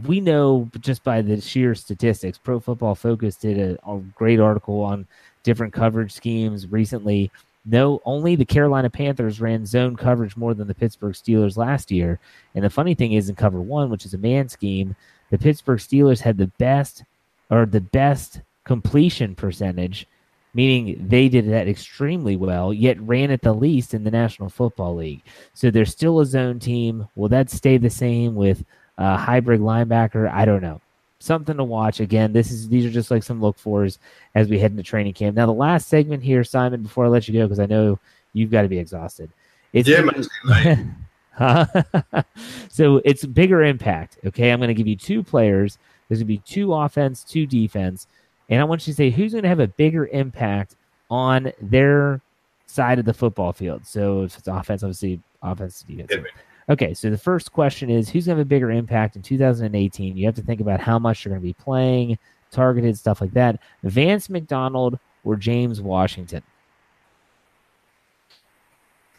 We 0.07 0.21
know 0.21 0.71
just 0.81 1.05
by 1.05 1.21
the 1.21 1.41
sheer 1.41 1.75
statistics. 1.75 2.39
Pro 2.39 2.59
Football 2.59 2.95
Focus 2.95 3.37
did 3.37 3.59
a, 3.59 3.91
a 3.91 3.99
great 4.15 4.41
article 4.41 4.81
on 4.81 5.07
different 5.43 5.73
coverage 5.73 6.13
schemes 6.13 6.67
recently 6.67 7.31
no, 7.65 8.01
only 8.05 8.37
the 8.37 8.45
Carolina 8.45 8.89
Panthers 8.89 9.41
ran 9.41 9.67
zone 9.67 9.97
coverage 9.97 10.37
more 10.37 10.55
than 10.55 10.69
the 10.69 10.75
Pittsburgh 10.75 11.15
Steelers 11.15 11.57
last 11.57 11.91
year. 11.91 12.19
And 12.55 12.65
the 12.65 12.71
funny 12.71 12.95
thing 12.95 13.13
is, 13.13 13.29
in 13.29 13.35
cover 13.35 13.61
one, 13.61 13.91
which 13.91 14.07
is 14.07 14.15
a 14.15 14.19
man 14.19 14.49
scheme, 14.49 14.97
the 15.31 15.39
Pittsburgh 15.39 15.79
Steelers 15.79 16.21
had 16.21 16.39
the 16.39 16.47
best 16.59 17.05
or 17.51 17.67
the 17.67 17.81
best 17.81 18.41
completion 18.65 19.35
percentage, 19.35 20.07
meaning 20.55 21.07
they 21.09 21.29
did 21.29 21.51
that 21.51 21.69
extremely 21.69 22.37
well, 22.37 22.73
yet 22.73 23.01
ran 23.01 23.31
it 23.31 23.43
the 23.43 23.53
least 23.53 23.95
in 23.95 24.05
the 24.05 24.11
National 24.11 24.49
Football 24.49 24.97
League. 24.97 25.23
So 25.55 25.71
they're 25.71 25.85
still 25.85 26.21
a 26.21 26.27
zone 26.27 26.59
team. 26.59 27.09
Will 27.17 27.29
that 27.29 27.51
stay 27.51 27.77
the 27.77 27.91
same 27.91 28.35
with 28.35 28.65
a 28.97 29.17
hybrid 29.17 29.61
linebacker? 29.61 30.31
I 30.31 30.45
don't 30.45 30.63
know 30.63 30.81
something 31.21 31.57
to 31.57 31.65
watch. 31.65 32.01
Again, 32.01 32.33
this 32.33 32.51
is 32.51 32.69
these 32.69 32.85
are 32.85 32.91
just 32.91 33.11
like 33.11 33.23
some 33.23 33.41
look 33.41 33.59
fors 33.59 33.99
as 34.35 34.49
we 34.49 34.59
head 34.59 34.71
into 34.71 34.83
training 34.83 35.15
camp. 35.15 35.37
Now, 35.37 35.47
the 35.47 35.53
last 35.53 35.89
segment 35.89 36.23
here, 36.23 36.45
Simon, 36.45 36.83
before 36.83 37.05
I 37.05 37.09
let 37.09 37.29
you 37.29 37.35
go, 37.35 37.47
because 37.47 37.61
I 37.61 37.67
know 37.67 37.99
you've 38.33 38.51
got 38.51 38.63
to 38.63 38.69
be 38.69 38.79
exhausted. 38.79 39.31
It's 39.73 39.89
yeah, 39.89 40.03
man. 40.03 40.97
so 42.69 43.01
it's 43.05 43.25
bigger 43.25 43.63
impact. 43.63 44.19
Okay, 44.27 44.51
I'm 44.51 44.59
going 44.59 44.69
to 44.69 44.75
give 44.75 44.89
you 44.89 44.97
two 44.97 45.23
players. 45.23 45.79
There's 46.09 46.19
going 46.21 46.27
to 46.27 46.33
be 46.35 46.39
two 46.39 46.75
offense, 46.75 47.23
two 47.23 47.47
defense, 47.47 48.07
and 48.49 48.61
I 48.61 48.65
want 48.65 48.87
you 48.87 48.93
to 48.93 48.97
say 48.97 49.11
who's 49.11 49.33
going 49.33 49.43
to 49.43 49.49
have 49.49 49.61
a 49.61 49.69
bigger 49.69 50.07
impact 50.09 50.75
on 51.11 51.53
their 51.61 52.21
side 52.67 52.99
of 52.99 53.05
the 53.05 53.15
football 53.15 53.53
field. 53.53 53.87
So 53.87 54.23
if 54.23 54.39
it's 54.39 54.49
offense, 54.49 54.83
obviously 54.83 55.21
offense, 55.43 55.85
defense. 55.87 56.27
Okay, 56.71 56.93
so 56.93 57.09
the 57.09 57.19
first 57.19 57.53
question 57.53 57.89
is 57.89 58.11
who's 58.11 58.27
going 58.27 58.37
to 58.37 58.41
have 58.41 58.47
a 58.47 58.49
bigger 58.49 58.71
impact 58.71 59.17
in 59.17 59.23
2018? 59.23 60.17
You 60.17 60.27
have 60.27 60.35
to 60.35 60.43
think 60.43 60.61
about 60.61 60.81
how 60.81 60.99
much 60.99 61.25
you're 61.25 61.31
going 61.31 61.41
to 61.41 61.47
be 61.47 61.55
playing, 61.55 62.19
targeted, 62.51 62.99
stuff 62.99 63.21
like 63.21 63.33
that. 63.33 63.61
Vance 63.83 64.29
McDonald 64.29 64.99
or 65.25 65.37
James 65.37 65.81
Washington? 65.81 66.43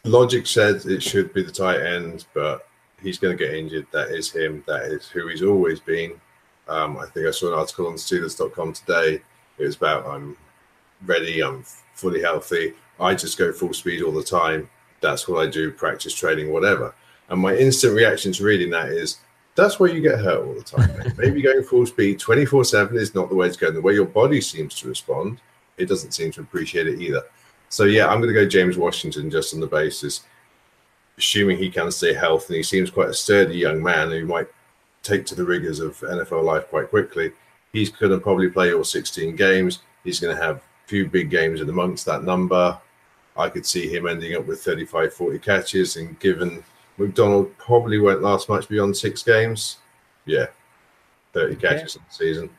Logic 0.04 0.46
says 0.46 0.86
it 0.86 1.02
should 1.02 1.34
be 1.34 1.42
the 1.42 1.50
tight 1.50 1.80
end, 1.80 2.26
but 2.34 2.68
he's 3.02 3.18
going 3.18 3.36
to 3.36 3.44
get 3.44 3.54
injured. 3.54 3.86
That 3.92 4.10
is 4.10 4.30
him. 4.30 4.62
That 4.66 4.82
is 4.84 5.08
who 5.08 5.26
he's 5.28 5.42
always 5.42 5.80
been. 5.80 6.20
Um, 6.68 6.98
I 6.98 7.06
think 7.06 7.26
I 7.26 7.32
saw 7.32 7.48
an 7.48 7.58
article 7.58 7.88
on 7.88 7.94
Steelers.com 7.94 8.72
today. 8.74 9.20
It 9.58 9.64
was 9.64 9.76
about 9.76 10.06
I'm 10.06 10.36
ready, 11.04 11.42
I'm 11.42 11.64
fully 11.94 12.22
healthy. 12.22 12.74
I 13.00 13.14
just 13.14 13.36
go 13.36 13.52
full 13.52 13.72
speed 13.72 14.02
all 14.02 14.12
the 14.12 14.22
time. 14.22 14.70
That's 15.00 15.26
what 15.26 15.46
I 15.46 15.50
do, 15.50 15.72
practice 15.72 16.14
training, 16.14 16.52
whatever. 16.52 16.94
And 17.30 17.40
my 17.40 17.56
instant 17.56 17.94
reaction 17.94 18.32
to 18.32 18.44
reading 18.44 18.70
that 18.70 18.88
is 18.88 19.18
that's 19.54 19.80
why 19.80 19.88
you 19.88 20.00
get 20.00 20.18
hurt 20.18 20.44
all 20.44 20.54
the 20.54 20.62
time. 20.62 21.14
Maybe 21.16 21.42
going 21.42 21.62
full 21.62 21.86
speed 21.86 22.18
24 22.18 22.64
7 22.64 22.96
is 22.96 23.14
not 23.14 23.28
the 23.28 23.34
way 23.34 23.48
to 23.48 23.58
go. 23.58 23.68
And 23.68 23.76
the 23.76 23.80
way 23.80 23.94
your 23.94 24.06
body 24.06 24.40
seems 24.40 24.74
to 24.80 24.88
respond, 24.88 25.40
it 25.78 25.88
doesn't 25.88 26.12
seem 26.12 26.32
to 26.32 26.40
appreciate 26.40 26.86
it 26.86 27.00
either. 27.00 27.22
So, 27.68 27.84
yeah, 27.84 28.08
I'm 28.08 28.20
going 28.20 28.34
to 28.34 28.40
go 28.40 28.48
James 28.48 28.76
Washington 28.76 29.30
just 29.30 29.54
on 29.54 29.60
the 29.60 29.66
basis, 29.66 30.22
assuming 31.18 31.56
he 31.56 31.70
can 31.70 31.90
stay 31.92 32.14
healthy. 32.14 32.54
And 32.54 32.56
he 32.56 32.62
seems 32.64 32.90
quite 32.90 33.10
a 33.10 33.14
sturdy 33.14 33.56
young 33.56 33.82
man 33.82 34.10
who 34.10 34.26
might 34.26 34.48
take 35.02 35.24
to 35.26 35.34
the 35.34 35.44
rigors 35.44 35.78
of 35.78 35.98
NFL 36.00 36.44
life 36.44 36.68
quite 36.68 36.90
quickly. 36.90 37.32
He's 37.72 37.90
going 37.90 38.12
to 38.12 38.18
probably 38.18 38.48
play 38.48 38.74
all 38.74 38.82
16 38.82 39.36
games. 39.36 39.80
He's 40.02 40.18
going 40.18 40.36
to 40.36 40.42
have 40.42 40.56
a 40.56 40.62
few 40.86 41.06
big 41.08 41.30
games 41.30 41.60
in 41.60 41.68
amongst 41.68 42.06
that 42.06 42.24
number. 42.24 42.76
I 43.36 43.48
could 43.48 43.64
see 43.64 43.88
him 43.88 44.08
ending 44.08 44.34
up 44.34 44.46
with 44.46 44.62
35, 44.62 45.14
40 45.14 45.38
catches. 45.38 45.96
And 45.96 46.18
given 46.18 46.64
McDonald 47.00 47.56
probably 47.56 47.98
won't 47.98 48.20
last 48.20 48.48
much 48.48 48.68
beyond 48.68 48.94
six 48.94 49.22
games. 49.22 49.78
Yeah, 50.26 50.46
30 51.32 51.56
okay. 51.56 51.68
catches 51.68 51.96
in 51.96 52.02
the 52.06 52.14
season. 52.14 52.50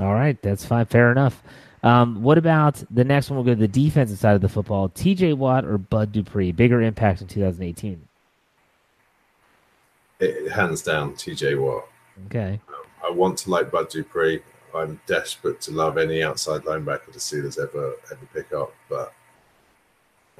All 0.00 0.14
right, 0.14 0.40
that's 0.40 0.64
fine. 0.64 0.86
Fair 0.86 1.12
enough. 1.12 1.42
Um, 1.82 2.22
what 2.22 2.38
about 2.38 2.82
the 2.90 3.04
next 3.04 3.28
one? 3.28 3.36
We'll 3.36 3.44
go 3.44 3.54
to 3.54 3.60
the 3.60 3.68
defensive 3.68 4.18
side 4.18 4.34
of 4.34 4.40
the 4.40 4.48
football. 4.48 4.88
TJ 4.88 5.34
Watt 5.34 5.64
or 5.64 5.76
Bud 5.76 6.10
Dupree? 6.12 6.52
Bigger 6.52 6.80
impact 6.80 7.20
in 7.20 7.26
2018? 7.26 8.00
It, 10.20 10.52
hands 10.52 10.82
down, 10.82 11.14
TJ 11.14 11.60
Watt. 11.60 11.84
Okay. 12.26 12.60
Um, 12.68 12.84
I 13.06 13.10
want 13.10 13.38
to 13.38 13.50
like 13.50 13.70
Bud 13.70 13.90
Dupree. 13.90 14.42
I'm 14.74 15.00
desperate 15.06 15.60
to 15.62 15.72
love 15.72 15.98
any 15.98 16.22
outside 16.22 16.62
linebacker 16.62 17.12
the 17.12 17.18
Steelers 17.18 17.58
ever 17.58 17.94
ever 18.10 18.28
pick 18.32 18.52
up, 18.52 18.72
but 18.88 19.12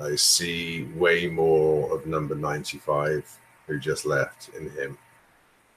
I 0.00 0.16
see 0.16 0.84
way 0.94 1.26
more 1.26 1.94
of 1.94 2.06
number 2.06 2.34
95 2.34 3.38
who 3.66 3.78
just 3.78 4.06
left 4.06 4.50
in 4.56 4.70
him 4.70 4.98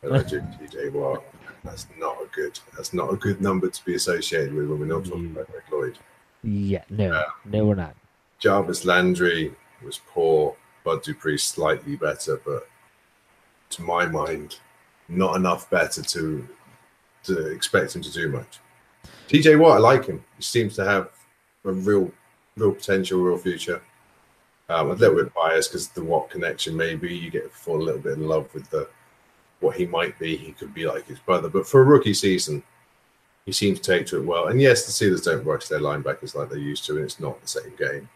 than 0.02 0.14
I 0.14 0.24
do 0.24 0.40
TJ 0.62 0.92
Watt. 0.92 1.24
That's 1.64 1.88
not 1.98 2.18
a 2.22 2.28
good. 2.28 2.60
That's 2.76 2.94
not 2.94 3.14
a 3.14 3.18
good 3.18 3.42
number 3.42 3.70
to 3.70 3.86
be 3.86 3.96
associated 3.96 4.54
with 4.54 4.68
when 4.68 4.80
we're 4.80 4.86
not 4.86 5.06
talking 5.06 5.28
about 5.28 5.50
Greg 5.50 5.64
Lloyd. 5.72 5.98
Yeah, 6.44 6.84
no, 6.90 7.16
um, 7.16 7.24
no, 7.46 7.66
we're 7.66 7.76
not. 7.76 7.96
Jarvis 8.40 8.84
Landry 8.84 9.54
was 9.84 10.02
poor. 10.08 10.56
Bud 10.84 11.04
Dupree 11.04 11.38
slightly 11.38 11.96
better, 11.96 12.42
but 12.46 12.68
to 13.70 13.82
my 13.82 14.06
mind, 14.06 14.60
not 15.08 15.38
enough 15.38 15.70
better 15.70 16.02
to 16.02 16.48
to 17.24 17.48
expect 17.48 17.96
him 17.96 18.02
to 18.02 18.12
do 18.12 18.28
much. 18.30 18.60
TJ 19.30 19.58
Watt, 19.58 19.78
I 19.78 19.80
like 19.80 20.06
him. 20.06 20.24
He 20.36 20.44
seems 20.44 20.76
to 20.76 20.84
have 20.84 21.10
a 21.64 21.72
real, 21.72 22.12
real 22.58 22.74
potential, 22.74 23.22
real 23.22 23.38
future. 23.38 23.82
Um, 24.70 24.92
a 24.92 24.94
little 24.94 25.16
bit 25.16 25.34
biased 25.34 25.72
because 25.72 25.90
the 25.90 26.04
Watt 26.04 26.30
connection. 26.30 26.76
Maybe 26.76 27.16
you 27.16 27.30
get 27.30 27.52
fall 27.52 27.82
a 27.82 27.84
little 27.84 28.02
bit 28.02 28.14
in 28.14 28.28
love 28.28 28.54
with 28.54 28.70
the 28.70 28.88
what 29.60 29.76
he 29.76 29.86
might 29.86 30.18
be. 30.20 30.38
He 30.38 30.52
could 30.52 30.74
be 30.74 30.86
like 30.86 31.06
his 31.06 31.20
brother, 31.20 31.50
but 31.50 31.68
for 31.68 31.82
a 31.82 31.86
rookie 31.86 32.14
season, 32.14 32.64
he 33.46 33.52
seems 33.52 33.80
to 33.80 33.92
take 33.92 34.08
to 34.08 34.18
it 34.18 34.26
well. 34.26 34.48
And 34.48 34.62
yes, 34.62 34.86
the 34.86 34.92
Steelers 34.92 35.24
don't 35.24 35.46
rush 35.46 35.68
their 35.68 35.80
linebackers 35.80 36.36
like 36.36 36.50
they 36.50 36.60
used 36.60 36.86
to, 36.86 36.96
and 36.96 37.04
it's 37.04 37.20
not 37.20 37.42
the 37.42 37.48
same 37.48 37.76
game. 37.78 38.10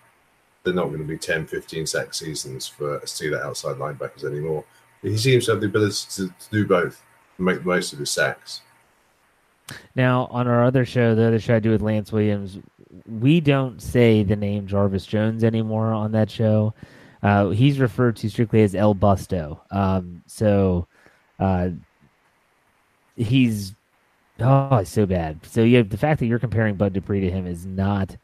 They're 0.64 0.74
not 0.74 0.88
going 0.88 1.00
to 1.00 1.06
be 1.06 1.18
10, 1.18 1.48
15 1.48 1.86
sack 1.86 2.14
seasons 2.14 2.68
for 2.68 3.00
Steeler 3.02 3.42
outside 3.42 3.78
linebackers 3.78 4.24
anymore. 4.24 4.64
But 5.02 5.12
he 5.12 5.18
seems 5.18 5.46
to 5.46 5.52
have 5.52 5.62
the 5.62 5.68
ability 5.68 6.08
to, 6.12 6.28
to 6.28 6.50
do 6.52 6.66
both 6.66 7.02
and 7.38 7.46
make 7.46 7.60
the 7.60 7.66
most 7.66 7.94
of 7.94 8.00
his 8.00 8.12
sacks. 8.12 8.62
Now, 9.96 10.28
on 10.32 10.48
our 10.48 10.64
other 10.64 10.86
show, 10.86 11.14
the 11.14 11.28
other 11.28 11.40
show 11.40 11.56
I 11.56 11.60
do 11.60 11.72
with 11.72 11.82
Lance 11.82 12.12
Williams, 12.12 12.60
we 13.06 13.40
don't 13.40 13.82
say 13.82 14.24
the 14.24 14.36
name 14.36 14.68
Jarvis 14.68 15.06
Jones 15.06 15.44
anymore 15.44 15.88
on 15.88 16.12
that 16.14 16.30
show. 16.30 16.74
Uh, 17.24 17.50
he's 17.50 17.80
referred 17.80 18.16
to 18.18 18.30
strictly 18.30 18.62
as 18.64 18.76
El 18.76 18.96
Busto. 18.96 19.60
Um, 19.72 20.24
so 20.28 20.88
uh, 21.40 21.70
he's 23.16 23.74
oh, 24.40 24.78
it's 24.78 24.92
so 24.92 25.06
bad. 25.06 25.40
So 25.46 25.64
yeah, 25.64 25.82
the 25.82 25.98
fact 25.98 26.20
that 26.20 26.28
you're 26.28 26.40
comparing 26.40 26.76
Bud 26.76 26.94
Dupree 26.94 27.22
to 27.22 27.32
him 27.32 27.48
is 27.48 27.66
not 27.66 28.16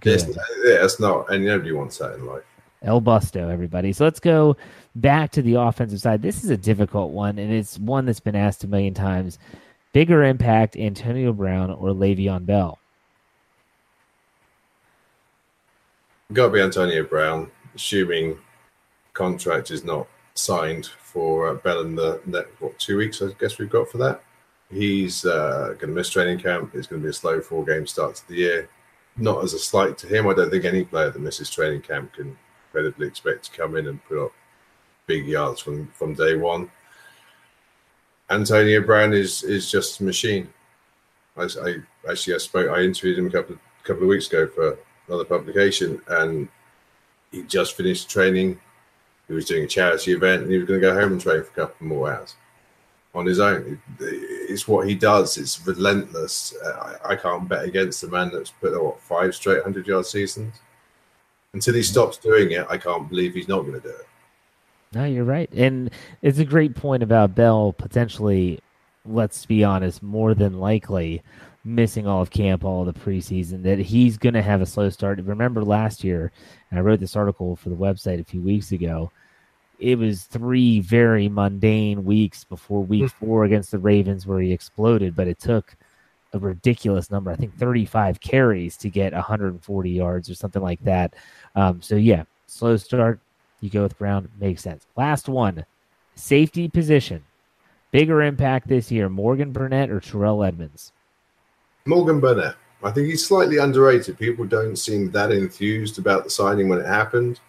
good. 0.00 0.22
It's, 0.22 0.26
yeah, 0.28 0.84
it's 0.84 1.00
not, 1.00 1.32
and 1.32 1.44
nobody 1.44 1.72
wants 1.72 1.98
that 1.98 2.14
in 2.14 2.26
life. 2.26 2.44
El 2.82 3.00
Busto, 3.00 3.50
everybody. 3.50 3.92
So 3.94 4.04
let's 4.04 4.20
go 4.20 4.56
back 4.94 5.32
to 5.32 5.42
the 5.42 5.54
offensive 5.54 6.00
side. 6.00 6.20
This 6.20 6.44
is 6.44 6.50
a 6.50 6.56
difficult 6.56 7.12
one, 7.12 7.38
and 7.38 7.50
it's 7.52 7.78
one 7.78 8.04
that's 8.04 8.20
been 8.20 8.36
asked 8.36 8.62
a 8.62 8.68
million 8.68 8.92
times. 8.92 9.38
Bigger 9.92 10.22
impact, 10.24 10.76
Antonio 10.76 11.32
Brown 11.32 11.70
or 11.70 11.90
Le'Veon 11.90 12.44
Bell? 12.44 12.78
Got 16.32 16.46
to 16.46 16.52
be 16.52 16.60
Antonio 16.60 17.04
Brown, 17.04 17.50
assuming 17.74 18.38
contract 19.12 19.70
is 19.70 19.84
not 19.84 20.06
signed 20.34 20.86
for 20.86 21.48
uh, 21.48 21.54
Bell 21.54 21.80
in 21.80 21.94
the 21.94 22.20
next 22.26 22.60
what 22.60 22.78
two 22.78 22.96
weeks. 22.96 23.22
I 23.22 23.28
guess 23.38 23.58
we've 23.58 23.70
got 23.70 23.88
for 23.88 23.98
that. 23.98 24.22
He's 24.70 25.24
uh, 25.24 25.68
going 25.78 25.78
to 25.80 25.86
miss 25.88 26.10
training 26.10 26.40
camp. 26.40 26.74
It's 26.74 26.86
going 26.86 27.00
to 27.00 27.06
be 27.06 27.10
a 27.10 27.12
slow 27.12 27.40
four 27.40 27.64
game 27.64 27.86
start 27.86 28.16
to 28.16 28.28
the 28.28 28.36
year. 28.36 28.68
Not 29.16 29.44
as 29.44 29.52
a 29.52 29.58
slight 29.58 29.96
to 29.98 30.08
him. 30.08 30.26
I 30.26 30.34
don't 30.34 30.50
think 30.50 30.64
any 30.64 30.84
player 30.84 31.10
that 31.10 31.20
misses 31.20 31.50
training 31.50 31.82
camp 31.82 32.14
can 32.14 32.36
credibly 32.72 33.06
expect 33.06 33.44
to 33.44 33.56
come 33.56 33.76
in 33.76 33.86
and 33.86 34.04
put 34.06 34.24
up 34.24 34.32
big 35.06 35.26
yards 35.26 35.60
from 35.60 35.88
from 35.88 36.14
day 36.14 36.34
one. 36.34 36.70
Antonio 38.30 38.80
Brown 38.80 39.12
is 39.12 39.44
is 39.44 39.70
just 39.70 40.00
a 40.00 40.04
machine. 40.04 40.52
I, 41.36 41.42
I 41.44 41.76
actually 42.10 42.34
I 42.34 42.38
spoke. 42.38 42.70
I 42.70 42.80
interviewed 42.80 43.18
him 43.18 43.26
a 43.26 43.30
couple 43.30 43.54
of, 43.54 43.60
couple 43.84 44.02
of 44.02 44.08
weeks 44.08 44.26
ago 44.26 44.48
for 44.48 44.78
another 45.08 45.24
publication, 45.24 46.00
and 46.08 46.48
he 47.30 47.42
just 47.42 47.76
finished 47.76 48.10
training. 48.10 48.58
He 49.28 49.34
was 49.34 49.46
doing 49.46 49.64
a 49.64 49.68
charity 49.68 50.12
event, 50.12 50.42
and 50.42 50.50
he 50.50 50.58
was 50.58 50.66
going 50.66 50.80
to 50.80 50.86
go 50.86 50.94
home 50.94 51.12
and 51.12 51.20
train 51.20 51.42
for 51.42 51.50
a 51.50 51.66
couple 51.66 51.86
more 51.86 52.12
hours 52.12 52.34
on 53.14 53.26
his 53.26 53.40
own. 53.40 53.80
It's 54.00 54.66
what 54.66 54.88
he 54.88 54.94
does. 54.94 55.38
It's 55.38 55.64
relentless. 55.66 56.54
I, 57.04 57.16
can't 57.16 57.48
bet 57.48 57.64
against 57.64 58.02
a 58.02 58.08
man 58.08 58.30
that's 58.32 58.50
put 58.50 58.80
what 58.82 59.00
five 59.00 59.34
straight 59.34 59.62
hundred 59.62 59.86
yard 59.86 60.06
seasons. 60.06 60.54
Until 61.52 61.74
he 61.74 61.82
stops 61.82 62.16
doing 62.16 62.50
it, 62.50 62.66
I 62.68 62.76
can't 62.76 63.08
believe 63.08 63.34
he's 63.34 63.46
not 63.46 63.60
going 63.60 63.74
to 63.74 63.80
do 63.80 63.88
it. 63.94 64.08
No, 64.92 65.04
you're 65.04 65.24
right. 65.24 65.50
And 65.52 65.90
it's 66.22 66.38
a 66.38 66.44
great 66.44 66.74
point 66.74 67.02
about 67.02 67.34
Bell 67.34 67.72
potentially, 67.72 68.60
let's 69.04 69.46
be 69.46 69.62
honest, 69.62 70.02
more 70.02 70.34
than 70.34 70.58
likely 70.58 71.22
missing 71.64 72.06
all 72.06 72.20
of 72.20 72.30
camp, 72.30 72.64
all 72.64 72.86
of 72.86 72.94
the 72.94 73.00
preseason, 73.00 73.62
that 73.62 73.78
he's 73.78 74.18
going 74.18 74.34
to 74.34 74.42
have 74.42 74.60
a 74.60 74.66
slow 74.66 74.90
start. 74.90 75.18
Remember 75.20 75.64
last 75.64 76.04
year, 76.04 76.30
and 76.70 76.78
I 76.78 76.82
wrote 76.82 77.00
this 77.00 77.16
article 77.16 77.56
for 77.56 77.70
the 77.70 77.76
website 77.76 78.20
a 78.20 78.24
few 78.24 78.42
weeks 78.42 78.72
ago, 78.72 79.10
it 79.78 79.98
was 79.98 80.24
three 80.24 80.80
very 80.80 81.28
mundane 81.28 82.04
weeks 82.04 82.44
before 82.44 82.84
week 82.84 83.04
mm. 83.04 83.12
four 83.12 83.44
against 83.44 83.70
the 83.70 83.78
Ravens 83.78 84.26
where 84.26 84.40
he 84.40 84.52
exploded, 84.52 85.16
but 85.16 85.28
it 85.28 85.40
took 85.40 85.74
a 86.32 86.38
ridiculous 86.38 87.10
number. 87.10 87.30
I 87.30 87.36
think 87.36 87.56
35 87.56 88.20
carries 88.20 88.76
to 88.78 88.90
get 88.90 89.12
140 89.12 89.90
yards 89.90 90.28
or 90.28 90.34
something 90.34 90.62
like 90.62 90.82
that. 90.84 91.14
Um, 91.54 91.80
so, 91.80 91.96
yeah, 91.96 92.24
slow 92.46 92.76
start. 92.76 93.20
You 93.60 93.70
go 93.70 93.82
with 93.82 93.98
Brown. 93.98 94.28
Makes 94.38 94.62
sense. 94.62 94.86
Last 94.96 95.28
one 95.28 95.64
safety 96.16 96.68
position. 96.68 97.24
Bigger 97.90 98.22
impact 98.22 98.68
this 98.68 98.90
year 98.90 99.08
Morgan 99.08 99.52
Burnett 99.52 99.90
or 99.90 100.00
Terrell 100.00 100.42
Edmunds? 100.42 100.92
Morgan 101.86 102.18
Burnett. 102.18 102.56
I 102.82 102.90
think 102.90 103.08
he's 103.08 103.26
slightly 103.26 103.58
underrated. 103.58 104.18
People 104.18 104.46
don't 104.46 104.76
seem 104.76 105.10
that 105.10 105.30
enthused 105.30 105.98
about 105.98 106.24
the 106.24 106.30
signing 106.30 106.68
when 106.68 106.78
it 106.78 106.86
happened. 106.86 107.40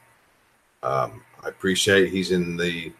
Um, 0.84 1.24
I 1.42 1.48
appreciate 1.48 2.10
he's 2.10 2.32
in 2.32 2.58
the 2.58 2.92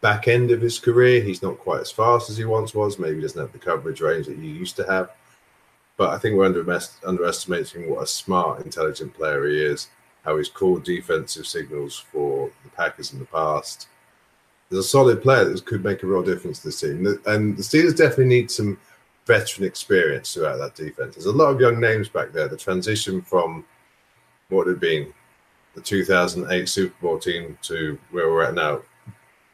back 0.00 0.26
end 0.26 0.50
of 0.50 0.60
his 0.60 0.80
career. 0.80 1.22
He's 1.22 1.42
not 1.42 1.58
quite 1.58 1.82
as 1.82 1.92
fast 1.92 2.30
as 2.30 2.36
he 2.36 2.44
once 2.44 2.74
was. 2.74 2.98
Maybe 2.98 3.16
he 3.16 3.22
doesn't 3.22 3.40
have 3.40 3.52
the 3.52 3.58
coverage 3.58 4.00
range 4.00 4.26
that 4.26 4.38
he 4.38 4.48
used 4.48 4.74
to 4.76 4.86
have. 4.86 5.10
But 5.96 6.10
I 6.10 6.18
think 6.18 6.36
we're 6.36 6.46
under, 6.46 6.80
underestimating 7.04 7.88
what 7.88 8.02
a 8.02 8.06
smart, 8.06 8.64
intelligent 8.64 9.14
player 9.14 9.46
he 9.46 9.62
is, 9.62 9.88
how 10.24 10.36
he's 10.36 10.48
called 10.48 10.82
defensive 10.82 11.46
signals 11.46 11.96
for 11.96 12.50
the 12.64 12.70
Packers 12.70 13.12
in 13.12 13.20
the 13.20 13.24
past. 13.26 13.86
There's 14.68 14.84
a 14.84 14.88
solid 14.88 15.22
player 15.22 15.44
that 15.44 15.64
could 15.64 15.84
make 15.84 16.02
a 16.02 16.06
real 16.08 16.24
difference 16.24 16.58
to 16.58 16.68
this 16.68 16.80
team. 16.80 17.06
And 17.26 17.56
the 17.56 17.62
Steelers 17.62 17.96
definitely 17.96 18.26
need 18.26 18.50
some 18.50 18.78
veteran 19.26 19.66
experience 19.66 20.32
throughout 20.32 20.58
that 20.58 20.74
defense. 20.74 21.14
There's 21.14 21.26
a 21.26 21.32
lot 21.32 21.50
of 21.50 21.60
young 21.60 21.80
names 21.80 22.08
back 22.08 22.32
there. 22.32 22.48
The 22.48 22.56
transition 22.56 23.20
from 23.20 23.64
what 24.48 24.66
had 24.66 24.80
been 24.80 25.12
the 25.74 25.80
2008 25.80 26.68
Super 26.68 26.94
Bowl 27.02 27.18
team 27.18 27.58
to 27.62 27.98
where 28.10 28.30
we're 28.30 28.44
at 28.44 28.54
now, 28.54 28.82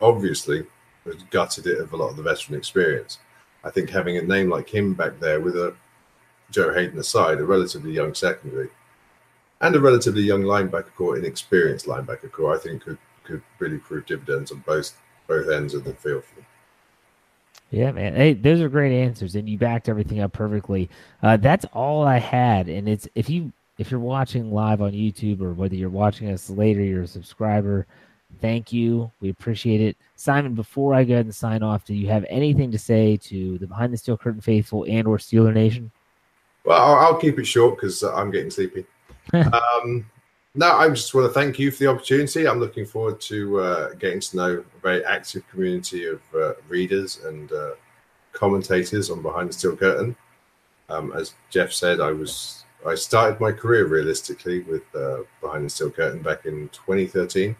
obviously, 0.00 0.64
has 1.04 1.16
gutted 1.30 1.66
it 1.66 1.80
of 1.80 1.92
a 1.92 1.96
lot 1.96 2.10
of 2.10 2.16
the 2.16 2.22
veteran 2.22 2.56
experience. 2.56 3.18
I 3.64 3.70
think 3.70 3.90
having 3.90 4.18
a 4.18 4.22
name 4.22 4.50
like 4.50 4.68
him 4.68 4.94
back 4.94 5.18
there 5.18 5.40
with 5.40 5.56
a 5.56 5.74
Joe 6.50 6.72
Haden 6.72 6.98
aside, 6.98 7.38
a 7.38 7.44
relatively 7.44 7.92
young 7.92 8.14
secondary, 8.14 8.68
and 9.62 9.74
a 9.74 9.80
relatively 9.80 10.22
young 10.22 10.42
linebacker 10.42 10.94
corps, 10.94 11.16
inexperienced 11.16 11.86
linebacker 11.86 12.30
corps, 12.30 12.54
I 12.54 12.58
think 12.58 12.82
could 12.82 12.98
could 13.24 13.42
really 13.60 13.78
prove 13.78 14.04
dividends 14.06 14.50
on 14.50 14.58
both 14.66 14.96
both 15.28 15.48
ends 15.48 15.74
of 15.74 15.84
the 15.84 15.94
field 15.94 16.24
for 16.24 16.34
them. 16.36 16.46
Yeah, 17.72 17.90
man. 17.90 18.14
Hey, 18.14 18.34
those 18.34 18.60
are 18.60 18.68
great 18.68 18.92
answers, 18.92 19.34
and 19.34 19.48
you 19.48 19.56
backed 19.56 19.88
everything 19.88 20.20
up 20.20 20.34
perfectly. 20.34 20.90
Uh, 21.22 21.38
that's 21.38 21.64
all 21.72 22.04
I 22.04 22.18
had, 22.18 22.68
and 22.68 22.86
it's 22.86 23.08
if 23.14 23.30
you 23.30 23.50
if 23.78 23.90
you're 23.90 23.98
watching 23.98 24.52
live 24.52 24.82
on 24.82 24.92
YouTube 24.92 25.40
or 25.40 25.54
whether 25.54 25.74
you're 25.74 25.88
watching 25.88 26.30
us 26.30 26.50
later, 26.50 26.82
you're 26.82 27.04
a 27.04 27.06
subscriber. 27.06 27.86
Thank 28.42 28.74
you. 28.74 29.10
We 29.20 29.30
appreciate 29.30 29.80
it. 29.80 29.96
Simon, 30.16 30.54
before 30.54 30.94
I 30.94 31.04
go 31.04 31.14
ahead 31.14 31.24
and 31.24 31.34
sign 31.34 31.62
off, 31.62 31.86
do 31.86 31.94
you 31.94 32.08
have 32.08 32.26
anything 32.28 32.70
to 32.72 32.78
say 32.78 33.16
to 33.16 33.56
the 33.56 33.66
Behind 33.66 33.90
the 33.90 33.96
Steel 33.96 34.18
Curtain 34.18 34.42
faithful 34.42 34.84
and 34.86 35.06
or 35.06 35.16
Steeler 35.16 35.54
Nation? 35.54 35.90
Well, 36.64 36.80
I'll, 36.80 37.06
I'll 37.06 37.16
keep 37.16 37.38
it 37.38 37.46
short 37.46 37.76
because 37.76 38.02
I'm 38.02 38.30
getting 38.30 38.50
sleepy. 38.50 38.84
um, 39.32 40.04
no, 40.54 40.70
I 40.70 40.88
just 40.90 41.14
want 41.14 41.26
to 41.26 41.32
thank 41.32 41.58
you 41.58 41.70
for 41.70 41.78
the 41.78 41.90
opportunity. 41.90 42.46
I'm 42.46 42.60
looking 42.60 42.84
forward 42.84 43.20
to 43.22 43.60
uh, 43.60 43.94
getting 43.94 44.20
to 44.20 44.36
know 44.36 44.64
a 44.76 44.80
very 44.80 45.04
active 45.04 45.48
community 45.48 46.06
of 46.06 46.20
uh, 46.34 46.52
readers 46.68 47.20
and 47.24 47.50
uh, 47.52 47.70
commentators 48.32 49.10
on 49.10 49.22
Behind 49.22 49.48
the 49.48 49.54
Steel 49.54 49.76
Curtain. 49.76 50.14
Um, 50.90 51.12
as 51.12 51.34
Jeff 51.50 51.72
said, 51.72 52.00
I 52.00 52.12
was 52.12 52.64
I 52.86 52.96
started 52.96 53.40
my 53.40 53.52
career 53.52 53.86
realistically 53.86 54.60
with 54.60 54.82
uh, 54.94 55.18
Behind 55.40 55.64
the 55.64 55.70
Steel 55.70 55.90
Curtain 55.90 56.20
back 56.20 56.44
in 56.44 56.68
2013. 56.70 57.56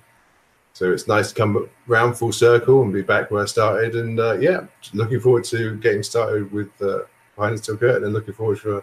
So 0.74 0.93
it's 0.93 1.07
nice 1.07 1.28
to 1.30 1.34
come 1.34 1.68
round 1.86 2.16
full 2.16 2.32
circle 2.32 2.82
and 2.82 2.93
be 2.93 3.03
back 3.03 3.30
where 3.30 3.43
I 3.43 3.47
started. 3.47 3.95
And 3.95 4.18
uh, 4.18 4.38
yeah, 4.38 4.66
looking 4.93 5.20
forward 5.20 5.45
to 5.45 5.76
getting 5.76 6.03
started 6.03 6.51
with 6.53 6.70
uh, 6.82 7.01
Behind 7.36 7.55
the 7.55 7.62
Steel 7.62 7.76
Curtain 7.76 8.05
and 8.05 8.12
looking 8.12 8.34
forward 8.34 8.61
to 8.61 8.82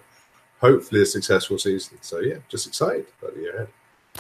hopefully 0.62 1.02
a 1.02 1.06
successful 1.06 1.60
season. 1.60 1.98
So 2.02 2.20
yeah, 2.20 2.38
just 2.48 2.68
excited 2.68 3.06
about 3.22 3.36
the 3.36 3.42
year 3.42 3.56
ahead. 3.56 3.68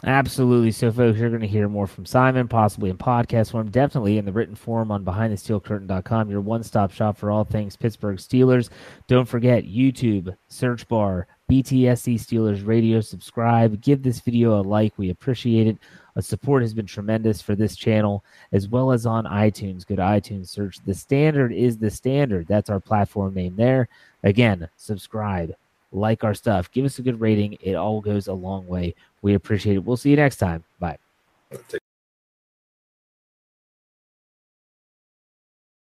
Absolutely. 0.06 0.72
So, 0.72 0.92
folks, 0.92 1.20
you're 1.20 1.30
going 1.30 1.42
to 1.42 1.48
hear 1.48 1.68
more 1.68 1.86
from 1.86 2.06
Simon, 2.06 2.48
possibly 2.48 2.90
in 2.90 2.98
podcast 2.98 3.52
form, 3.52 3.70
definitely 3.70 4.18
in 4.18 4.24
the 4.24 4.32
written 4.32 4.56
form 4.56 4.92
on 4.92 5.04
BehindTheSteelCurtain.com, 5.04 6.30
your 6.30 6.40
one 6.40 6.64
stop 6.64 6.92
shop 6.92 7.18
for 7.18 7.32
all 7.32 7.44
things 7.44 7.76
Pittsburgh 7.76 8.18
Steelers. 8.18 8.70
Don't 9.08 9.28
forget 9.28 9.66
YouTube, 9.66 10.36
search 10.48 10.88
bar, 10.88 11.28
BTSC 11.52 12.16
Steelers 12.16 12.66
Radio. 12.66 13.02
Subscribe. 13.02 13.82
Give 13.82 14.02
this 14.02 14.22
video 14.22 14.60
a 14.60 14.62
like. 14.62 14.94
We 14.98 15.10
appreciate 15.10 15.68
it. 15.68 15.78
A 16.16 16.22
support 16.22 16.62
has 16.62 16.74
been 16.74 16.86
tremendous 16.86 17.42
for 17.42 17.56
this 17.56 17.76
channel 17.76 18.24
as 18.54 18.70
well 18.70 18.94
as 18.94 19.06
on 19.06 19.26
iTunes. 19.26 19.86
Go 19.86 19.98
to 19.98 20.02
iTunes, 20.02 20.48
search 20.48 20.78
The 20.86 20.94
Standard 20.94 21.52
is 21.52 21.78
the 21.78 21.90
Standard. 21.90 22.48
That's 22.48 22.70
our 22.70 22.80
platform 22.80 23.34
name 23.34 23.56
there. 23.58 23.90
Again, 24.24 24.70
subscribe 24.78 25.56
like 25.92 26.24
our 26.24 26.34
stuff, 26.34 26.72
give 26.72 26.86
us 26.86 27.00
a 27.00 27.02
good 27.02 27.20
rating. 27.20 27.58
It 27.62 27.76
all 27.76 28.02
goes 28.02 28.28
a 28.28 28.34
long 28.34 28.68
way. 28.68 28.96
We 29.22 29.34
appreciate 29.34 29.76
it. 29.76 29.84
We'll 29.84 29.98
see 29.98 30.12
you 30.12 30.16
next 30.16 30.38
time. 30.38 30.64
Bye. 30.80 30.98